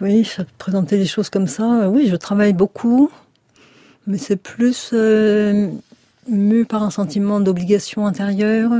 Oui, 0.00 0.28
présenter 0.58 0.96
les 0.96 1.06
choses 1.06 1.30
comme 1.30 1.46
ça. 1.46 1.88
Oui, 1.88 2.08
je 2.08 2.16
travaille 2.16 2.52
beaucoup, 2.52 3.10
mais 4.06 4.18
c'est 4.18 4.36
plus 4.36 4.92
mu 6.28 6.64
par 6.64 6.82
un 6.82 6.90
sentiment 6.90 7.40
d'obligation 7.40 8.06
intérieure. 8.06 8.72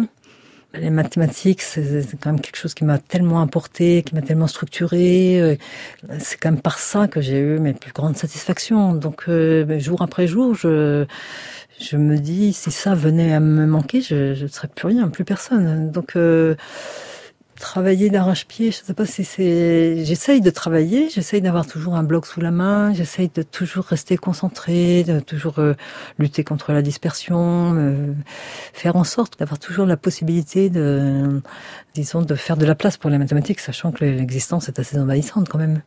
Les 0.77 0.91
mathématiques, 0.91 1.63
c'est 1.63 2.05
quand 2.21 2.33
même 2.33 2.41
quelque 2.41 2.57
chose 2.57 2.75
qui 2.75 2.85
m'a 2.85 2.99
tellement 2.99 3.41
apporté, 3.41 4.03
qui 4.03 4.15
m'a 4.15 4.23
tellement 4.23 4.49
structuré. 4.49 5.59
C'est 6.19 6.37
quand 6.39 6.51
même 6.51 6.61
par 6.61 6.79
ça 6.79 7.07
que 7.07 7.21
j'ai 7.21 7.39
eu 7.39 7.59
mes 7.61 7.75
plus 7.75 7.93
grandes 7.93 8.17
satisfactions. 8.17 8.95
Donc, 8.95 9.25
euh, 9.29 9.79
jour 9.79 10.03
après 10.03 10.27
jour, 10.27 10.55
je, 10.55 11.07
je 11.81 11.97
me 11.97 12.17
dis, 12.19 12.53
si 12.53 12.71
ça 12.71 12.95
venait 12.95 13.33
à 13.33 13.41
me 13.41 13.67
manquer, 13.67 14.01
je 14.01 14.41
ne 14.43 14.49
serais 14.49 14.69
plus 14.69 14.89
rien, 14.89 15.09
plus 15.09 15.25
personne. 15.25 15.91
Donc, 15.91 16.17
euh, 16.17 16.57
travailler 17.59 18.11
d'arrache-pied, 18.11 18.71
je 18.71 18.85
sais 18.85 18.95
pas 18.95 19.07
si 19.07 19.25
c'est. 19.25 20.05
J'essaye 20.05 20.41
de 20.41 20.51
travailler, 20.51 21.09
j'essaye 21.09 21.41
d'avoir 21.41 21.67
toujours 21.67 21.95
un 21.95 22.03
bloc 22.03 22.27
sous 22.27 22.41
la 22.41 22.51
main, 22.51 22.93
j'essaye 22.93 23.31
de 23.35 23.43
toujours 23.43 23.85
rester 23.85 24.17
concentré, 24.17 25.05
de 25.05 25.21
toujours 25.21 25.59
euh, 25.59 25.75
lutter 26.19 26.45
contre 26.45 26.73
la 26.73 26.83
dispersion, 26.83 27.75
euh, 27.77 28.13
faire 28.73 28.97
en 28.97 29.05
sorte 29.05 29.39
d'avoir 29.39 29.59
toujours 29.59 29.87
la 29.87 29.97
possibilité 29.97 30.71
de, 30.71 31.41
disons, 31.95 32.23
de 32.23 32.35
faire 32.35 32.57
de 32.57 32.67
la 32.67 32.75
place 32.75 32.97
pour 32.97 33.11
les 33.11 33.19
mathématiques, 33.19 33.61
sachant 33.61 33.93
que 33.93 34.05
l'existence 34.05 34.69
est 34.69 34.79
assez 34.79 34.99
envahissante 34.99 35.49
quand 35.49 35.59
même. 35.59 35.83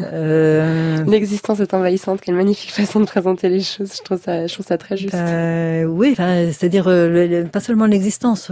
Euh... 0.00 1.04
L'existence 1.04 1.60
est 1.60 1.72
envahissante. 1.74 2.20
Quelle 2.20 2.34
magnifique 2.34 2.72
façon 2.72 3.00
de 3.00 3.04
présenter 3.04 3.48
les 3.48 3.60
choses. 3.60 3.92
Je 3.96 4.02
trouve 4.02 4.20
ça, 4.20 4.46
je 4.46 4.52
trouve 4.52 4.66
ça 4.66 4.78
très 4.78 4.96
juste. 4.96 5.14
Euh, 5.14 5.84
oui, 5.84 6.14
c'est-à-dire 6.16 6.86
euh, 6.88 7.44
pas 7.44 7.60
seulement 7.60 7.86
l'existence. 7.86 8.50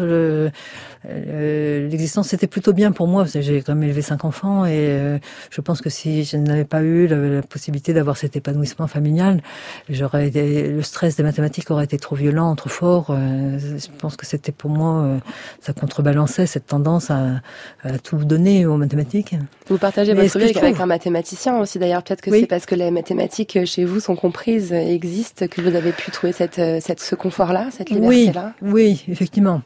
L'existence, 1.05 2.29
c'était 2.29 2.47
plutôt 2.47 2.73
bien 2.73 2.93
pour 2.93 3.09
moi. 3.09 3.25
J'ai 3.27 3.63
quand 3.63 3.75
même 3.75 3.83
élevé 3.83 4.03
cinq 4.03 4.25
enfants 4.25 4.65
et 4.67 5.19
je 5.51 5.61
pense 5.61 5.81
que 5.81 5.91
si 5.91 6.25
je 6.25 6.37
n'avais 6.37 6.65
pas 6.65 6.83
eu 6.83 7.09
la, 7.09 7.17
la 7.17 7.43
possibilité 7.43 7.93
d'avoir 7.93 8.17
cet 8.17 8.37
épanouissement 8.37 8.87
familial, 8.87 9.43
j'aurais 9.89 10.31
le 10.31 10.83
stress 10.83 11.17
des 11.17 11.23
mathématiques 11.25 11.71
aurait 11.71 11.85
été 11.85 11.99
trop 11.99 12.15
violent, 12.15 12.55
trop 12.55 12.69
fort. 12.69 13.07
Je 13.09 13.87
pense 13.99 14.17
que 14.17 14.27
c'était 14.27 14.53
pour 14.53 14.71
moi, 14.71 15.19
ça 15.61 15.73
contrebalançait 15.73 16.47
cette 16.47 16.67
tendance 16.67 17.11
à, 17.11 17.40
à, 17.83 17.99
tout 17.99 18.19
donner 18.19 18.65
aux 18.67 18.77
mathématiques. 18.77 19.35
Vous 19.69 19.79
partagez 19.79 20.15
votre 20.15 20.38
vie 20.38 20.57
avec 20.57 20.79
un 20.79 20.87
mathématicien 20.87 21.32
aussi 21.61 21.79
d'ailleurs. 21.79 22.03
Peut-être 22.03 22.21
que 22.21 22.31
oui. 22.31 22.41
c'est 22.41 22.47
parce 22.47 22.67
que 22.67 22.75
les 22.75 22.91
mathématiques 22.91 23.59
chez 23.65 23.85
vous 23.85 24.01
sont 24.01 24.17
comprises 24.17 24.73
et 24.73 24.95
existent 24.95 25.47
que 25.47 25.61
vous 25.61 25.75
avez 25.75 25.93
pu 25.93 26.11
trouver 26.11 26.33
cette, 26.33 26.61
cette 26.81 27.01
ce 27.01 27.15
confort-là, 27.15 27.69
cette 27.71 27.91
liberté-là? 27.91 28.55
Oui, 28.63 28.73
oui, 28.73 29.05
effectivement. 29.09 29.63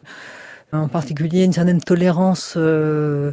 En 0.72 0.88
particulier 0.88 1.44
une 1.44 1.52
certaine 1.52 1.80
tolérance. 1.80 2.54
Euh, 2.56 3.32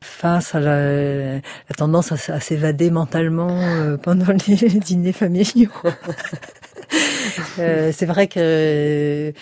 face 0.00 0.54
à 0.54 0.60
la, 0.60 1.34
la 1.34 1.74
tendance 1.76 2.12
à, 2.12 2.34
à 2.34 2.40
s'évader 2.40 2.90
mentalement 2.90 3.48
euh, 3.50 3.96
pendant 4.02 4.32
les 4.46 4.56
dîners 4.56 5.12
familiaux. 5.12 5.70
euh, 7.58 7.92
c'est 7.94 8.06
vrai 8.06 8.28
que 8.28 9.32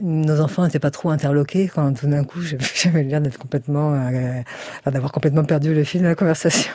nos 0.00 0.40
enfants 0.40 0.64
n'étaient 0.64 0.78
pas 0.78 0.90
trop 0.90 1.10
interloqués 1.10 1.68
quand 1.68 1.92
tout 1.92 2.06
d'un 2.06 2.24
coup 2.24 2.40
j'avais 2.74 3.02
l'air 3.02 3.20
d'être 3.20 3.38
complètement, 3.38 3.94
euh, 3.94 4.42
d'avoir 4.90 5.12
complètement 5.12 5.44
perdu 5.44 5.74
le 5.74 5.84
fil 5.84 6.02
de 6.02 6.06
la 6.06 6.14
conversation. 6.14 6.72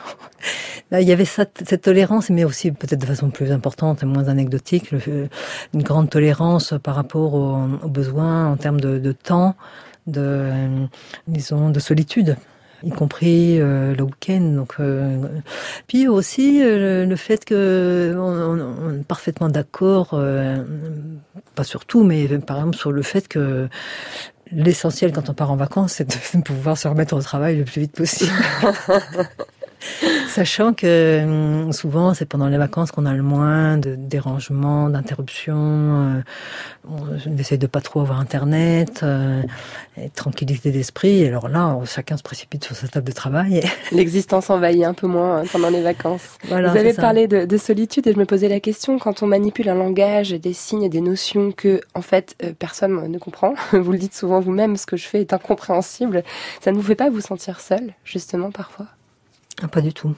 Il 0.92 1.08
y 1.08 1.12
avait 1.12 1.26
cette 1.26 1.82
tolérance, 1.82 2.30
mais 2.30 2.44
aussi 2.44 2.72
peut-être 2.72 3.02
de 3.02 3.06
façon 3.06 3.30
plus 3.32 3.52
importante 3.52 4.04
et 4.04 4.06
moins 4.06 4.28
anecdotique, 4.28 4.92
une 4.92 5.84
grande 5.84 6.10
tolérance 6.10 6.76
par 6.84 6.96
rapport 6.96 7.34
aux, 7.34 7.88
besoins 7.88 8.52
en 8.52 8.56
termes 8.56 8.80
de, 8.80 9.12
temps, 9.12 9.56
de, 10.06 10.22
euh, 10.22 10.86
disons, 11.28 11.70
de 11.70 11.80
solitude 11.80 12.38
y 12.84 12.92
compris 12.92 13.60
euh, 13.60 13.96
le 13.96 14.04
week-end. 14.04 14.42
Donc, 14.42 14.76
euh, 14.80 15.18
puis 15.88 16.08
aussi 16.08 16.62
le 16.62 17.16
fait 17.16 17.44
que 17.44 18.14
on, 18.16 19.00
est 19.00 19.04
parfaitement 19.04 19.50
d'accord, 19.50 20.10
pas 21.56 21.64
sur 21.64 21.86
tout, 21.86 22.04
mais 22.04 22.28
par 22.40 22.58
exemple 22.58 22.78
sur 22.78 22.92
le 22.92 23.02
fait 23.02 23.28
que 23.28 23.68
l'essentiel 24.52 25.14
quand 25.14 25.32
on 25.32 25.34
part 25.34 25.52
en 25.52 25.56
vacances, 25.56 25.94
c'est 25.94 26.36
de 26.38 26.42
pouvoir 26.44 26.78
se 26.78 26.88
remettre 26.88 27.16
au 27.16 27.22
travail 27.22 27.58
le 27.58 27.64
plus 27.64 27.82
vite 27.82 27.94
possible. 27.94 28.32
Sachant 30.28 30.74
que 30.74 31.24
hum, 31.24 31.72
souvent, 31.72 32.14
c'est 32.14 32.26
pendant 32.26 32.48
les 32.48 32.58
vacances 32.58 32.92
qu'on 32.92 33.06
a 33.06 33.14
le 33.14 33.24
moins 33.24 33.78
de 33.78 33.96
dérangements, 33.96 34.90
d'interruptions. 34.90 35.56
Euh, 35.56 36.22
on 36.88 37.38
essaie 37.38 37.58
de 37.58 37.68
pas 37.68 37.82
trop 37.82 38.02
avoir 38.02 38.20
Internet, 38.20 39.02
euh, 39.04 39.42
et 39.98 40.10
tranquillité 40.10 40.72
d'esprit. 40.72 41.26
alors 41.26 41.48
là, 41.48 41.80
chacun 41.86 42.18
se 42.18 42.24
précipite 42.24 42.64
sur 42.64 42.76
sa 42.76 42.88
table 42.88 43.08
de 43.08 43.14
travail. 43.14 43.64
L'existence 43.92 44.50
envahit 44.50 44.84
un 44.84 44.94
peu 44.94 45.08
moins 45.08 45.42
hein, 45.42 45.44
pendant 45.52 45.70
les 45.70 45.82
vacances. 45.82 46.38
Vous 46.48 46.54
avez 46.54 46.94
parlé 46.94 47.28
de, 47.28 47.58
solitude 47.58 48.06
et 48.08 48.14
je 48.14 48.20
me 48.20 48.26
posais 48.26 48.50
la 48.50 48.60
question, 48.60 49.00
quand 49.00 49.24
on 49.24 49.28
manipule 49.28 49.70
un 49.70 49.76
langage, 49.76 50.32
des 50.32 50.54
signes, 50.54 50.90
des 50.90 51.02
notions 51.02 51.52
que, 51.52 51.82
en 51.94 52.02
fait, 52.02 52.36
euh, 52.44 52.52
personne 52.58 53.10
ne 53.10 53.18
comprend, 53.18 53.54
vous 53.72 53.92
le 53.92 53.98
dites 53.98 54.14
souvent 54.14 54.40
vous-même, 54.42 54.76
ce 54.76 54.86
que 54.86 54.98
je 54.98 55.08
fais 55.08 55.22
est 55.22 55.34
incompréhensible, 55.34 56.24
ça 56.62 56.72
ne 56.72 56.76
vous 56.76 56.84
fait 56.84 56.96
pas 56.96 57.10
vous 57.10 57.22
sentir 57.22 57.62
seul, 57.62 57.94
justement, 58.04 58.52
parfois? 58.52 58.88
Ah, 59.62 59.68
pas 59.68 59.82
du 59.82 59.94
tout. 59.94 60.16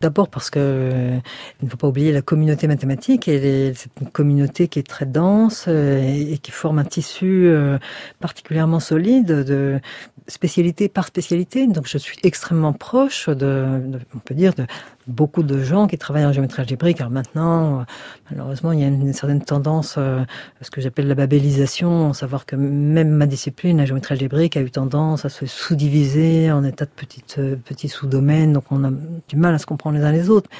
D'abord 0.00 0.28
parce 0.28 0.48
que 0.48 1.18
il 1.60 1.64
ne 1.64 1.70
faut 1.70 1.76
pas 1.76 1.88
oublier 1.88 2.12
la 2.12 2.22
communauté 2.22 2.68
mathématique. 2.68 3.26
Et 3.26 3.72
c'est 3.74 3.90
une 4.00 4.08
communauté 4.08 4.68
qui 4.68 4.78
est 4.78 4.86
très 4.86 5.06
dense 5.06 5.64
euh, 5.66 6.00
et, 6.00 6.38
qui 6.38 6.52
forme 6.52 6.78
un 6.78 6.84
tissu 6.84 7.48
euh, 7.48 7.78
particulièrement 8.20 8.78
solide 8.78 9.26
de 9.26 9.80
spécialité 10.28 10.88
par 10.88 11.06
spécialité. 11.06 11.66
Donc 11.66 11.88
je 11.88 11.98
suis 11.98 12.18
extrêmement 12.22 12.72
proche 12.72 13.28
de 13.28 13.80
on 14.14 14.18
peut 14.18 14.34
dire, 14.34 14.54
de, 14.54 14.66
beaucoup 15.08 15.42
de 15.42 15.62
gens 15.62 15.86
qui 15.86 15.98
travaillent 15.98 16.26
en 16.26 16.32
géométrie 16.32 16.60
algébrique. 16.62 17.00
Alors 17.00 17.10
maintenant, 17.10 17.80
euh, 17.80 17.82
malheureusement, 18.30 18.72
il 18.72 18.80
y 18.80 18.84
a 18.84 18.86
une, 18.86 19.12
certaine 19.12 19.42
tendance 19.42 19.96
euh, 19.96 20.20
à 20.20 20.64
ce 20.64 20.70
que 20.70 20.80
j'appelle 20.80 21.08
la 21.08 21.14
babélisation, 21.14 22.12
savoir 22.12 22.46
que 22.46 22.54
même 22.56 23.10
ma 23.10 23.26
discipline, 23.26 23.78
la 23.78 23.86
géométrie 23.86 24.12
algébrique, 24.12 24.56
a 24.56 24.60
eu 24.60 24.70
tendance 24.70 25.24
à 25.24 25.30
se 25.30 25.46
sous-diviser 25.46 26.52
en 26.52 26.62
état 26.62 26.84
de 26.84 26.90
petites, 26.90 27.36
euh, 27.38 27.56
petits 27.56 27.88
sous-domaines. 27.88 28.52
Donc 28.52 28.64
on 28.70 28.84
a 28.84 28.90
du 29.28 29.36
mal 29.36 29.54
à 29.54 29.58
se 29.58 29.66
comprendre 29.66 29.98
les 29.98 30.04
uns 30.04 30.12
les 30.12 30.28
autres. 30.28 30.50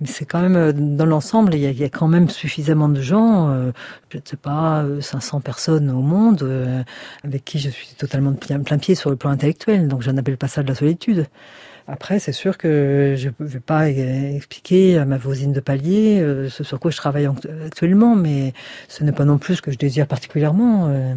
Mais 0.00 0.06
c'est 0.06 0.24
quand 0.24 0.40
même, 0.40 0.96
dans 0.96 1.06
l'ensemble, 1.06 1.54
il, 1.54 1.60
y 1.60 1.84
a 1.84 1.88
quand 1.88 2.06
même 2.06 2.28
suffisamment 2.28 2.88
de 2.88 3.00
gens, 3.00 3.52
je 4.10 4.18
ne 4.18 4.22
sais 4.24 4.36
pas, 4.36 4.84
500 5.00 5.40
personnes 5.40 5.90
au 5.90 6.02
monde, 6.02 6.48
avec 7.24 7.44
qui 7.44 7.58
je 7.58 7.68
suis 7.68 7.88
totalement 7.98 8.30
de 8.30 8.36
plein 8.36 8.78
pied 8.78 8.94
sur 8.94 9.10
le 9.10 9.16
plan 9.16 9.30
intellectuel. 9.30 9.88
Donc 9.88 10.02
je 10.02 10.12
n'appelle 10.12 10.36
pas 10.36 10.46
ça 10.46 10.62
de 10.62 10.68
la 10.68 10.76
solitude. 10.76 11.26
Après, 11.90 12.18
c'est 12.18 12.32
sûr 12.32 12.58
que 12.58 13.14
je 13.16 13.30
ne 13.40 13.46
vais 13.46 13.60
pas 13.60 13.88
expliquer 13.88 14.98
à 14.98 15.06
ma 15.06 15.16
voisine 15.16 15.54
de 15.54 15.60
palier 15.60 16.20
euh, 16.20 16.50
ce 16.50 16.62
sur 16.62 16.78
quoi 16.78 16.90
je 16.90 16.98
travaille 16.98 17.26
actuellement, 17.64 18.14
mais 18.14 18.52
ce 18.88 19.04
n'est 19.04 19.12
pas 19.12 19.24
non 19.24 19.38
plus 19.38 19.56
ce 19.56 19.62
que 19.62 19.70
je 19.70 19.78
désire 19.78 20.06
particulièrement. 20.06 20.88
Euh. 20.90 21.14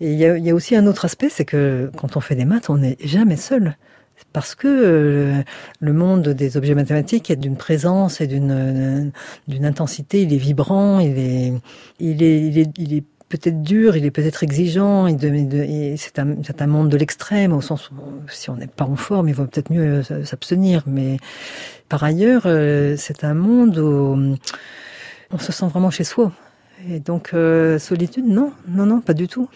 Et 0.00 0.12
il 0.12 0.18
y 0.18 0.50
a, 0.50 0.54
aussi 0.54 0.74
un 0.74 0.88
autre 0.88 1.04
aspect, 1.04 1.28
c'est 1.28 1.44
que 1.44 1.92
quand 1.96 2.16
on 2.16 2.20
fait 2.20 2.34
des 2.34 2.44
maths, 2.44 2.68
on 2.68 2.78
n'est 2.78 2.96
jamais 3.04 3.36
seul 3.36 3.76
parce 4.32 4.56
que 4.56 4.66
euh, 4.66 5.42
le 5.78 5.92
monde 5.92 6.28
des 6.30 6.56
objets 6.56 6.74
mathématiques 6.74 7.30
est 7.30 7.36
d'une 7.36 7.56
présence 7.56 8.20
et 8.20 8.26
d'une 8.26 9.12
d'une 9.46 9.64
intensité, 9.64 10.22
il 10.22 10.34
est 10.34 10.38
vibrant, 10.38 10.98
il 10.98 11.16
est 11.16 11.52
il 12.00 12.24
est 12.24 12.40
il 12.40 12.58
est, 12.58 12.78
il 12.78 12.94
est 12.94 13.04
peut-être 13.28 13.62
dur, 13.62 13.96
il 13.96 14.04
est 14.04 14.10
peut-être 14.10 14.42
exigeant, 14.42 15.06
c'est 15.08 16.18
un, 16.18 16.36
un, 16.58 16.66
monde 16.66 16.88
de 16.88 16.96
l'extrême, 16.96 17.52
au 17.52 17.60
sens 17.60 17.90
où 17.90 17.94
si 18.28 18.50
on 18.50 18.56
n'est 18.56 18.66
pas 18.66 18.84
en 18.84 18.96
forme, 18.96 19.28
il 19.28 19.34
vaut 19.34 19.46
peut-être 19.46 19.70
mieux 19.70 20.02
euh, 20.10 20.24
s'abstenir. 20.24 20.82
Mais 20.86 21.18
par 21.88 22.02
ailleurs, 22.02 22.42
euh, 22.46 22.94
c'est 22.96 23.24
un 23.24 23.34
monde 23.34 23.78
où 23.78 24.36
on 25.30 25.38
se 25.38 25.52
sent 25.52 25.66
vraiment 25.66 25.90
chez 25.90 26.04
soi. 26.04 26.32
Et 26.88 27.00
donc, 27.00 27.30
euh, 27.34 27.78
solitude, 27.78 28.26
non, 28.26 28.52
non, 28.68 28.86
non, 28.86 29.00
pas 29.00 29.14
du 29.14 29.28
tout. 29.28 29.48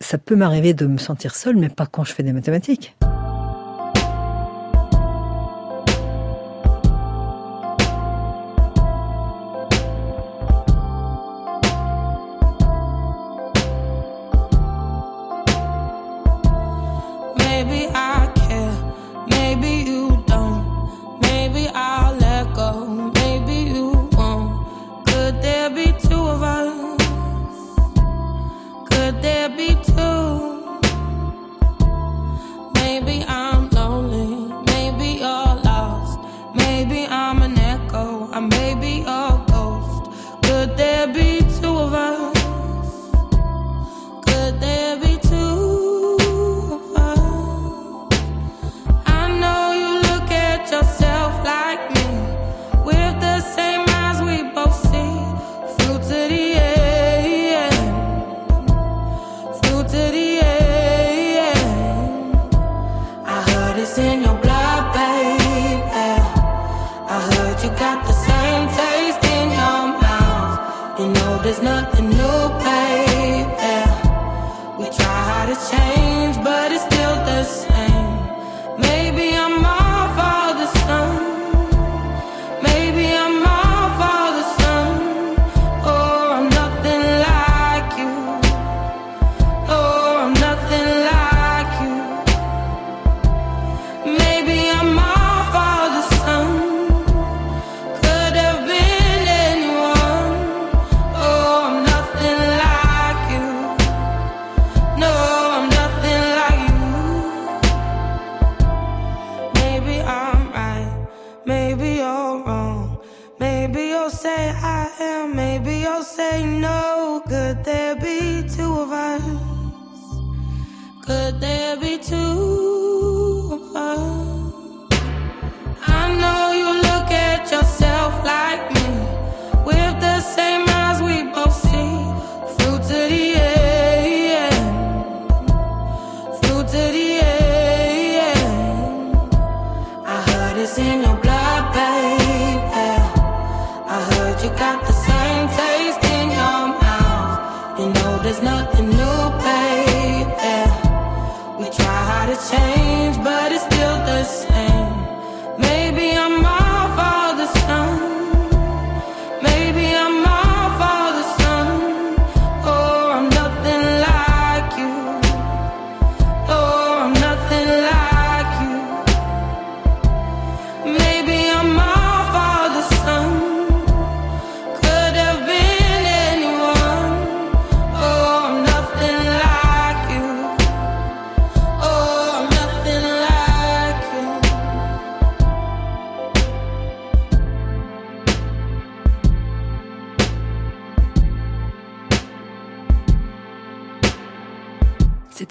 Ça 0.00 0.18
peut 0.18 0.36
m'arriver 0.36 0.74
de 0.74 0.86
me 0.86 0.98
sentir 0.98 1.34
seule, 1.34 1.56
mais 1.56 1.68
pas 1.68 1.86
quand 1.86 2.04
je 2.04 2.12
fais 2.12 2.22
des 2.22 2.32
mathématiques. 2.32 2.96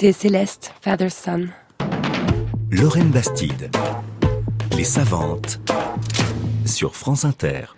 C'était 0.07 0.29
Céleste, 0.29 0.73
Father 0.79 1.09
Son. 1.09 1.47
Lorraine 2.71 3.09
Bastide. 3.09 3.69
Les 4.77 4.85
savantes 4.85 5.59
sur 6.65 6.95
France 6.95 7.25
Inter. 7.25 7.75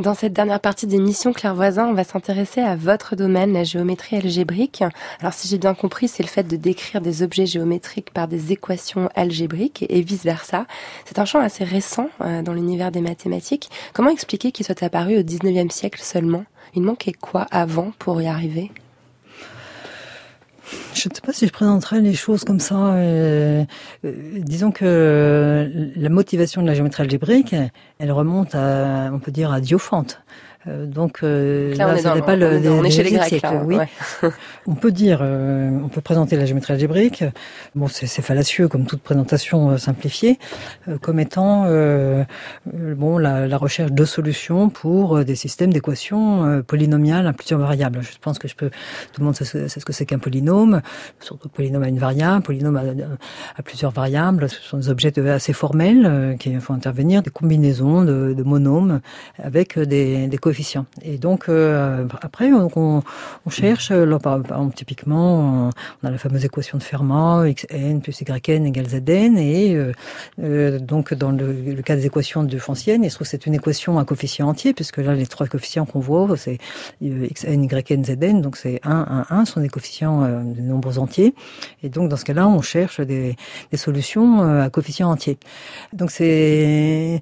Dans 0.00 0.14
cette 0.14 0.32
dernière 0.32 0.58
partie 0.58 0.88
d'émission 0.88 1.32
Claire 1.32 1.54
Voisin, 1.54 1.86
on 1.86 1.92
va 1.94 2.02
s'intéresser 2.02 2.62
à 2.62 2.74
votre 2.74 3.14
domaine, 3.14 3.52
la 3.52 3.62
géométrie 3.62 4.16
algébrique. 4.16 4.82
Alors 5.20 5.32
si 5.32 5.46
j'ai 5.46 5.58
bien 5.58 5.74
compris, 5.74 6.08
c'est 6.08 6.24
le 6.24 6.28
fait 6.28 6.42
de 6.42 6.56
décrire 6.56 7.00
des 7.00 7.22
objets 7.22 7.46
géométriques 7.46 8.12
par 8.12 8.26
des 8.26 8.50
équations 8.50 9.08
algébriques 9.14 9.86
et 9.88 10.00
vice-versa. 10.00 10.66
C'est 11.04 11.20
un 11.20 11.26
champ 11.26 11.38
assez 11.38 11.62
récent 11.62 12.10
euh, 12.22 12.42
dans 12.42 12.54
l'univers 12.54 12.90
des 12.90 13.02
mathématiques. 13.02 13.70
Comment 13.92 14.10
expliquer 14.10 14.50
qu'il 14.50 14.66
soit 14.66 14.82
apparu 14.82 15.16
au 15.16 15.22
19e 15.22 15.70
siècle 15.70 16.00
seulement? 16.02 16.42
Il 16.74 16.82
manquait 16.82 17.12
quoi 17.12 17.46
avant 17.52 17.92
pour 18.00 18.20
y 18.20 18.26
arriver? 18.26 18.72
Je 20.94 21.08
ne 21.08 21.14
sais 21.14 21.20
pas 21.20 21.32
si 21.32 21.46
je 21.46 21.52
présenterais 21.52 22.00
les 22.00 22.14
choses 22.14 22.44
comme 22.44 22.60
ça. 22.60 22.94
Euh, 22.94 23.64
euh, 24.04 24.12
disons 24.38 24.70
que 24.70 25.90
la 25.96 26.08
motivation 26.08 26.62
de 26.62 26.66
la 26.66 26.74
géométrie 26.74 27.02
algébrique, 27.02 27.54
elle 27.98 28.12
remonte 28.12 28.54
à, 28.54 29.10
on 29.12 29.18
peut 29.18 29.32
dire, 29.32 29.52
à 29.52 29.60
Diophante. 29.60 30.20
Euh, 30.66 30.86
donc 30.86 31.20
euh, 31.22 31.74
là, 31.76 31.94
là 31.94 32.14
n'est 32.16 32.22
pas 32.22 32.34
le, 32.34 32.60
on 32.68 32.82
est 32.82 32.90
chez 32.90 33.04
les 33.04 33.12
Grecs. 33.12 33.42
Là, 33.42 33.62
oui. 33.64 33.76
on 34.66 34.74
peut 34.74 34.90
dire, 34.90 35.20
euh, 35.22 35.70
on 35.84 35.88
peut 35.88 36.00
présenter 36.00 36.36
la 36.36 36.46
géométrie 36.46 36.72
algébrique. 36.72 37.24
Bon, 37.76 37.86
c'est 37.86 38.22
fallacieux 38.22 38.66
comme 38.66 38.84
toute 38.84 39.00
présentation 39.00 39.78
simplifiée, 39.78 40.38
comme 41.00 41.20
étant 41.20 41.66
bon 42.66 43.18
la, 43.18 43.46
la, 43.46 43.56
recherche 43.56 43.92
de 43.92 44.04
solutions 44.04 44.68
pour 44.68 45.24
des 45.24 45.36
systèmes 45.36 45.72
d'équations 45.72 46.62
polynomiales 46.66 47.26
à 47.26 47.32
plusieurs 47.32 47.60
variables. 47.60 48.00
Je 48.02 48.18
pense 48.20 48.38
que 48.38 48.48
je 48.48 48.56
peux. 48.56 48.70
Tout 49.12 49.20
le 49.20 49.26
monde 49.26 49.36
sait, 49.36 49.68
ce 49.68 49.84
que 49.84 49.92
c'est 49.92 50.06
qu'un 50.06 50.18
polynôme. 50.18 50.80
Surtout 51.20 51.48
polynôme 51.48 51.84
à 51.84 51.88
une 51.88 51.98
variable, 51.98 52.42
polynôme 52.42 52.76
à, 52.76 52.82
à, 53.56 53.62
plusieurs 53.62 53.92
variables. 53.92 54.48
Ce 54.48 54.60
sont 54.60 54.78
des 54.78 54.88
objets 54.88 55.16
assez 55.28 55.52
formels 55.52 56.36
qui 56.40 56.54
font 56.56 56.74
intervenir 56.74 57.22
des 57.22 57.30
combinaisons 57.30 58.04
de, 58.04 58.34
de 58.36 58.42
monômes 58.42 59.00
avec 59.38 59.78
des, 59.78 60.26
des 60.26 60.38
Et 61.02 61.18
donc 61.18 61.48
euh, 61.48 62.06
après, 62.22 62.52
on, 62.52 63.02
on 63.46 63.50
cherche, 63.50 63.90
là, 63.90 64.18
par, 64.18 64.38
exemple, 64.38 64.74
typiquement, 64.74 65.70
on 66.02 66.06
a 66.06 66.10
la 66.10 66.18
fameuse 66.18 66.44
équation 66.44 66.78
de 66.78 66.82
Fermat, 66.82 67.44
xn 67.48 68.00
plus 68.00 68.20
yn 68.20 68.64
égale 68.64 68.88
zn, 68.88 69.38
et 69.38 69.74
euh, 69.74 69.92
euh, 70.42 70.78
donc 70.78 71.14
dans 71.14 71.30
le, 71.30 71.82
cas 71.82 71.96
des 71.96 72.06
équations 72.06 72.42
de 72.44 72.58
Francienne, 72.58 73.04
il 73.04 73.10
se 73.10 73.16
trouve 73.16 73.26
c'est 73.26 73.46
une 73.46 73.54
équation 73.54 73.98
à 73.98 74.04
coefficient 74.04 74.48
entier, 74.48 74.74
puisque 74.74 74.98
là 74.98 75.14
les 75.14 75.26
trois 75.26 75.46
coefficients 75.46 75.86
qu'on 75.86 76.00
voit, 76.00 76.36
c'est 76.36 76.58
xn, 77.02 77.68
yn, 77.90 78.04
zn, 78.04 78.40
donc 78.40 78.56
c'est 78.56 78.80
1, 78.84 79.26
1, 79.30 79.36
1, 79.36 79.44
sont 79.44 79.60
des 79.60 79.68
coefficients 79.68 80.22
de 80.22 80.60
nombres 80.60 80.98
entiers. 80.98 81.34
Et 81.82 81.88
donc 81.88 82.08
dans 82.08 82.16
ce 82.16 82.24
cas-là, 82.24 82.48
on 82.48 82.62
cherche 82.62 83.00
des, 83.00 83.36
des 83.70 83.76
solutions 83.76 84.42
à 84.62 84.70
coefficient 84.70 85.10
entier. 85.10 85.38
Donc 85.92 86.10
c'est, 86.10 87.20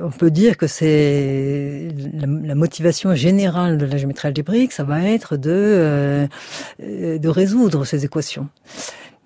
on 0.00 0.10
peut 0.10 0.30
dire 0.30 0.56
que 0.56 0.66
c'est 0.66 1.88
la, 2.12 2.26
la, 2.42 2.54
motivation 2.54 3.14
générale 3.14 3.78
de 3.78 3.86
la 3.86 3.96
géométrie 3.96 4.28
algébrique, 4.28 4.72
ça 4.72 4.84
va 4.84 5.02
être 5.02 5.36
de, 5.36 5.50
euh, 5.50 6.26
de 6.78 7.28
résoudre 7.28 7.84
ces 7.84 8.04
équations. 8.04 8.48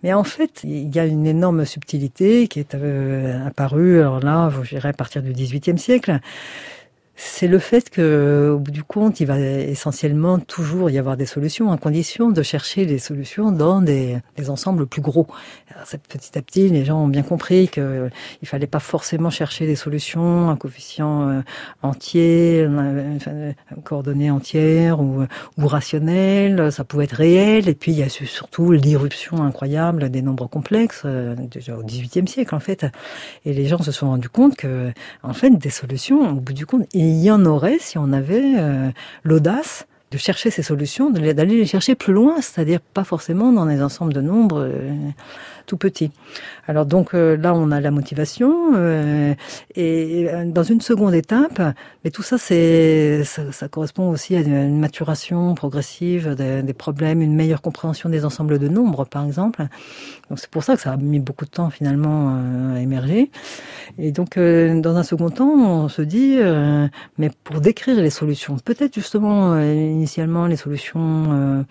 Mais 0.02 0.12
en 0.12 0.24
fait, 0.24 0.60
il 0.62 0.94
y 0.94 0.98
a 0.98 1.06
une 1.06 1.26
énorme 1.26 1.64
subtilité 1.64 2.48
qui 2.48 2.60
est 2.60 2.74
euh, 2.74 3.46
apparue, 3.46 4.00
alors 4.00 4.20
là, 4.20 4.52
je 4.62 4.70
dirais 4.70 4.90
à 4.90 4.92
partir 4.92 5.22
du 5.22 5.32
XVIIIe 5.32 5.78
siècle, 5.78 6.20
c'est 7.18 7.48
le 7.48 7.58
fait 7.58 7.88
que, 7.88 8.52
au 8.54 8.58
bout 8.58 8.70
du 8.70 8.84
compte, 8.84 9.20
il 9.20 9.26
va 9.26 9.40
essentiellement 9.40 10.38
toujours 10.38 10.90
y 10.90 10.98
avoir 10.98 11.16
des 11.16 11.24
solutions, 11.24 11.72
à 11.72 11.78
condition 11.78 12.30
de 12.30 12.42
chercher 12.42 12.84
des 12.84 12.98
solutions 12.98 13.50
dans 13.50 13.80
des, 13.80 14.18
des 14.36 14.50
ensembles 14.50 14.86
plus 14.86 15.00
gros. 15.00 15.26
Alors, 15.74 15.86
petit 16.08 16.38
à 16.38 16.42
petit, 16.42 16.68
les 16.68 16.84
gens 16.84 17.04
ont 17.04 17.08
bien 17.08 17.22
compris 17.22 17.68
qu'il 17.68 18.10
il 18.42 18.48
fallait 18.48 18.66
pas 18.66 18.80
forcément 18.80 19.30
chercher 19.30 19.66
des 19.66 19.76
solutions 19.76 20.50
à 20.50 20.56
coefficient 20.56 21.28
euh, 21.28 21.40
entier, 21.82 22.68
enfin, 23.16 23.52
coordonnées 23.82 24.30
entières 24.30 25.00
ou, 25.00 25.24
ou 25.56 25.66
rationnelles. 25.66 26.70
Ça 26.70 26.84
pouvait 26.84 27.04
être 27.04 27.12
réel. 27.12 27.68
Et 27.70 27.74
puis, 27.74 27.92
il 27.92 27.98
y 27.98 28.02
a 28.02 28.10
surtout 28.10 28.72
l'irruption 28.72 29.42
incroyable 29.42 30.10
des 30.10 30.20
nombres 30.20 30.48
complexes, 30.48 31.02
euh, 31.06 31.34
déjà 31.34 31.78
au 31.78 31.82
XVIIIe 31.82 32.28
siècle, 32.28 32.54
en 32.54 32.60
fait. 32.60 32.84
Et 33.46 33.54
les 33.54 33.66
gens 33.66 33.82
se 33.82 33.92
sont 33.92 34.08
rendus 34.08 34.28
compte 34.28 34.56
que, 34.56 34.92
en 35.22 35.32
fait, 35.32 35.50
des 35.50 35.70
solutions, 35.70 36.30
au 36.32 36.40
bout 36.40 36.52
du 36.52 36.66
compte, 36.66 36.86
il 37.08 37.22
y 37.22 37.30
en 37.30 37.44
aurait 37.44 37.78
si 37.78 37.98
on 37.98 38.12
avait 38.12 38.54
euh, 38.58 38.90
l'audace 39.24 39.86
de 40.12 40.18
chercher 40.18 40.50
ces 40.50 40.62
solutions, 40.62 41.10
d'aller 41.10 41.56
les 41.56 41.66
chercher 41.66 41.94
plus 41.94 42.12
loin, 42.12 42.40
c'est-à-dire 42.40 42.80
pas 42.80 43.04
forcément 43.04 43.52
dans 43.52 43.66
des 43.66 43.82
ensembles 43.82 44.12
de 44.12 44.20
nombres 44.20 44.60
euh, 44.60 44.92
tout 45.66 45.76
petits. 45.76 46.10
Alors 46.66 46.86
donc 46.86 47.14
euh, 47.14 47.36
là, 47.36 47.54
on 47.54 47.70
a 47.70 47.80
la 47.80 47.90
motivation 47.90 48.46
et 49.74 50.28
dans 50.46 50.62
une 50.62 50.80
seconde 50.80 51.14
étape, 51.14 51.60
mais 52.04 52.10
tout 52.10 52.22
ça, 52.22 52.38
c'est 52.38 53.24
ça, 53.24 53.68
correspond 53.68 54.10
aussi 54.10 54.36
à 54.36 54.40
une 54.40 54.78
maturation 54.78 55.54
progressive 55.54 56.34
des, 56.34 56.62
des, 56.62 56.72
problèmes, 56.72 57.20
une 57.20 57.34
meilleure 57.34 57.62
compréhension 57.62 58.08
des 58.08 58.24
ensembles 58.24 58.58
de 58.58 58.68
nombres, 58.68 59.04
par 59.04 59.24
exemple. 59.24 59.66
Donc 60.28 60.38
c'est 60.38 60.50
pour 60.50 60.64
ça 60.64 60.76
que 60.76 60.82
ça 60.82 60.92
a 60.92 60.96
mis 60.96 61.20
beaucoup 61.20 61.44
de 61.44 61.50
temps 61.50 61.70
finalement 61.70 62.36
à 62.74 62.80
émerger. 62.80 63.30
Et 63.98 64.12
donc 64.12 64.38
dans 64.38 64.96
un 64.96 65.02
second 65.02 65.30
temps, 65.30 65.52
on 65.52 65.88
se 65.88 66.02
dit, 66.02 66.38
mais 67.18 67.30
pour 67.44 67.60
décrire 67.60 68.00
les 68.00 68.10
solutions, 68.10 68.56
peut-être 68.58 68.94
justement 68.94 69.56
initialement 69.60 70.46
les 70.46 70.56
solutions, 70.56 71.26
euh, 71.32 71.62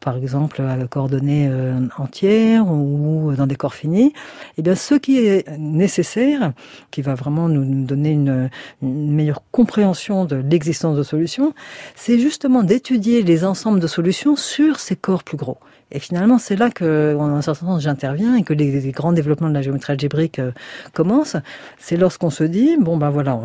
par 0.00 0.16
exemple 0.16 0.62
à 0.62 0.76
coordonnées 0.86 1.48
euh, 1.50 1.78
entières 1.98 2.66
ou 2.66 3.32
dans 3.36 3.46
des 3.46 3.56
corps 3.56 3.74
finis, 3.74 4.12
eh 4.56 4.62
bien 4.62 4.74
ce 4.74 4.94
qui 4.94 5.18
est 5.18 5.46
nécessaire, 5.58 6.52
qui 6.90 7.02
va 7.02 7.14
vraiment 7.14 7.48
nous 7.48 7.84
donner 7.84 8.10
une, 8.10 8.50
une 8.82 9.12
meilleure 9.12 9.42
compréhension 9.52 10.24
de 10.24 10.36
l'existence 10.36 10.96
de 10.96 11.02
solutions, 11.02 11.54
c'est 11.94 12.18
justement 12.18 12.62
d'étudier 12.62 13.22
les 13.22 13.44
ensembles 13.44 13.80
de 13.80 13.86
solutions 13.86 14.36
sur 14.36 14.80
ces 14.80 14.96
corps 14.96 15.22
plus 15.22 15.36
gros. 15.36 15.58
Et 15.92 15.98
finalement, 15.98 16.38
c'est 16.38 16.56
là 16.56 16.70
que, 16.70 17.16
en 17.18 17.28
un 17.28 17.42
certain 17.42 17.66
sens, 17.66 17.82
j'interviens 17.82 18.36
et 18.36 18.42
que 18.42 18.52
les, 18.52 18.90
grands 18.92 19.12
développements 19.12 19.48
de 19.48 19.54
la 19.54 19.62
géométrie 19.62 19.92
algébrique 19.92 20.38
euh, 20.38 20.52
commencent. 20.92 21.36
C'est 21.78 21.96
lorsqu'on 21.96 22.30
se 22.30 22.44
dit, 22.44 22.76
bon 22.78 22.96
ben 22.96 23.10
voilà, 23.10 23.38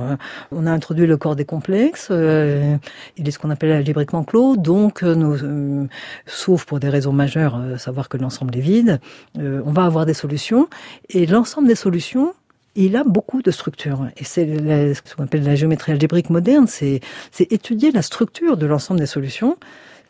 on 0.51 0.65
a 0.65 0.71
introduit 0.71 1.07
le 1.07 1.17
corps 1.17 1.35
des 1.35 1.45
complexes, 1.45 2.09
euh, 2.11 2.77
il 3.17 3.27
est 3.27 3.31
ce 3.31 3.39
qu'on 3.39 3.49
appelle 3.49 3.71
algébriquement 3.71 4.23
clos, 4.23 4.55
donc 4.57 5.03
euh, 5.03 5.15
nous, 5.15 5.43
euh, 5.43 5.87
sauf 6.25 6.65
pour 6.65 6.79
des 6.79 6.89
raisons 6.89 7.13
majeures, 7.13 7.57
euh, 7.57 7.77
savoir 7.77 8.09
que 8.09 8.17
l'ensemble 8.17 8.55
est 8.57 8.61
vide, 8.61 8.99
euh, 9.37 9.61
on 9.65 9.71
va 9.71 9.85
avoir 9.85 10.05
des 10.05 10.13
solutions. 10.13 10.67
Et 11.09 11.25
l'ensemble 11.25 11.67
des 11.67 11.75
solutions, 11.75 12.33
il 12.75 12.95
a 12.95 13.03
beaucoup 13.03 13.41
de 13.41 13.51
structures. 13.51 14.07
Et 14.17 14.23
c'est 14.23 14.45
ce 14.47 15.15
qu'on 15.15 15.23
appelle 15.23 15.43
la 15.43 15.55
géométrie 15.55 15.93
algébrique 15.93 16.29
moderne, 16.29 16.67
c'est 16.67 17.01
étudier 17.39 17.91
la 17.91 18.01
structure 18.01 18.57
de 18.57 18.65
l'ensemble 18.65 18.99
des 18.99 19.05
solutions 19.05 19.57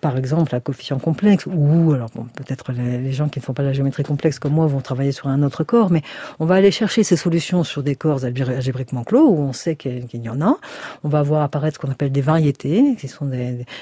par 0.02 0.18
exemple 0.18 0.54
à 0.56 0.60
coefficient 0.60 1.00
complexe, 1.00 1.46
ou 1.48 1.94
alors 1.94 2.10
peut-être 2.10 2.72
les, 2.72 3.12
gens 3.12 3.30
qui 3.30 3.40
ne 3.40 3.44
font 3.44 3.54
pas 3.54 3.64
la 3.64 3.74
géométrie 3.74 4.04
complexe 4.04 4.40
comme 4.40 4.54
moi 4.54 4.68
vont 4.68 4.82
travailler 4.82 5.12
sur 5.12 5.28
un 5.28 5.42
autre 5.44 5.64
corps, 5.64 5.92
mais 5.92 6.02
on 6.40 6.46
va 6.46 6.56
aller 6.56 6.72
chercher 6.72 7.04
ces 7.04 7.18
solutions 7.18 7.64
sur 7.64 7.84
des 7.84 7.96
corps 7.96 8.24
algébriquement 8.24 9.04
clos 9.04 9.28
où 9.30 9.40
on 9.40 9.54
sait 9.54 9.76
qu'il 9.76 10.08
y 10.14 10.30
en 10.30 10.42
a. 10.42 10.58
On 11.04 11.10
va 11.10 11.22
voir 11.24 11.42
apparaître 11.42 11.76
ce 11.76 11.86
qu'on 11.86 11.92
appelle 11.92 12.12
des 12.12 12.22
variétés, 12.22 12.96
qui 13.00 13.08
sont 13.08 13.30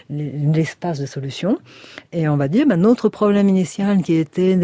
l'espace 0.10 1.00
de 1.00 1.06
solutions, 1.06 1.58
et 2.12 2.28
on 2.28 2.38
va 2.38 2.48
dire 2.48 2.66
ben, 2.68 2.80
notre 2.80 3.10
problème 3.10 3.50
initial 3.50 4.02
qui 4.02 4.16
était 4.16 4.56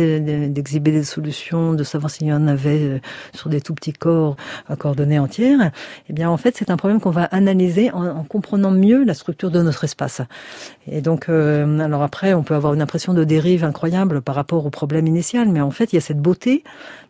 d'exhiber 0.50 0.92
des 0.92 1.04
solutions, 1.04 1.74
de 1.74 1.84
savoir 1.84 2.12
s'il 2.12 2.28
y 2.28 2.34
en 2.34 2.48
avait 2.48 2.82
euh, 2.82 3.00
sur 3.34 3.50
des 3.50 3.62
tout 3.62 3.74
petits 3.74 3.94
corps 3.94 4.36
à 4.68 4.76
coordonnées 4.76 5.20
entières, 5.20 5.72
eh 6.10 6.14
bien 6.14 6.30
en 6.30 6.38
fait 6.38 6.56
c'est 6.58 6.70
un 6.70 6.78
problème 6.78 7.00
qu'on 7.00 7.10
va 7.10 7.24
analyser 7.24 7.92
en, 7.92 8.06
en, 8.06 8.24
comprenant 8.24 8.72
mieux 8.72 9.04
la 9.04 9.14
structure 9.14 9.52
de 9.52 9.62
notre 9.62 9.84
espace. 9.84 10.22
Et 10.88 11.02
donc 11.02 11.30
euh, 11.30 11.39
euh, 11.40 11.80
alors 11.80 12.04
après, 12.04 12.34
on 12.34 12.44
peut 12.44 12.56
avoir 12.56 12.74
une 12.74 12.82
impression 12.82 13.14
de 13.14 13.24
dérive 13.24 13.64
incroyable 13.64 14.22
par 14.22 14.36
rapport 14.36 14.66
au 14.66 14.70
problème 14.70 15.08
initial, 15.08 15.50
mais 15.50 15.62
en 15.62 15.72
fait, 15.72 15.92
il 15.94 15.96
y 15.96 15.98
a 15.98 16.02
cette 16.02 16.22
beauté 16.22 16.64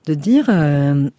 de 0.06 0.14
dire. 0.14 0.46
Euh, 0.50 1.10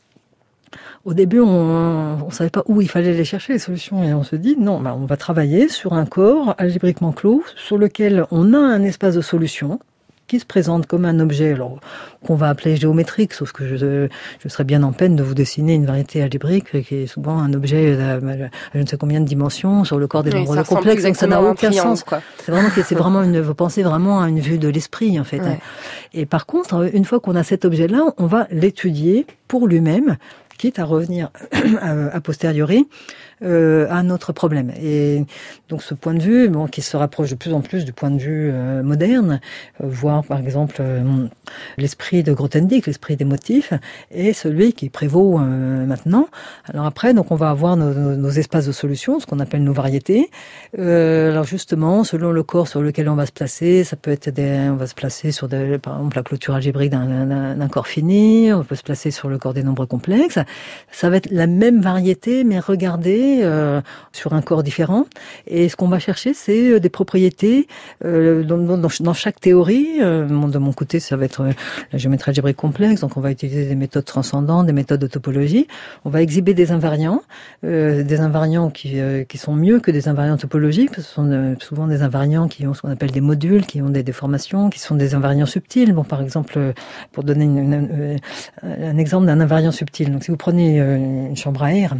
au 1.04 1.14
début, 1.14 1.40
on 1.40 2.26
ne 2.26 2.30
savait 2.30 2.50
pas 2.50 2.62
où 2.66 2.82
il 2.82 2.88
fallait 2.88 3.10
aller 3.10 3.24
chercher 3.24 3.54
les 3.54 3.58
solutions 3.58 4.04
et 4.04 4.12
on 4.12 4.22
se 4.22 4.36
dit 4.36 4.56
non, 4.58 4.80
bah, 4.80 4.94
on 4.96 5.06
va 5.06 5.16
travailler 5.16 5.68
sur 5.68 5.94
un 5.94 6.04
corps 6.04 6.54
algébriquement 6.58 7.12
clos 7.12 7.42
sur 7.56 7.78
lequel 7.78 8.26
on 8.30 8.52
a 8.52 8.58
un 8.58 8.82
espace 8.82 9.14
de 9.14 9.22
solution 9.22 9.80
qui 10.30 10.38
se 10.38 10.46
présente 10.46 10.86
comme 10.86 11.06
un 11.06 11.18
objet 11.18 11.54
alors 11.54 11.80
qu'on 12.24 12.36
va 12.36 12.50
appeler 12.50 12.76
géométrique, 12.76 13.32
sauf 13.32 13.50
que 13.50 13.66
je, 13.76 14.06
je 14.38 14.48
serais 14.48 14.62
bien 14.62 14.84
en 14.84 14.92
peine 14.92 15.16
de 15.16 15.24
vous 15.24 15.34
dessiner 15.34 15.74
une 15.74 15.86
variété 15.86 16.22
algébrique 16.22 16.82
qui 16.82 16.94
est 16.94 17.06
souvent 17.08 17.38
un 17.38 17.52
objet 17.52 18.00
à, 18.00 18.20
je 18.20 18.78
ne 18.78 18.86
sais 18.86 18.96
combien 18.96 19.20
de 19.20 19.24
dimensions 19.24 19.82
sur 19.82 19.98
le 19.98 20.06
corps 20.06 20.22
des 20.22 20.30
nombres 20.30 20.62
complexes, 20.62 21.02
donc 21.02 21.16
ça 21.16 21.26
n'a 21.26 21.42
aucun 21.42 21.72
sens. 21.72 22.04
C'est 22.44 22.52
vraiment 22.52 22.68
c'est 22.70 22.94
vraiment 22.94 23.24
une 23.24 23.40
vous 23.40 23.54
pensez 23.54 23.82
vraiment 23.82 24.20
à 24.20 24.28
une 24.28 24.38
vue 24.38 24.58
de 24.58 24.68
l'esprit 24.68 25.18
en 25.18 25.24
fait. 25.24 25.40
Ouais. 25.40 25.58
Et 26.14 26.26
par 26.26 26.46
contre, 26.46 26.88
une 26.94 27.04
fois 27.04 27.18
qu'on 27.18 27.34
a 27.34 27.42
cet 27.42 27.64
objet-là, 27.64 28.14
on 28.16 28.26
va 28.26 28.46
l'étudier 28.52 29.26
pour 29.48 29.66
lui-même 29.66 30.16
quitte 30.58 30.78
à 30.78 30.84
revenir 30.84 31.30
a 31.82 32.20
posteriori 32.20 32.86
euh, 33.42 33.86
un 33.90 34.10
autre 34.10 34.32
problème. 34.32 34.72
Et 34.82 35.24
donc 35.68 35.82
ce 35.82 35.94
point 35.94 36.14
de 36.14 36.22
vue, 36.22 36.48
bon, 36.48 36.66
qui 36.66 36.82
se 36.82 36.96
rapproche 36.96 37.30
de 37.30 37.34
plus 37.36 37.52
en 37.52 37.60
plus 37.60 37.84
du 37.84 37.92
point 37.92 38.10
de 38.10 38.18
vue 38.18 38.50
euh, 38.52 38.82
moderne, 38.82 39.40
euh, 39.82 39.86
voir 39.88 40.24
par 40.24 40.38
exemple 40.38 40.76
euh, 40.80 41.26
l'esprit 41.78 42.22
de 42.22 42.32
Grothendieck, 42.32 42.86
l'esprit 42.86 43.16
des 43.16 43.24
motifs, 43.24 43.72
est 44.10 44.32
celui 44.32 44.72
qui 44.72 44.90
prévaut 44.90 45.38
maintenant. 45.38 46.28
Alors 46.72 46.86
après, 46.86 47.14
donc 47.14 47.30
on 47.30 47.36
va 47.36 47.50
avoir 47.50 47.76
nos, 47.76 47.92
nos, 48.16 48.30
espaces 48.30 48.66
de 48.66 48.72
solution, 48.72 49.20
ce 49.20 49.26
qu'on 49.26 49.40
appelle 49.40 49.64
nos 49.64 49.72
variétés. 49.72 50.30
alors 50.76 51.44
justement, 51.44 52.04
selon 52.04 52.32
le 52.32 52.42
corps 52.42 52.68
sur 52.68 52.82
lequel 52.82 53.08
on 53.08 53.14
va 53.14 53.26
se 53.26 53.32
placer, 53.32 53.84
ça 53.84 53.96
peut 53.96 54.10
être 54.10 54.28
des, 54.30 54.68
on 54.70 54.76
va 54.76 54.86
se 54.86 54.94
placer 54.94 55.32
sur 55.32 55.48
des, 55.48 55.78
par 55.78 55.96
exemple 55.96 56.16
la 56.16 56.22
clôture 56.22 56.54
algébrique 56.54 56.90
d'un 56.90 57.68
corps 57.68 57.86
fini, 57.86 58.52
on 58.52 58.64
peut 58.64 58.74
se 58.74 58.82
placer 58.82 59.10
sur 59.10 59.28
le 59.28 59.38
corps 59.38 59.54
des 59.54 59.62
nombres 59.62 59.86
complexes. 59.86 60.38
Ça 60.90 61.10
va 61.10 61.16
être 61.16 61.30
la 61.30 61.46
même 61.46 61.80
variété, 61.80 62.44
mais 62.44 62.58
regardez 62.58 63.29
euh, 63.42 63.80
sur 64.12 64.32
un 64.32 64.42
corps 64.42 64.62
différent. 64.62 65.06
Et 65.46 65.68
ce 65.68 65.76
qu'on 65.76 65.88
va 65.88 65.98
chercher, 65.98 66.34
c'est 66.34 66.72
euh, 66.72 66.80
des 66.80 66.88
propriétés 66.88 67.68
euh, 68.04 68.42
dans, 68.44 69.14
chaque 69.14 69.40
théorie. 69.40 69.98
de 70.00 70.58
mon 70.58 70.72
côté, 70.72 71.00
ça 71.00 71.16
va 71.16 71.24
être 71.24 71.44
la 71.92 71.98
géométrie 71.98 72.30
algébrique 72.30 72.56
complexe. 72.56 73.00
Donc, 73.00 73.16
on 73.16 73.20
va 73.20 73.30
utiliser 73.30 73.66
des 73.66 73.74
méthodes 73.74 74.04
transcendantes, 74.04 74.66
des 74.66 74.72
méthodes 74.72 75.00
de 75.00 75.06
topologie. 75.06 75.66
On 76.04 76.10
va 76.10 76.22
exhiber 76.22 76.54
des 76.54 76.72
invariants, 76.72 77.22
des 77.62 78.20
invariants 78.20 78.70
qui, 78.70 78.98
qui 79.28 79.38
sont 79.38 79.54
mieux 79.54 79.80
que 79.80 79.90
des 79.90 80.08
invariants 80.08 80.36
topologiques. 80.36 80.94
Ce 80.96 81.02
sont 81.02 81.56
souvent 81.60 81.86
des 81.86 82.02
invariants 82.02 82.48
qui 82.48 82.66
ont 82.66 82.74
ce 82.74 82.82
qu'on 82.82 82.90
appelle 82.90 83.10
des 83.10 83.20
modules, 83.20 83.66
qui 83.66 83.82
ont 83.82 83.90
des 83.90 84.02
déformations, 84.02 84.70
qui 84.70 84.78
sont 84.78 84.94
des 84.94 85.14
invariants 85.14 85.46
subtils. 85.46 85.92
Bon, 85.92 86.04
par 86.04 86.22
exemple, 86.22 86.58
pour 87.12 87.24
donner 87.24 87.46
un 88.62 88.98
exemple 88.98 89.26
d'un 89.26 89.40
invariant 89.40 89.72
subtil. 89.72 90.12
Donc, 90.12 90.24
si 90.24 90.30
vous 90.30 90.36
prenez 90.36 90.78
une 90.78 91.36
chambre 91.36 91.62
à 91.62 91.74
air, 91.74 91.94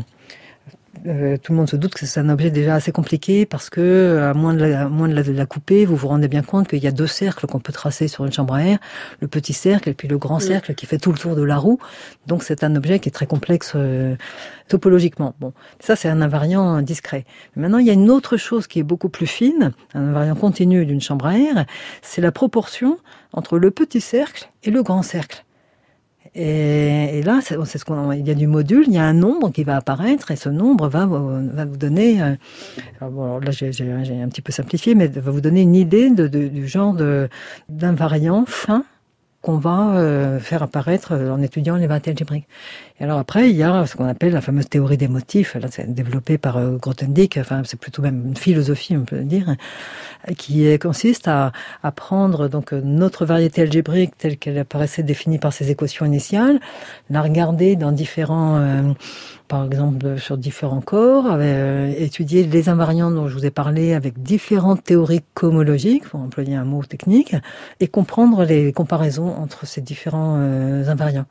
euh, 1.07 1.39
tout 1.39 1.53
le 1.53 1.57
monde 1.59 1.71
se 1.71 1.77
doute 1.77 1.95
que 1.95 2.05
c'est 2.05 2.21
un 2.21 2.29
objet 2.29 2.51
déjà 2.51 2.75
assez 2.75 2.93
compliqué 2.93 3.47
parce 3.47 3.71
que, 3.71 4.19
à 4.31 4.35
moins 4.35 4.55
de 4.55 4.61
la, 4.65 4.83
à 4.83 4.89
moins 4.89 5.09
de 5.09 5.15
la, 5.15 5.47
couper, 5.47 5.87
vous 5.87 5.97
vous 5.97 6.09
rendez 6.09 6.29
bien 6.29 6.43
compte 6.43 6.69
qu'il 6.69 6.83
y 6.83 6.87
a 6.87 6.91
deux 6.93 7.07
cercles 7.07 7.47
qu'on 7.47 7.61
peut 7.61 7.73
tracer 7.73 8.09
sur 8.09 8.27
une 8.27 8.33
chambre 8.33 8.55
à 8.55 8.65
air, 8.65 8.79
le 9.21 9.29
petit 9.29 9.53
cercle 9.53 9.89
et 9.89 9.95
puis 9.95 10.09
le 10.09 10.19
grand 10.19 10.41
cercle 10.41 10.75
qui 10.75 10.87
fait 10.87 10.99
tout 10.99 11.13
le 11.13 11.19
tour 11.19 11.37
de 11.37 11.43
la 11.43 11.57
roue. 11.57 11.79
Donc 12.27 12.43
c'est 12.43 12.65
un 12.65 12.77
objet 12.77 12.99
qui 12.99 13.09
est 13.09 13.13
très 13.13 13.27
complexe 13.27 13.73
euh, 13.77 14.17
topologiquement. 14.69 15.35
Bon, 15.41 15.53
ça 15.79 15.97
c'est 15.97 16.09
un 16.09 16.21
invariant 16.21 16.83
discret. 16.83 17.25
Mais 17.57 17.63
maintenant, 17.63 17.79
il 17.79 17.87
y 17.87 17.91
a 17.91 17.95
une 17.95 18.11
autre 18.11 18.37
chose 18.37 18.67
qui 18.67 18.81
est 18.81 18.85
beaucoup 18.85 19.09
plus 19.09 19.27
fine, 19.27 19.73
un 19.95 20.09
invariant 20.09 20.35
continu 20.35 20.85
d'une 20.85 21.01
chambre 21.01 21.27
à 21.27 21.39
air, 21.39 21.65
c'est 22.03 22.21
la 22.21 22.33
proportion 22.33 22.99
entre 23.33 23.59
le 23.59 23.71
petit 23.71 24.01
cercle 24.01 24.51
et 24.65 24.71
le 24.71 24.83
grand 24.83 25.03
cercle. 25.03 25.45
Et, 26.35 27.23
là, 27.25 27.41
c'est 27.43 27.79
ce 27.79 27.85
qu'on, 27.85 28.13
il 28.13 28.27
y 28.27 28.31
a 28.31 28.35
du 28.35 28.47
module, 28.47 28.85
il 28.87 28.95
y 28.95 28.99
a 28.99 29.05
un 29.05 29.13
nombre 29.13 29.51
qui 29.51 29.65
va 29.65 29.77
apparaître 29.77 30.31
et 30.31 30.37
ce 30.37 30.49
nombre 30.49 30.89
va, 30.89 31.07
va 31.07 31.65
vous 31.65 31.77
donner. 31.77 32.23
Euh, 32.23 32.35
bon, 33.01 33.25
alors 33.25 33.41
là, 33.41 33.51
j'ai 33.51 34.23
un 34.23 34.29
petit 34.29 34.43
peu 34.43 34.53
simplifié, 34.53 34.95
mais 34.95 35.09
va 35.09 35.31
vous 35.31 35.41
donner 35.41 35.63
une 35.63 35.75
idée 35.75 36.11
de, 36.11 36.29
de, 36.29 36.47
du 36.47 36.69
genre 36.69 36.95
d'invariant 37.69 38.45
fin 38.47 38.85
qu'on 39.43 39.57
va 39.57 39.97
euh, 39.97 40.39
faire 40.39 40.63
apparaître 40.63 41.15
en 41.15 41.41
étudiant 41.43 41.77
les 41.77 41.87
variétés 41.87 42.11
algébriques. 42.11 42.47
Et 43.01 43.05
alors 43.05 43.19
après, 43.19 43.51
il 43.51 43.57
y 43.57 43.63
a 43.63 43.87
ce 43.87 43.97
qu'on 43.97 44.07
appelle 44.07 44.33
la 44.33 44.43
fameuse 44.43 44.69
théorie 44.69 44.99
des 44.99 45.09
motifs. 45.09 45.55
Là, 45.55 45.69
c'est 45.71 45.93
développé 45.93 46.37
par 46.39 46.59
euh, 46.59 46.77
Grothendieck. 46.77 47.39
Enfin, 47.39 47.63
c'est 47.65 47.81
plutôt 47.81 48.03
même 48.03 48.27
une 48.29 48.37
philosophie, 48.37 48.97
on 48.97 49.05
peut 49.05 49.21
dire, 49.21 49.57
qui 50.37 50.79
consiste 50.79 51.27
à, 51.27 51.53
prendre 51.97 52.49
donc 52.49 52.73
notre 52.73 53.25
variété 53.25 53.63
algébrique 53.63 54.17
telle 54.19 54.37
qu'elle 54.37 54.59
apparaissait 54.59 55.03
définie 55.03 55.39
par 55.39 55.53
ses 55.53 55.71
équations 55.71 56.05
initiales, 56.05 56.61
la 57.09 57.23
regarder 57.23 57.75
dans 57.77 57.91
différents 57.93 58.95
par 59.51 59.67
exemple 59.67 60.17
sur 60.19 60.39
différents 60.39 60.81
corps, 60.81 61.27
euh, 61.29 61.93
étudier 61.99 62.45
les 62.45 62.69
invariants 62.69 63.11
dont 63.11 63.27
je 63.27 63.35
vous 63.35 63.45
ai 63.45 63.51
parlé 63.51 63.95
avec 63.95 64.23
différentes 64.23 64.85
théories 64.85 65.23
cohomologiques, 65.35 66.09
pour 66.09 66.21
employer 66.21 66.55
un 66.55 66.65
mot 66.65 66.85
technique, 66.85 67.35
et 67.81 67.89
comprendre 67.89 68.45
les 68.45 68.73
comparaisons 68.73 69.35
entre 69.37 69.67
ces 69.67 69.81
différents 69.81 70.37
euh, 70.39 70.89
invariants. 70.89 71.27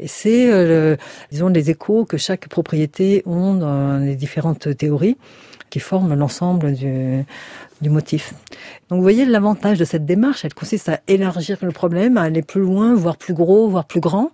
Et 0.00 0.08
c'est, 0.08 0.50
euh, 0.50 0.96
disons, 1.30 1.48
les 1.48 1.70
échos 1.70 2.06
que 2.06 2.16
chaque 2.16 2.48
propriété 2.48 3.22
ont 3.26 3.54
dans 3.54 3.98
les 3.98 4.16
différentes 4.16 4.76
théories 4.76 5.18
qui 5.68 5.78
forment 5.78 6.14
l'ensemble 6.14 6.72
du, 6.72 7.24
du 7.80 7.90
motif. 7.90 8.34
Donc 8.88 8.96
vous 8.96 9.02
voyez 9.02 9.24
l'avantage 9.24 9.78
de 9.78 9.84
cette 9.84 10.04
démarche, 10.04 10.44
elle 10.44 10.54
consiste 10.54 10.88
à 10.88 11.00
élargir 11.06 11.58
le 11.62 11.70
problème, 11.70 12.16
à 12.16 12.22
aller 12.22 12.42
plus 12.42 12.62
loin, 12.62 12.94
voire 12.94 13.16
plus 13.16 13.34
gros, 13.34 13.68
voire 13.68 13.84
plus 13.84 14.00
grand, 14.00 14.32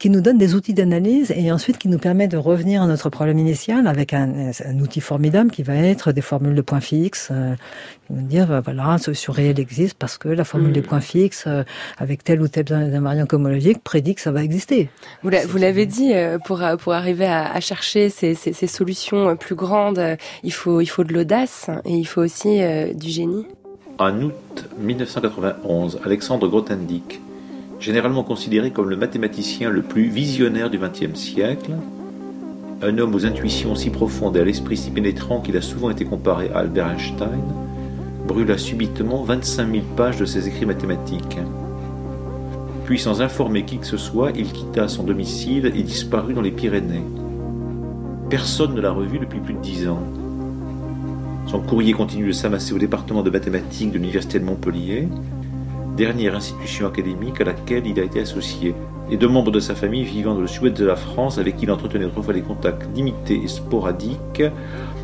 qui 0.00 0.08
nous 0.08 0.22
donne 0.22 0.38
des 0.38 0.54
outils 0.54 0.72
d'analyse 0.72 1.30
et 1.36 1.52
ensuite 1.52 1.76
qui 1.76 1.86
nous 1.88 1.98
permet 1.98 2.26
de 2.26 2.38
revenir 2.38 2.82
à 2.82 2.86
notre 2.86 3.10
problème 3.10 3.38
initial 3.38 3.86
avec 3.86 4.14
un, 4.14 4.50
un 4.64 4.78
outil 4.80 5.02
formidable 5.02 5.50
qui 5.50 5.62
va 5.62 5.74
être 5.74 6.10
des 6.12 6.22
formules 6.22 6.54
de 6.54 6.62
points 6.62 6.80
fixes. 6.80 7.28
Euh, 7.30 7.54
dire, 8.08 8.50
euh, 8.50 8.60
voilà, 8.62 8.96
ce 8.96 9.04
solution 9.04 9.34
réelle 9.34 9.60
existe 9.60 9.98
parce 9.98 10.16
que 10.16 10.28
la 10.28 10.44
formule 10.44 10.72
des 10.72 10.80
mm. 10.80 10.84
points 10.84 11.00
fixes 11.02 11.44
euh, 11.46 11.64
avec 11.98 12.24
tel 12.24 12.40
ou 12.40 12.48
tel 12.48 12.64
invariant 12.72 13.26
cohomologique 13.26 13.84
prédit 13.84 14.14
que 14.14 14.22
ça 14.22 14.32
va 14.32 14.42
exister. 14.42 14.88
Vous 15.22 15.58
l'avez 15.58 15.84
dit, 15.84 16.14
euh, 16.14 16.38
pour, 16.38 16.62
pour 16.78 16.94
arriver 16.94 17.26
à, 17.26 17.52
à 17.52 17.60
chercher 17.60 18.08
ces, 18.08 18.34
ces, 18.34 18.54
ces, 18.54 18.66
solutions 18.66 19.36
plus 19.36 19.54
grandes, 19.54 20.16
il 20.42 20.52
faut, 20.52 20.80
il 20.80 20.86
faut 20.86 21.04
de 21.04 21.12
l'audace 21.12 21.68
et 21.84 21.92
il 21.92 22.06
faut 22.06 22.22
aussi 22.22 22.60
du 22.94 23.10
génie. 23.10 23.46
En 23.98 24.18
août 24.22 24.64
1991, 24.78 26.00
Alexandre 26.04 26.48
Grothendieck 26.48 27.20
généralement 27.80 28.22
considéré 28.22 28.70
comme 28.70 28.90
le 28.90 28.96
mathématicien 28.96 29.70
le 29.70 29.82
plus 29.82 30.04
visionnaire 30.04 30.70
du 30.70 30.78
XXe 30.78 31.18
siècle, 31.18 31.72
un 32.82 32.98
homme 32.98 33.14
aux 33.14 33.26
intuitions 33.26 33.74
si 33.74 33.90
profondes 33.90 34.36
et 34.36 34.40
à 34.40 34.44
l'esprit 34.44 34.76
si 34.76 34.90
pénétrant 34.90 35.40
qu'il 35.40 35.56
a 35.56 35.62
souvent 35.62 35.90
été 35.90 36.04
comparé 36.04 36.50
à 36.54 36.58
Albert 36.58 36.90
Einstein, 36.90 37.42
brûla 38.28 38.58
subitement 38.58 39.22
25 39.22 39.72
000 39.72 39.84
pages 39.96 40.18
de 40.18 40.26
ses 40.26 40.46
écrits 40.46 40.66
mathématiques. 40.66 41.38
Puis, 42.84 42.98
sans 42.98 43.22
informer 43.22 43.64
qui 43.64 43.78
que 43.78 43.86
ce 43.86 43.96
soit, 43.96 44.32
il 44.36 44.52
quitta 44.52 44.88
son 44.88 45.04
domicile 45.04 45.66
et 45.74 45.82
disparut 45.82 46.34
dans 46.34 46.40
les 46.42 46.50
Pyrénées. 46.50 47.04
Personne 48.28 48.74
ne 48.74 48.80
l'a 48.80 48.90
revu 48.90 49.18
depuis 49.18 49.40
plus 49.40 49.54
de 49.54 49.60
dix 49.60 49.88
ans. 49.88 50.02
Son 51.46 51.60
courrier 51.60 51.92
continue 51.92 52.28
de 52.28 52.32
s'amasser 52.32 52.72
au 52.72 52.78
département 52.78 53.22
de 53.22 53.30
mathématiques 53.30 53.90
de 53.90 53.98
l'Université 53.98 54.38
de 54.38 54.44
Montpellier, 54.44 55.08
dernière 56.00 56.34
institution 56.34 56.86
académique 56.86 57.42
à 57.42 57.44
laquelle 57.44 57.86
il 57.86 58.00
a 58.00 58.02
été 58.02 58.20
associé, 58.20 58.74
et 59.10 59.18
deux 59.18 59.28
membres 59.28 59.50
de 59.50 59.60
sa 59.60 59.74
famille 59.74 60.02
vivant 60.02 60.34
dans 60.34 60.40
le 60.40 60.46
sud 60.46 60.72
de 60.72 60.86
la 60.86 60.96
France 60.96 61.36
avec 61.36 61.58
qui 61.58 61.64
il 61.64 61.70
entretenait 61.70 62.06
autrefois 62.06 62.32
des 62.32 62.40
contacts 62.40 62.88
limités 62.96 63.38
et 63.44 63.48
sporadiques 63.48 64.42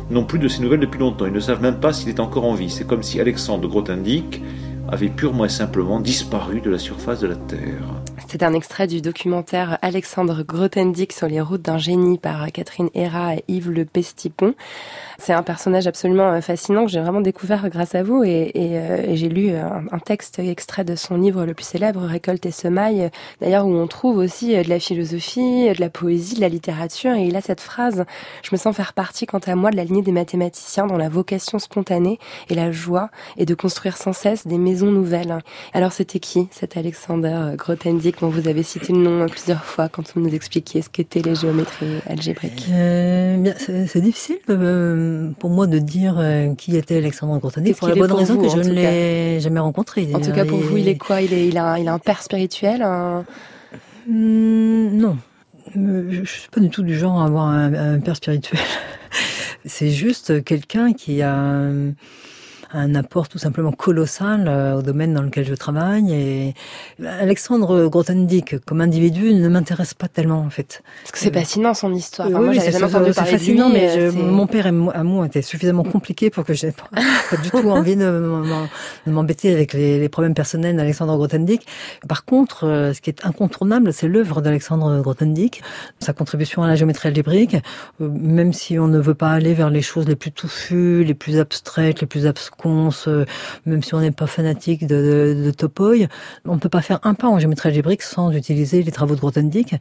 n'ont 0.09 0.25
plus 0.25 0.39
de 0.39 0.47
ses 0.47 0.63
nouvelles 0.63 0.79
depuis 0.79 0.99
longtemps. 0.99 1.27
Ils 1.27 1.33
ne 1.33 1.39
savent 1.39 1.61
même 1.61 1.79
pas 1.79 1.93
s'il 1.93 2.09
est 2.09 2.19
encore 2.19 2.45
en 2.45 2.55
vie. 2.55 2.71
C'est 2.71 2.87
comme 2.87 3.03
si 3.03 3.19
Alexandre 3.19 3.67
Grothendieck 3.67 4.41
avait 4.89 5.09
purement 5.09 5.45
et 5.45 5.49
simplement 5.49 5.99
disparu 5.99 6.61
de 6.61 6.71
la 6.71 6.79
surface 6.79 7.19
de 7.19 7.27
la 7.27 7.35
Terre. 7.35 7.83
C'est 8.27 8.41
un 8.41 8.53
extrait 8.53 8.87
du 8.87 9.01
documentaire 9.01 9.77
Alexandre 9.81 10.43
Grothendieck 10.43 11.13
sur 11.13 11.27
les 11.27 11.41
routes 11.41 11.61
d'un 11.61 11.77
génie 11.77 12.17
par 12.17 12.51
Catherine 12.51 12.89
Héra 12.95 13.35
et 13.35 13.43
Yves 13.47 13.69
Le 13.69 13.85
Pestipon. 13.85 14.55
C'est 15.19 15.33
un 15.33 15.43
personnage 15.43 15.87
absolument 15.87 16.31
euh, 16.31 16.41
fascinant 16.41 16.85
que 16.85 16.91
j'ai 16.91 16.99
vraiment 16.99 17.21
découvert 17.21 17.67
grâce 17.69 17.95
à 17.95 18.03
vous 18.03 18.23
et, 18.23 18.51
et, 18.53 18.77
euh, 18.77 19.15
j'ai 19.15 19.29
lu 19.29 19.49
un, 19.49 19.83
un, 19.91 19.99
texte 19.99 20.39
extrait 20.39 20.83
de 20.83 20.95
son 20.95 21.17
livre 21.17 21.45
le 21.45 21.53
plus 21.53 21.65
célèbre, 21.65 22.01
Récolte 22.01 22.45
et 22.45 22.51
semaille, 22.51 23.09
d'ailleurs 23.41 23.65
où 23.65 23.73
on 23.73 23.87
trouve 23.87 24.17
aussi 24.17 24.55
euh, 24.55 24.63
de 24.63 24.69
la 24.69 24.79
philosophie, 24.79 25.69
de 25.73 25.81
la 25.81 25.89
poésie, 25.89 26.35
de 26.35 26.41
la 26.41 26.49
littérature 26.49 27.13
et 27.13 27.25
il 27.25 27.35
a 27.35 27.41
cette 27.41 27.61
phrase, 27.61 28.05
je 28.43 28.49
me 28.51 28.57
sens 28.57 28.75
faire 28.75 28.93
partie 28.93 29.25
quant 29.25 29.39
à 29.39 29.55
moi 29.55 29.71
de 29.71 29.75
la 29.75 29.83
lignée 29.83 30.03
des 30.03 30.11
mathématiciens 30.11 30.85
dont 30.85 30.97
la 30.97 31.09
vocation 31.09 31.57
spontanée 31.57 32.19
et 32.49 32.55
la 32.55 32.71
joie 32.71 33.09
est 33.37 33.45
de 33.45 33.55
construire 33.55 33.97
sans 33.97 34.13
cesse 34.13 34.45
des 34.45 34.59
maisons 34.59 34.91
nouvelles. 34.91 35.39
Alors 35.73 35.93
c'était 35.93 36.19
qui 36.19 36.47
cet 36.51 36.77
Alexander 36.77 37.53
Grothendieck 37.55 38.21
dont 38.21 38.29
vous 38.29 38.47
avez 38.47 38.63
cité 38.63 38.93
le 38.93 38.99
nom 38.99 39.25
plusieurs 39.27 39.65
fois 39.65 39.89
quand 39.89 40.13
vous 40.13 40.21
nous 40.21 40.33
expliquiez 40.33 40.81
ce 40.81 40.89
qu'étaient 40.89 41.21
les 41.21 41.35
géométries 41.35 42.01
algébriques 42.07 42.67
euh, 42.71 43.53
C'est 43.87 44.01
difficile 44.01 44.37
pour 45.39 45.49
moi 45.49 45.67
de 45.67 45.79
dire 45.79 46.15
euh, 46.17 46.53
qui 46.55 46.75
était 46.75 46.97
Alexandre 46.97 47.37
Grothendieck 47.39 47.77
pour 47.77 47.87
la 47.87 47.95
bonne 47.95 48.11
raison 48.11 48.37
que 48.37 48.49
je 48.49 48.57
ne 48.57 48.73
l'ai 48.73 49.39
jamais 49.39 49.59
rencontré. 49.59 50.07
En 50.13 50.19
tout 50.19 50.31
cas, 50.31 50.45
pour 50.45 50.59
vous, 50.59 50.77
il 50.77 50.87
est 50.87 50.97
quoi? 50.97 51.21
Il, 51.21 51.33
est, 51.33 51.47
il, 51.47 51.57
a, 51.57 51.79
il 51.79 51.87
a 51.87 51.93
un 51.93 51.99
père 51.99 52.21
spirituel 52.21 52.81
un... 52.81 53.25
Hmm, 54.07 54.97
non. 54.97 55.17
Euh, 55.75 56.07
je 56.09 56.23
suis 56.23 56.49
pas 56.49 56.61
du 56.61 56.69
tout 56.69 56.83
du 56.83 56.97
genre 56.97 57.21
à 57.21 57.25
avoir 57.25 57.47
un, 57.47 57.73
un 57.73 57.99
père 57.99 58.15
spirituel. 58.15 58.59
C'est 59.65 59.89
juste 59.89 60.43
quelqu'un 60.43 60.93
qui 60.93 61.21
a 61.21 61.69
un 62.73 62.95
apport 62.95 63.27
tout 63.27 63.37
simplement 63.37 63.71
colossal 63.71 64.47
au 64.77 64.81
domaine 64.81 65.13
dans 65.13 65.21
lequel 65.21 65.45
je 65.45 65.53
travaille. 65.53 66.13
Et 66.13 66.53
Alexandre 67.05 67.87
Grothendieck, 67.87 68.57
comme 68.65 68.81
individu, 68.81 69.33
ne 69.33 69.47
m'intéresse 69.47 69.93
pas 69.93 70.07
tellement 70.07 70.39
en 70.39 70.49
fait. 70.49 70.83
Parce 71.03 71.11
que 71.11 71.19
c'est 71.19 71.33
fascinant 71.33 71.73
son 71.73 71.93
histoire. 71.93 72.29
oui, 72.29 72.59
c'est 72.59 72.71
fascinant, 73.13 73.69
mais 73.69 74.11
mon 74.11 74.47
père 74.47 74.67
et 74.67 74.71
moi 74.71 75.25
étaient 75.25 75.41
suffisamment 75.41 75.83
compliqués 75.83 76.29
pour 76.29 76.45
que 76.45 76.53
je 76.53 76.67
n'ai 76.67 76.71
pas, 76.71 76.89
du 77.41 77.49
tout 77.49 77.57
envie 77.69 77.95
de 77.95 78.41
m'embêter 79.05 79.53
avec 79.53 79.73
les, 79.73 79.99
les, 79.99 80.09
problèmes 80.09 80.33
personnels 80.33 80.75
d'Alexandre 80.75 81.15
Grothendieck. 81.15 81.65
Par 82.07 82.25
contre, 82.25 82.91
ce 82.93 83.01
qui 83.01 83.09
est 83.09 83.25
incontournable, 83.25 83.93
c'est 83.93 84.07
l'œuvre 84.07 84.41
d'Alexandre 84.41 85.01
Grothendieck, 85.01 85.61
sa 85.99 86.13
contribution 86.13 86.63
à 86.63 86.67
la 86.67 86.75
géométrie 86.75 87.09
algébrique, 87.09 87.55
euh, 88.01 88.09
même 88.09 88.53
si 88.53 88.79
on 88.79 88.87
ne 88.87 88.99
veut 88.99 89.15
pas 89.15 89.31
aller 89.31 89.53
vers 89.53 89.69
les 89.69 89.81
choses 89.81 90.07
les 90.07 90.15
plus 90.15 90.31
touffues, 90.31 91.03
les 91.03 91.13
plus 91.13 91.39
abstraites, 91.39 92.01
les 92.01 92.07
plus 92.07 92.25
euh, 92.65 93.25
même 93.65 93.83
si 93.83 93.93
on 93.93 93.99
n'est 93.99 94.11
pas 94.11 94.27
fanatique 94.27 94.87
de, 94.87 95.51
de, 95.51 95.53
on 96.45 96.55
ne 96.55 96.59
peut 96.59 96.69
pas 96.69 96.81
faire 96.81 96.99
un 97.03 97.13
pas 97.13 97.27
en 97.27 97.39
géométrie 97.39 97.69
algébrique 97.69 98.01
sans 98.01 98.31
utiliser 98.31 98.83
les 98.83 98.91
travaux 98.91 99.15
de 99.15 99.19
Grothendieck. 99.19 99.75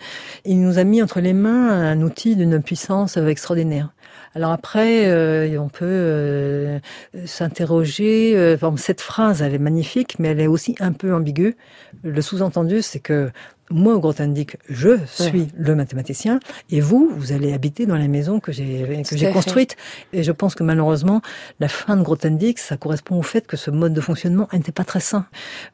Il 0.45 0.61
nous 0.61 0.79
a 0.79 0.85
mis 0.85 1.03
entre 1.03 1.21
les 1.21 1.33
mains 1.33 1.71
un 1.71 2.03
outil 2.03 2.37
d'une 2.37 2.63
puissance 2.63 3.17
extraordinaire. 3.17 3.91
Alors 4.35 4.51
après, 4.51 5.07
euh, 5.07 5.59
on 5.59 5.69
peut 5.69 6.81
s'interroger. 7.25 8.57
cette 8.77 9.01
phrase, 9.01 9.41
elle 9.43 9.55
est 9.55 9.59
magnifique, 9.59 10.19
mais 10.19 10.29
elle 10.29 10.41
est 10.41 10.47
aussi 10.47 10.75
un 10.81 10.93
peu 10.93 11.15
ambiguë. 11.15 11.57
Le 12.03 12.21
sous-entendu, 12.21 12.83
c'est 12.83 13.01
que 13.01 13.31
moi, 13.71 13.95
au 13.95 14.01
Grothendieck, 14.01 14.59
je 14.69 14.99
suis 15.07 15.49
le 15.57 15.75
mathématicien, 15.75 16.41
et 16.71 16.81
vous, 16.81 17.11
vous 17.17 17.33
allez 17.33 17.53
habiter 17.53 17.87
dans 17.87 17.97
la 17.97 18.09
maison 18.09 18.41
que 18.41 18.53
j'ai 18.53 19.03
que 19.09 19.17
j'ai 19.17 19.31
construite. 19.31 19.77
Et 20.13 20.23
je 20.23 20.33
pense 20.33 20.55
que 20.55 20.63
malheureusement, 20.63 21.21
la 21.61 21.69
fin 21.69 21.97
de 21.97 22.03
Grothendieck, 22.03 22.59
ça 22.59 22.77
correspond 22.77 23.17
au 23.17 23.23
fait 23.23 23.47
que 23.47 23.57
ce 23.57 23.71
mode 23.71 23.93
de 23.93 24.01
fonctionnement 24.01 24.49
n'était 24.53 24.73
pas 24.73 24.85
très 24.85 25.01
sain. 25.01 25.27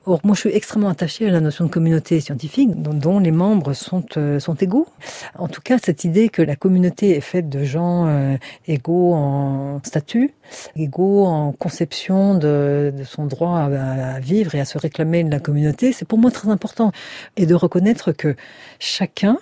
Or, 0.06 0.20
moi, 0.24 0.34
je 0.34 0.40
suis 0.40 0.50
extrêmement 0.50 0.88
attaché 0.88 1.26
à 1.26 1.30
la 1.30 1.40
notion 1.40 1.66
de 1.66 1.70
communauté 1.70 2.20
scientifique, 2.20 2.70
dont, 2.80 3.18
les 3.18 3.30
membres 3.30 3.72
sont 3.72 4.04
euh, 4.16 4.40
sont 4.40 4.54
égaux. 4.54 4.86
En 5.38 5.48
tout 5.48 5.60
cas, 5.60 5.78
cette 5.78 6.04
idée 6.04 6.28
que 6.28 6.42
la 6.42 6.56
communauté 6.56 7.16
est 7.16 7.20
faite 7.20 7.48
de 7.48 7.62
gens 7.62 8.06
euh, 8.06 8.36
égaux 8.66 9.14
en 9.14 9.80
statut, 9.84 10.34
égaux 10.76 11.24
en 11.24 11.52
conception 11.52 12.34
de, 12.34 12.92
de 12.96 13.04
son 13.04 13.26
droit 13.26 13.58
à, 13.58 14.14
à 14.14 14.20
vivre 14.20 14.54
et 14.54 14.60
à 14.60 14.64
se 14.64 14.78
réclamer 14.78 15.24
de 15.24 15.30
la 15.30 15.40
communauté, 15.40 15.92
c'est 15.92 16.06
pour 16.06 16.18
moi 16.18 16.30
très 16.30 16.48
important. 16.48 16.92
Et 17.36 17.46
de 17.46 17.54
reconnaître 17.54 18.12
que 18.12 18.36
chacun 18.78 19.38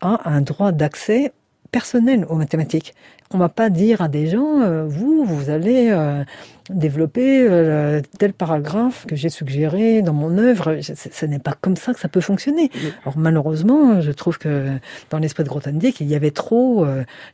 a 0.00 0.28
un 0.28 0.40
droit 0.40 0.72
d'accès 0.72 1.32
personnel 1.70 2.26
aux 2.28 2.36
mathématiques. 2.36 2.94
On 3.34 3.38
va 3.38 3.48
pas 3.48 3.70
dire 3.70 4.02
à 4.02 4.08
des 4.08 4.26
gens, 4.26 4.60
euh, 4.60 4.84
vous, 4.86 5.24
vous 5.24 5.48
allez 5.48 5.88
euh, 5.90 6.22
développer 6.68 7.46
euh, 7.48 8.02
tel 8.18 8.34
paragraphe 8.34 9.06
que 9.06 9.16
j'ai 9.16 9.30
suggéré 9.30 10.02
dans 10.02 10.12
mon 10.12 10.36
œuvre. 10.36 10.78
Ce 10.82 11.26
n'est 11.26 11.38
pas 11.38 11.54
comme 11.58 11.76
ça 11.76 11.94
que 11.94 12.00
ça 12.00 12.08
peut 12.08 12.20
fonctionner. 12.20 12.70
Alors 13.02 13.16
malheureusement, 13.16 14.02
je 14.02 14.12
trouve 14.12 14.36
que 14.36 14.68
dans 15.08 15.18
l'esprit 15.18 15.44
de 15.44 15.48
Grothendieck, 15.48 16.00
il 16.00 16.08
y 16.08 16.14
avait 16.14 16.30
trop 16.30 16.86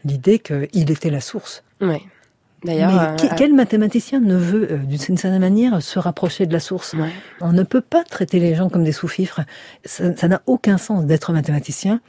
l'idée 0.04 0.38
qu'il 0.38 0.90
était 0.90 1.11
la 1.11 1.20
source. 1.20 1.64
Oui. 1.80 1.98
D'ailleurs, 2.64 3.00
euh, 3.00 3.28
quel 3.36 3.54
mathématicien 3.54 4.20
ne 4.20 4.34
veut, 4.34 4.72
euh, 4.72 4.76
d'une 4.78 5.16
certaine 5.16 5.38
manière, 5.38 5.80
se 5.80 5.98
rapprocher 5.98 6.46
de 6.46 6.52
la 6.52 6.61
source? 6.61 6.96
On 7.40 7.52
ne 7.52 7.62
peut 7.62 7.80
pas 7.80 8.02
traiter 8.04 8.40
les 8.40 8.54
gens 8.54 8.68
comme 8.68 8.84
des 8.84 8.92
sous-fifres. 8.92 9.42
Ça 9.84 10.28
n'a 10.28 10.42
aucun 10.46 10.78
sens 10.78 11.04
d'être 11.06 11.32
mathématicien 11.32 12.00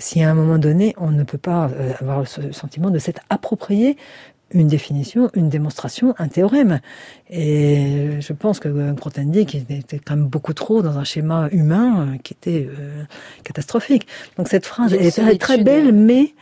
si 0.00 0.22
à 0.22 0.30
un 0.30 0.34
moment 0.34 0.58
donné, 0.58 0.94
on 0.96 1.10
ne 1.10 1.24
peut 1.24 1.38
pas 1.38 1.68
euh, 1.68 1.92
avoir 2.00 2.26
ce 2.26 2.52
sentiment 2.52 2.90
de 2.90 3.00
s'être 3.00 3.20
approprié 3.30 3.96
une 4.52 4.68
définition, 4.68 5.28
une 5.34 5.50
démonstration, 5.50 6.14
un 6.18 6.28
théorème. 6.28 6.80
Et 7.28 8.12
je 8.20 8.32
pense 8.32 8.60
que 8.60 8.92
Grothendieck 8.92 9.54
était 9.54 9.98
quand 9.98 10.16
même 10.16 10.26
beaucoup 10.26 10.54
trop 10.54 10.80
dans 10.80 10.98
un 10.98 11.04
schéma 11.04 11.48
humain 11.52 12.16
qui 12.22 12.32
était 12.32 12.66
catastrophique. 13.42 14.06
Donc 14.38 14.48
cette 14.48 14.64
phrase 14.64 14.94
est 14.94 15.38
très 15.38 15.58
belle, 15.58 15.92
mais 15.92 16.32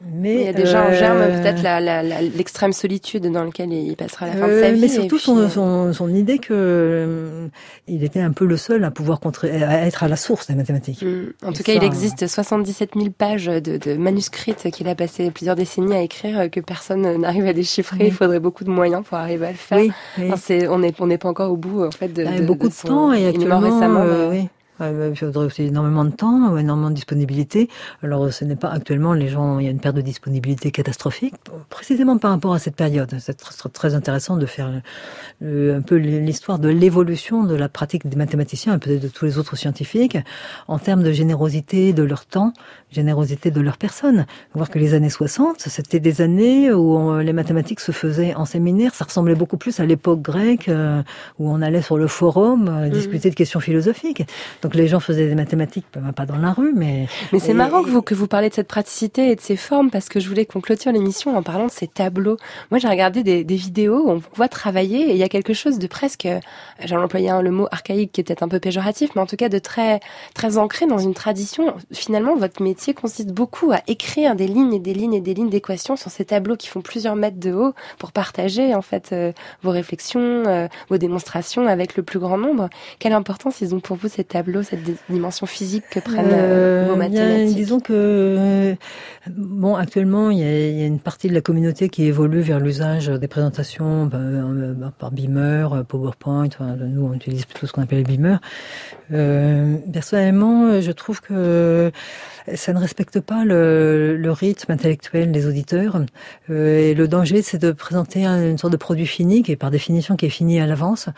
mais 0.00 0.34
il 0.34 0.40
y 0.42 0.48
a 0.48 0.52
déjà 0.52 0.84
en 0.84 0.92
germe 0.92 1.18
euh, 1.18 1.42
peut-être 1.42 2.36
l'extrême 2.36 2.72
solitude 2.72 3.26
dans 3.26 3.42
laquelle 3.42 3.72
il 3.72 3.96
passera 3.96 4.26
la 4.26 4.32
fin 4.32 4.46
de 4.46 4.60
sa 4.60 4.66
euh, 4.66 4.72
vie. 4.72 4.80
Mais 4.80 4.88
surtout 4.88 5.18
son, 5.18 5.48
son, 5.48 5.92
son, 5.92 6.08
idée 6.14 6.38
que 6.38 6.52
euh, 6.52 7.48
il 7.88 8.04
était 8.04 8.20
un 8.20 8.30
peu 8.30 8.44
le 8.44 8.56
seul 8.56 8.84
à 8.84 8.92
pouvoir 8.92 9.18
à 9.42 9.86
être 9.86 10.04
à 10.04 10.08
la 10.08 10.16
source 10.16 10.46
des 10.46 10.54
mathématiques. 10.54 11.02
Mm. 11.02 11.32
En 11.44 11.52
tout 11.52 11.64
cas, 11.64 11.72
il 11.72 11.82
existe 11.82 12.28
77 12.28 12.90
000 12.94 13.10
pages 13.10 13.46
de, 13.46 13.76
de 13.76 13.94
manuscrits 13.94 14.54
qu'il 14.72 14.88
a 14.88 14.94
passé 14.94 15.30
plusieurs 15.32 15.56
décennies 15.56 15.94
à 15.94 16.02
écrire 16.02 16.48
que 16.50 16.60
personne 16.60 17.16
n'arrive 17.20 17.46
à 17.46 17.52
déchiffrer. 17.52 18.06
Il 18.06 18.12
faudrait 18.12 18.40
beaucoup 18.40 18.64
de 18.64 18.70
moyens 18.70 19.02
pour 19.04 19.18
arriver 19.18 19.46
à 19.46 19.50
le 19.50 19.56
faire. 19.56 19.78
Oui, 19.78 19.92
on 20.68 20.78
n'est 20.78 20.94
on 21.00 21.06
n'est 21.08 21.18
pas 21.18 21.28
encore 21.28 21.50
au 21.50 21.56
bout 21.56 21.84
en 21.84 21.90
fait 21.90 22.08
de, 22.08 22.24
de 22.24 22.44
beaucoup 22.44 22.68
de, 22.68 22.86
temps 22.86 23.12
et 23.12 23.26
actuellement, 23.26 23.58
récemment. 23.58 24.04
oui. 24.30 24.48
Il 24.80 25.16
faudrait 25.16 25.46
aussi 25.46 25.64
énormément 25.64 26.04
de 26.04 26.10
temps, 26.10 26.56
énormément 26.56 26.90
de 26.90 26.94
disponibilité. 26.94 27.68
Alors, 28.02 28.32
ce 28.32 28.44
n'est 28.44 28.56
pas 28.56 28.68
actuellement 28.68 29.12
les 29.12 29.28
gens, 29.28 29.58
il 29.58 29.64
y 29.64 29.68
a 29.68 29.70
une 29.70 29.80
perte 29.80 29.96
de 29.96 30.00
disponibilité 30.00 30.70
catastrophique, 30.70 31.34
précisément 31.68 32.18
par 32.18 32.30
rapport 32.30 32.54
à 32.54 32.58
cette 32.58 32.76
période. 32.76 33.14
C'est 33.18 33.36
très 33.72 33.94
intéressant 33.94 34.36
de 34.36 34.46
faire 34.46 34.70
un 35.42 35.80
peu 35.80 35.96
l'histoire 35.96 36.58
de 36.58 36.68
l'évolution 36.68 37.44
de 37.44 37.54
la 37.54 37.68
pratique 37.68 38.06
des 38.06 38.16
mathématiciens 38.16 38.74
et 38.74 38.78
peut-être 38.78 39.02
de 39.02 39.08
tous 39.08 39.24
les 39.24 39.38
autres 39.38 39.56
scientifiques 39.56 40.18
en 40.68 40.78
termes 40.78 41.02
de 41.02 41.12
générosité 41.12 41.92
de 41.92 42.02
leur 42.02 42.26
temps, 42.26 42.52
générosité 42.90 43.50
de 43.50 43.60
leur 43.60 43.76
personne. 43.76 44.26
Voir 44.54 44.70
que 44.70 44.78
les 44.78 44.94
années 44.94 45.10
60, 45.10 45.60
c'était 45.60 46.00
des 46.00 46.20
années 46.20 46.72
où 46.72 47.18
les 47.18 47.32
mathématiques 47.32 47.80
se 47.80 47.92
faisaient 47.92 48.34
en 48.34 48.44
séminaire. 48.44 48.94
Ça 48.94 49.04
ressemblait 49.04 49.34
beaucoup 49.34 49.56
plus 49.56 49.80
à 49.80 49.86
l'époque 49.86 50.22
grecque 50.22 50.68
euh, 50.68 51.02
où 51.38 51.50
on 51.50 51.62
allait 51.62 51.82
sur 51.82 51.96
le 51.96 52.06
forum 52.06 52.68
euh, 52.68 52.88
discuter 52.88 53.30
de 53.30 53.34
questions 53.34 53.60
philosophiques. 53.60 54.22
Donc 54.62 54.67
les 54.76 54.88
gens 54.88 55.00
faisaient 55.00 55.28
des 55.28 55.34
mathématiques, 55.34 55.86
pas 56.14 56.26
dans 56.26 56.36
la 56.36 56.52
rue, 56.52 56.72
mais... 56.74 57.06
Mais 57.32 57.38
c'est 57.38 57.54
marrant 57.54 57.82
que 57.82 57.88
vous, 57.88 58.02
que 58.02 58.14
vous 58.14 58.26
parlez 58.26 58.48
de 58.48 58.54
cette 58.54 58.68
praticité 58.68 59.30
et 59.30 59.36
de 59.36 59.40
ces 59.40 59.56
formes, 59.56 59.90
parce 59.90 60.08
que 60.08 60.20
je 60.20 60.28
voulais 60.28 60.44
qu'on 60.44 60.60
clôture 60.60 60.92
l'émission 60.92 61.36
en 61.36 61.42
parlant 61.42 61.66
de 61.66 61.70
ces 61.70 61.86
tableaux. 61.86 62.36
Moi, 62.70 62.78
j'ai 62.78 62.88
regardé 62.88 63.22
des, 63.22 63.44
des, 63.44 63.56
vidéos 63.56 64.06
où 64.06 64.10
on 64.10 64.22
voit 64.34 64.48
travailler 64.48 65.10
et 65.10 65.12
il 65.12 65.16
y 65.16 65.22
a 65.22 65.28
quelque 65.28 65.52
chose 65.52 65.78
de 65.78 65.86
presque, 65.86 66.28
j'en 66.84 67.02
employé 67.02 67.30
le 67.42 67.50
mot 67.50 67.68
archaïque 67.70 68.12
qui 68.12 68.20
est 68.20 68.24
peut-être 68.24 68.42
un 68.42 68.48
peu 68.48 68.60
péjoratif, 68.60 69.10
mais 69.14 69.20
en 69.20 69.26
tout 69.26 69.36
cas 69.36 69.48
de 69.48 69.58
très, 69.58 70.00
très 70.34 70.58
ancré 70.58 70.86
dans 70.86 70.98
une 70.98 71.14
tradition. 71.14 71.74
Finalement, 71.92 72.36
votre 72.36 72.62
métier 72.62 72.94
consiste 72.94 73.30
beaucoup 73.30 73.72
à 73.72 73.80
écrire 73.86 74.34
des 74.34 74.46
lignes 74.46 74.74
et 74.74 74.78
des 74.78 74.94
lignes 74.94 75.14
et 75.14 75.20
des 75.20 75.34
lignes 75.34 75.50
d'équations 75.50 75.96
sur 75.96 76.10
ces 76.10 76.24
tableaux 76.24 76.56
qui 76.56 76.68
font 76.68 76.80
plusieurs 76.80 77.16
mètres 77.16 77.38
de 77.38 77.52
haut 77.52 77.74
pour 77.98 78.12
partager, 78.12 78.74
en 78.74 78.82
fait, 78.82 79.10
euh, 79.12 79.32
vos 79.62 79.70
réflexions, 79.70 80.44
euh, 80.46 80.68
vos 80.88 80.98
démonstrations 80.98 81.66
avec 81.66 81.96
le 81.96 82.02
plus 82.02 82.18
grand 82.18 82.38
nombre. 82.38 82.68
Quelle 82.98 83.12
importance 83.12 83.60
ils 83.60 83.74
ont 83.74 83.80
pour 83.80 83.96
vous 83.96 84.08
ces 84.08 84.24
tableaux? 84.24 84.57
Cette 84.62 84.80
dimension 85.08 85.46
physique 85.46 85.84
que 85.90 86.00
prennent 86.00 86.26
euh, 86.32 86.86
vos 86.88 86.96
mathématiques 86.96 87.56
Disons 87.56 87.80
que, 87.80 87.92
euh, 87.92 88.74
bon, 89.28 89.74
actuellement, 89.74 90.30
il 90.30 90.38
y, 90.38 90.42
a, 90.42 90.86
une 90.86 90.98
partie 90.98 91.28
de 91.28 91.34
la 91.34 91.40
communauté 91.40 91.88
qui 91.88 92.04
évolue 92.04 92.40
vers 92.40 92.60
l'usage 92.60 93.08
des 93.08 93.28
présentations 93.28 94.06
bah, 94.06 94.18
euh, 94.18 94.74
bah, 94.74 94.92
par 94.98 95.10
Beamer, 95.10 95.84
PowerPoint. 95.86 96.48
nous, 96.60 97.06
on 97.06 97.14
utilise 97.14 97.44
plutôt 97.44 97.66
ce 97.66 97.72
qu'on 97.72 97.82
appelle 97.82 97.98
les 97.98 98.04
Beamer. 98.04 98.38
personnellement, 99.92 100.80
je 100.80 100.92
trouve 100.92 101.20
que 101.20 101.90
ça 102.54 102.72
ne 102.72 102.78
respecte 102.78 103.20
pas 103.20 103.44
le, 103.44 104.16
le 104.16 104.32
rythme 104.32 104.72
intellectuel 104.72 105.32
des 105.32 105.46
auditeurs. 105.46 106.00
et 106.48 106.94
le 106.94 107.08
danger, 107.08 107.42
c'est 107.42 107.58
de 107.58 107.72
présenter 107.72 108.24
une 108.24 108.58
sorte 108.58 108.72
de 108.72 108.78
produit 108.78 109.06
fini, 109.06 109.42
qui 109.42 109.52
est 109.52 109.56
par 109.56 109.70
définition 109.70 110.16
qui 110.16 110.26
est 110.26 110.30
fini 110.30 110.60
à 110.60 110.66
l'avance. 110.66 111.08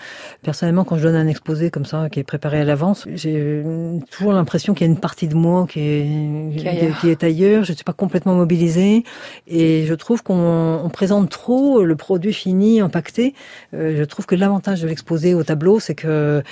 Personnellement, 0.42 0.84
quand 0.84 0.96
je 0.96 1.02
donne 1.02 1.16
un 1.16 1.28
exposé 1.28 1.70
comme 1.70 1.84
ça, 1.84 2.08
qui 2.10 2.20
est 2.20 2.24
préparé 2.24 2.60
à 2.60 2.64
l'avance, 2.64 3.06
j'ai 3.14 3.29
j'ai 3.32 4.06
toujours 4.10 4.32
l'impression 4.32 4.74
qu'il 4.74 4.86
y 4.86 4.90
a 4.90 4.92
une 4.92 5.00
partie 5.00 5.28
de 5.28 5.34
moi 5.34 5.66
qui 5.68 5.80
est, 5.80 6.96
qui, 7.00 7.08
est 7.08 7.24
ailleurs. 7.24 7.64
Je 7.64 7.72
ne 7.72 7.76
suis 7.76 7.84
pas 7.84 7.92
complètement 7.92 8.34
mobilisée. 8.34 9.04
Et 9.46 9.84
je 9.86 9.94
trouve 9.94 10.22
qu'on 10.22 10.90
présente 10.92 11.30
trop 11.30 11.82
le 11.82 11.96
produit 11.96 12.32
fini, 12.32 12.80
impacté. 12.80 13.34
Euh, 13.74 13.96
je 13.96 14.04
trouve 14.04 14.26
que 14.26 14.34
l'avantage 14.34 14.82
de 14.82 14.88
l'exposer 14.88 15.34
au 15.34 15.42
tableau, 15.42 15.80
c'est 15.80 15.94
que 15.94 16.42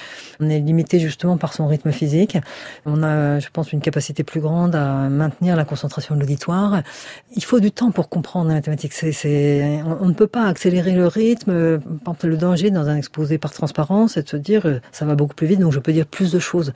on 0.40 0.48
est 0.48 0.60
limité 0.60 0.98
justement 1.00 1.36
par 1.36 1.52
son 1.52 1.66
rythme 1.66 1.92
physique. 1.92 2.38
On 2.86 3.02
a, 3.02 3.38
je 3.38 3.48
pense, 3.52 3.72
une 3.72 3.80
capacité 3.80 4.24
plus 4.24 4.40
grande 4.40 4.74
à 4.74 5.08
maintenir 5.08 5.56
la 5.56 5.64
concentration 5.64 6.14
de 6.14 6.20
l'auditoire. 6.20 6.82
Il 7.34 7.44
faut 7.44 7.60
du 7.60 7.70
temps 7.70 7.90
pour 7.90 8.08
comprendre 8.08 8.48
la 8.48 8.54
mathématique. 8.54 8.92
C'est, 8.92 9.82
on, 9.84 10.06
ne 10.06 10.14
peut 10.14 10.26
pas 10.26 10.46
accélérer 10.46 10.92
le 10.92 11.06
rythme. 11.06 11.80
Le 12.22 12.36
danger 12.36 12.70
dans 12.70 12.88
un 12.88 12.96
exposé 12.96 13.38
par 13.38 13.52
transparence, 13.52 14.14
c'est 14.14 14.24
de 14.24 14.28
se 14.28 14.36
dire, 14.36 14.66
euh, 14.66 14.80
ça 14.92 15.04
va 15.04 15.14
beaucoup 15.14 15.34
plus 15.34 15.46
vite, 15.46 15.60
donc 15.60 15.72
je 15.72 15.78
peux 15.78 15.92
dire 15.92 16.06
plus 16.06 16.32
de 16.32 16.38
choses. 16.38 16.67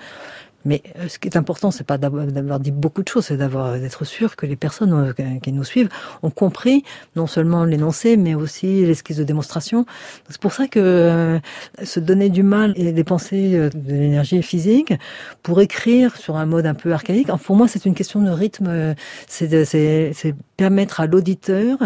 Mais 0.64 0.82
euh, 0.98 1.08
ce 1.08 1.18
qui 1.18 1.28
est 1.28 1.36
important, 1.36 1.70
c'est 1.70 1.84
pas 1.84 1.98
d'avoir 1.98 2.60
dit 2.60 2.70
beaucoup 2.70 3.02
de 3.02 3.08
choses, 3.08 3.26
c'est 3.26 3.36
d'avoir 3.36 3.78
d'être 3.78 4.04
sûr 4.04 4.36
que 4.36 4.46
les 4.46 4.56
personnes 4.56 5.14
euh, 5.18 5.38
qui 5.40 5.52
nous 5.52 5.64
suivent 5.64 5.88
ont 6.22 6.30
compris 6.30 6.84
non 7.16 7.26
seulement 7.26 7.64
l'énoncé, 7.64 8.16
mais 8.16 8.34
aussi 8.34 8.84
l'esquisse 8.86 9.16
de 9.16 9.24
démonstration. 9.24 9.86
C'est 10.28 10.40
pour 10.40 10.52
ça 10.52 10.68
que 10.68 10.78
euh, 10.80 11.38
se 11.82 12.00
donner 12.00 12.28
du 12.28 12.42
mal 12.42 12.74
et 12.76 12.92
dépenser 12.92 13.70
de 13.74 13.92
l'énergie 13.92 14.42
physique 14.42 14.94
pour 15.42 15.60
écrire 15.60 16.16
sur 16.16 16.36
un 16.36 16.46
mode 16.46 16.66
un 16.66 16.74
peu 16.74 16.92
archaïque, 16.92 17.28
pour 17.44 17.56
moi, 17.56 17.68
c'est 17.68 17.84
une 17.86 17.94
question 17.94 18.20
de 18.20 18.30
rythme. 18.30 18.94
C'est 19.26 20.34
permettre 20.56 21.00
à 21.00 21.06
l'auditeur 21.06 21.78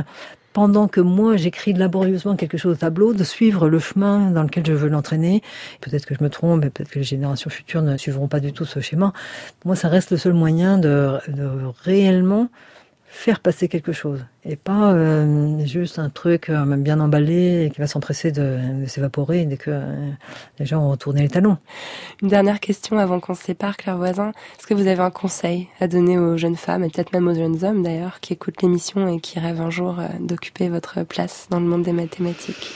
pendant 0.57 0.89
que 0.89 1.03
moi 1.03 1.37
j'écris 1.37 1.75
laborieusement 1.75 2.35
quelque 2.35 2.57
chose 2.57 2.73
au 2.73 2.77
tableau, 2.77 3.13
de 3.13 3.25
suivre 3.25 3.69
le 3.69 3.79
chemin 3.79 4.31
dans 4.31 4.43
lequel 4.43 4.65
je 4.65 4.73
veux 4.73 4.89
l'entraîner. 4.89 5.43
Peut-être 5.83 6.07
que 6.07 6.15
je 6.15 6.25
me 6.25 6.31
trompe, 6.31 6.63
peut-être 6.63 6.89
que 6.89 6.99
les 6.99 7.05
générations 7.05 7.51
futures 7.51 7.83
ne 7.83 7.99
suivront 7.99 8.27
pas 8.27 8.41
du 8.41 8.55
tout 8.55 8.65
ce 8.65 8.81
schéma. 8.81 9.13
Moi, 9.67 9.77
ça 9.77 9.89
reste 9.89 10.13
le 10.13 10.17
seul 10.17 10.33
moyen 10.33 10.79
de, 10.79 11.19
de 11.29 11.47
réellement 11.85 12.49
faire 13.17 13.41
passer 13.41 13.67
quelque 13.67 13.93
chose 13.93 14.25
et 14.45 14.57
pas 14.57 14.93
euh, 14.93 15.65
juste 15.65 15.99
un 15.99 16.11
truc 16.11 16.51
euh, 16.51 16.77
bien 16.77 17.01
emballé 17.01 17.65
et 17.65 17.71
qui 17.71 17.81
va 17.81 17.87
s'empresser 17.87 18.31
de, 18.31 18.59
de 18.83 18.87
s'évaporer 18.87 19.47
dès 19.47 19.57
que 19.57 19.71
euh, 19.71 20.11
les 20.59 20.67
gens 20.67 20.83
ont 20.83 20.91
retourné 20.91 21.23
les 21.23 21.29
talons. 21.29 21.57
Une 22.23 22.29
dernière 22.29 22.61
question 22.61 22.99
avant 22.99 23.19
qu'on 23.19 23.35
se 23.35 23.43
sépare, 23.43 23.79
Claire 23.79 23.97
Voisin. 23.97 24.33
Est-ce 24.59 24.67
que 24.67 24.75
vous 24.75 24.87
avez 24.87 25.01
un 25.01 25.11
conseil 25.11 25.69
à 25.81 25.89
donner 25.89 26.19
aux 26.19 26.37
jeunes 26.37 26.57
femmes 26.57 26.85
et 26.85 26.91
peut-être 26.91 27.13
même 27.15 27.27
aux 27.27 27.35
jeunes 27.35 27.65
hommes 27.65 27.83
d'ailleurs 27.83 28.21
qui 28.21 28.35
écoutent 28.35 28.61
l'émission 28.61 29.09
et 29.09 29.19
qui 29.19 29.41
rêvent 29.41 29.63
un 29.63 29.71
jour 29.71 29.97
d'occuper 30.21 30.69
votre 30.69 31.03
place 31.03 31.47
dans 31.51 31.59
le 31.59 31.67
monde 31.67 31.83
des 31.83 31.93
mathématiques? 31.93 32.71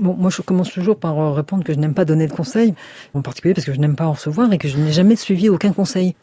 Bon, 0.00 0.14
moi, 0.14 0.30
je 0.30 0.40
commence 0.40 0.70
toujours 0.70 0.98
par 0.98 1.34
répondre 1.34 1.64
que 1.64 1.74
je 1.74 1.78
n'aime 1.78 1.94
pas 1.94 2.06
donner 2.06 2.28
de 2.28 2.32
conseils, 2.32 2.74
en 3.12 3.20
particulier 3.22 3.52
parce 3.54 3.66
que 3.66 3.74
je 3.74 3.80
n'aime 3.80 3.96
pas 3.96 4.06
en 4.06 4.12
recevoir 4.12 4.52
et 4.52 4.58
que 4.58 4.68
je 4.68 4.78
n'ai 4.78 4.92
jamais 4.92 5.16
suivi 5.16 5.48
aucun 5.50 5.72
conseil. 5.72 6.14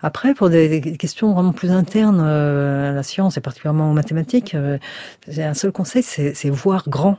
Après, 0.00 0.34
pour 0.34 0.48
des, 0.48 0.80
des 0.80 0.96
questions 0.96 1.32
vraiment 1.34 1.52
plus 1.52 1.70
internes 1.72 2.20
euh, 2.24 2.90
à 2.90 2.92
la 2.92 3.02
science 3.02 3.36
et 3.36 3.40
particulièrement 3.40 3.90
aux 3.90 3.94
mathématiques, 3.94 4.54
euh, 4.54 4.78
j'ai 5.26 5.42
un 5.44 5.54
seul 5.54 5.72
conseil, 5.72 6.02
c'est 6.02 6.50
voir 6.50 6.84
grand. 6.88 7.18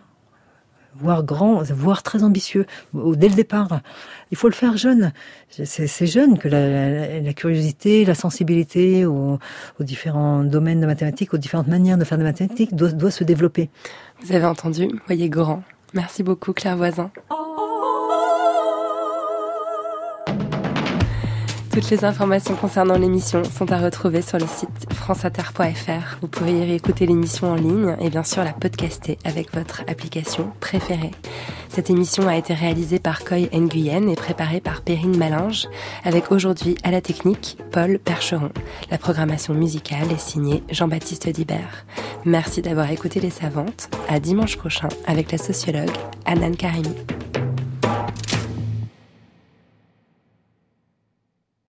Voir 0.96 1.24
grand, 1.24 1.62
voir 1.72 2.02
très 2.04 2.24
ambitieux, 2.24 2.66
dès 2.94 3.30
le 3.30 3.36
départ. 3.36 3.80
Il 4.32 4.38
faut 4.38 4.48
le 4.50 4.54
faire 4.56 4.76
jeune. 4.76 5.14
C'est 5.50 6.08
jeune 6.08 6.38
que 6.40 6.48
la, 6.50 6.68
la- 6.68 7.20
la 7.22 7.34
curiosité, 7.34 8.04
la 8.06 8.16
sensibilité 8.16 9.06
aux, 9.06 9.38
aux 9.80 9.84
différents 9.84 10.44
domaines 10.44 10.82
de 10.82 10.88
mathématiques, 10.88 11.34
aux 11.34 11.38
différentes 11.38 11.68
manières 11.68 11.98
de 11.98 12.04
faire 12.06 12.18
des 12.18 12.24
mathématiques 12.24 12.76
doit, 12.76 12.92
doit 12.92 13.12
se 13.12 13.24
développer. 13.24 13.70
Vous 14.24 14.34
avez 14.36 14.46
entendu 14.46 14.90
Voyez 15.06 15.30
grand. 15.30 15.64
Merci 15.94 16.24
beaucoup, 16.24 16.54
Claire 16.54 16.76
Voisin. 16.76 17.12
Toutes 21.80 21.92
les 21.92 22.04
informations 22.04 22.58
concernant 22.58 22.98
l'émission 22.98 23.42
sont 23.46 23.72
à 23.72 23.78
retrouver 23.78 24.22
sur 24.22 24.38
le 24.38 24.46
site 24.48 24.94
franceinter.fr. 24.94 26.18
Vous 26.20 26.28
pourrez 26.28 26.52
y 26.52 26.66
réécouter 26.66 27.06
l'émission 27.06 27.52
en 27.52 27.56
ligne 27.56 27.96
et 28.02 28.10
bien 28.10 28.26
sûr 28.26 28.44
la 28.44 28.52
podcaster 28.52 29.18
avec 29.24 29.54
votre 29.54 29.84
application 29.88 30.52
préférée. 30.60 31.12
Cette 31.70 31.90
émission 31.90 32.28
a 32.28 32.36
été 32.36 32.54
réalisée 32.54 33.00
par 33.00 33.24
Coy 33.24 33.48
Nguyen 33.54 34.10
et 34.10 34.16
préparée 34.18 34.60
par 34.60 34.82
Perrine 34.82 35.16
Malinge, 35.16 35.70
avec 36.04 36.34
aujourd'hui 36.34 36.76
à 36.84 36.92
la 36.92 37.00
technique 37.00 37.58
Paul 37.72 37.98
Percheron. 37.98 38.52
La 38.92 38.98
programmation 38.98 39.54
musicale 39.54 40.12
est 40.12 40.20
signée 40.20 40.64
Jean-Baptiste 40.70 41.30
Dibert. 41.30 41.86
Merci 42.26 42.62
d'avoir 42.62 42.92
écouté 42.92 43.22
Les 43.22 43.30
Savantes. 43.30 43.90
À 44.10 44.20
dimanche 44.20 44.58
prochain 44.58 44.90
avec 45.08 45.32
la 45.32 45.38
sociologue 45.38 45.96
Anan 46.26 46.58
Karimi. 46.58 46.94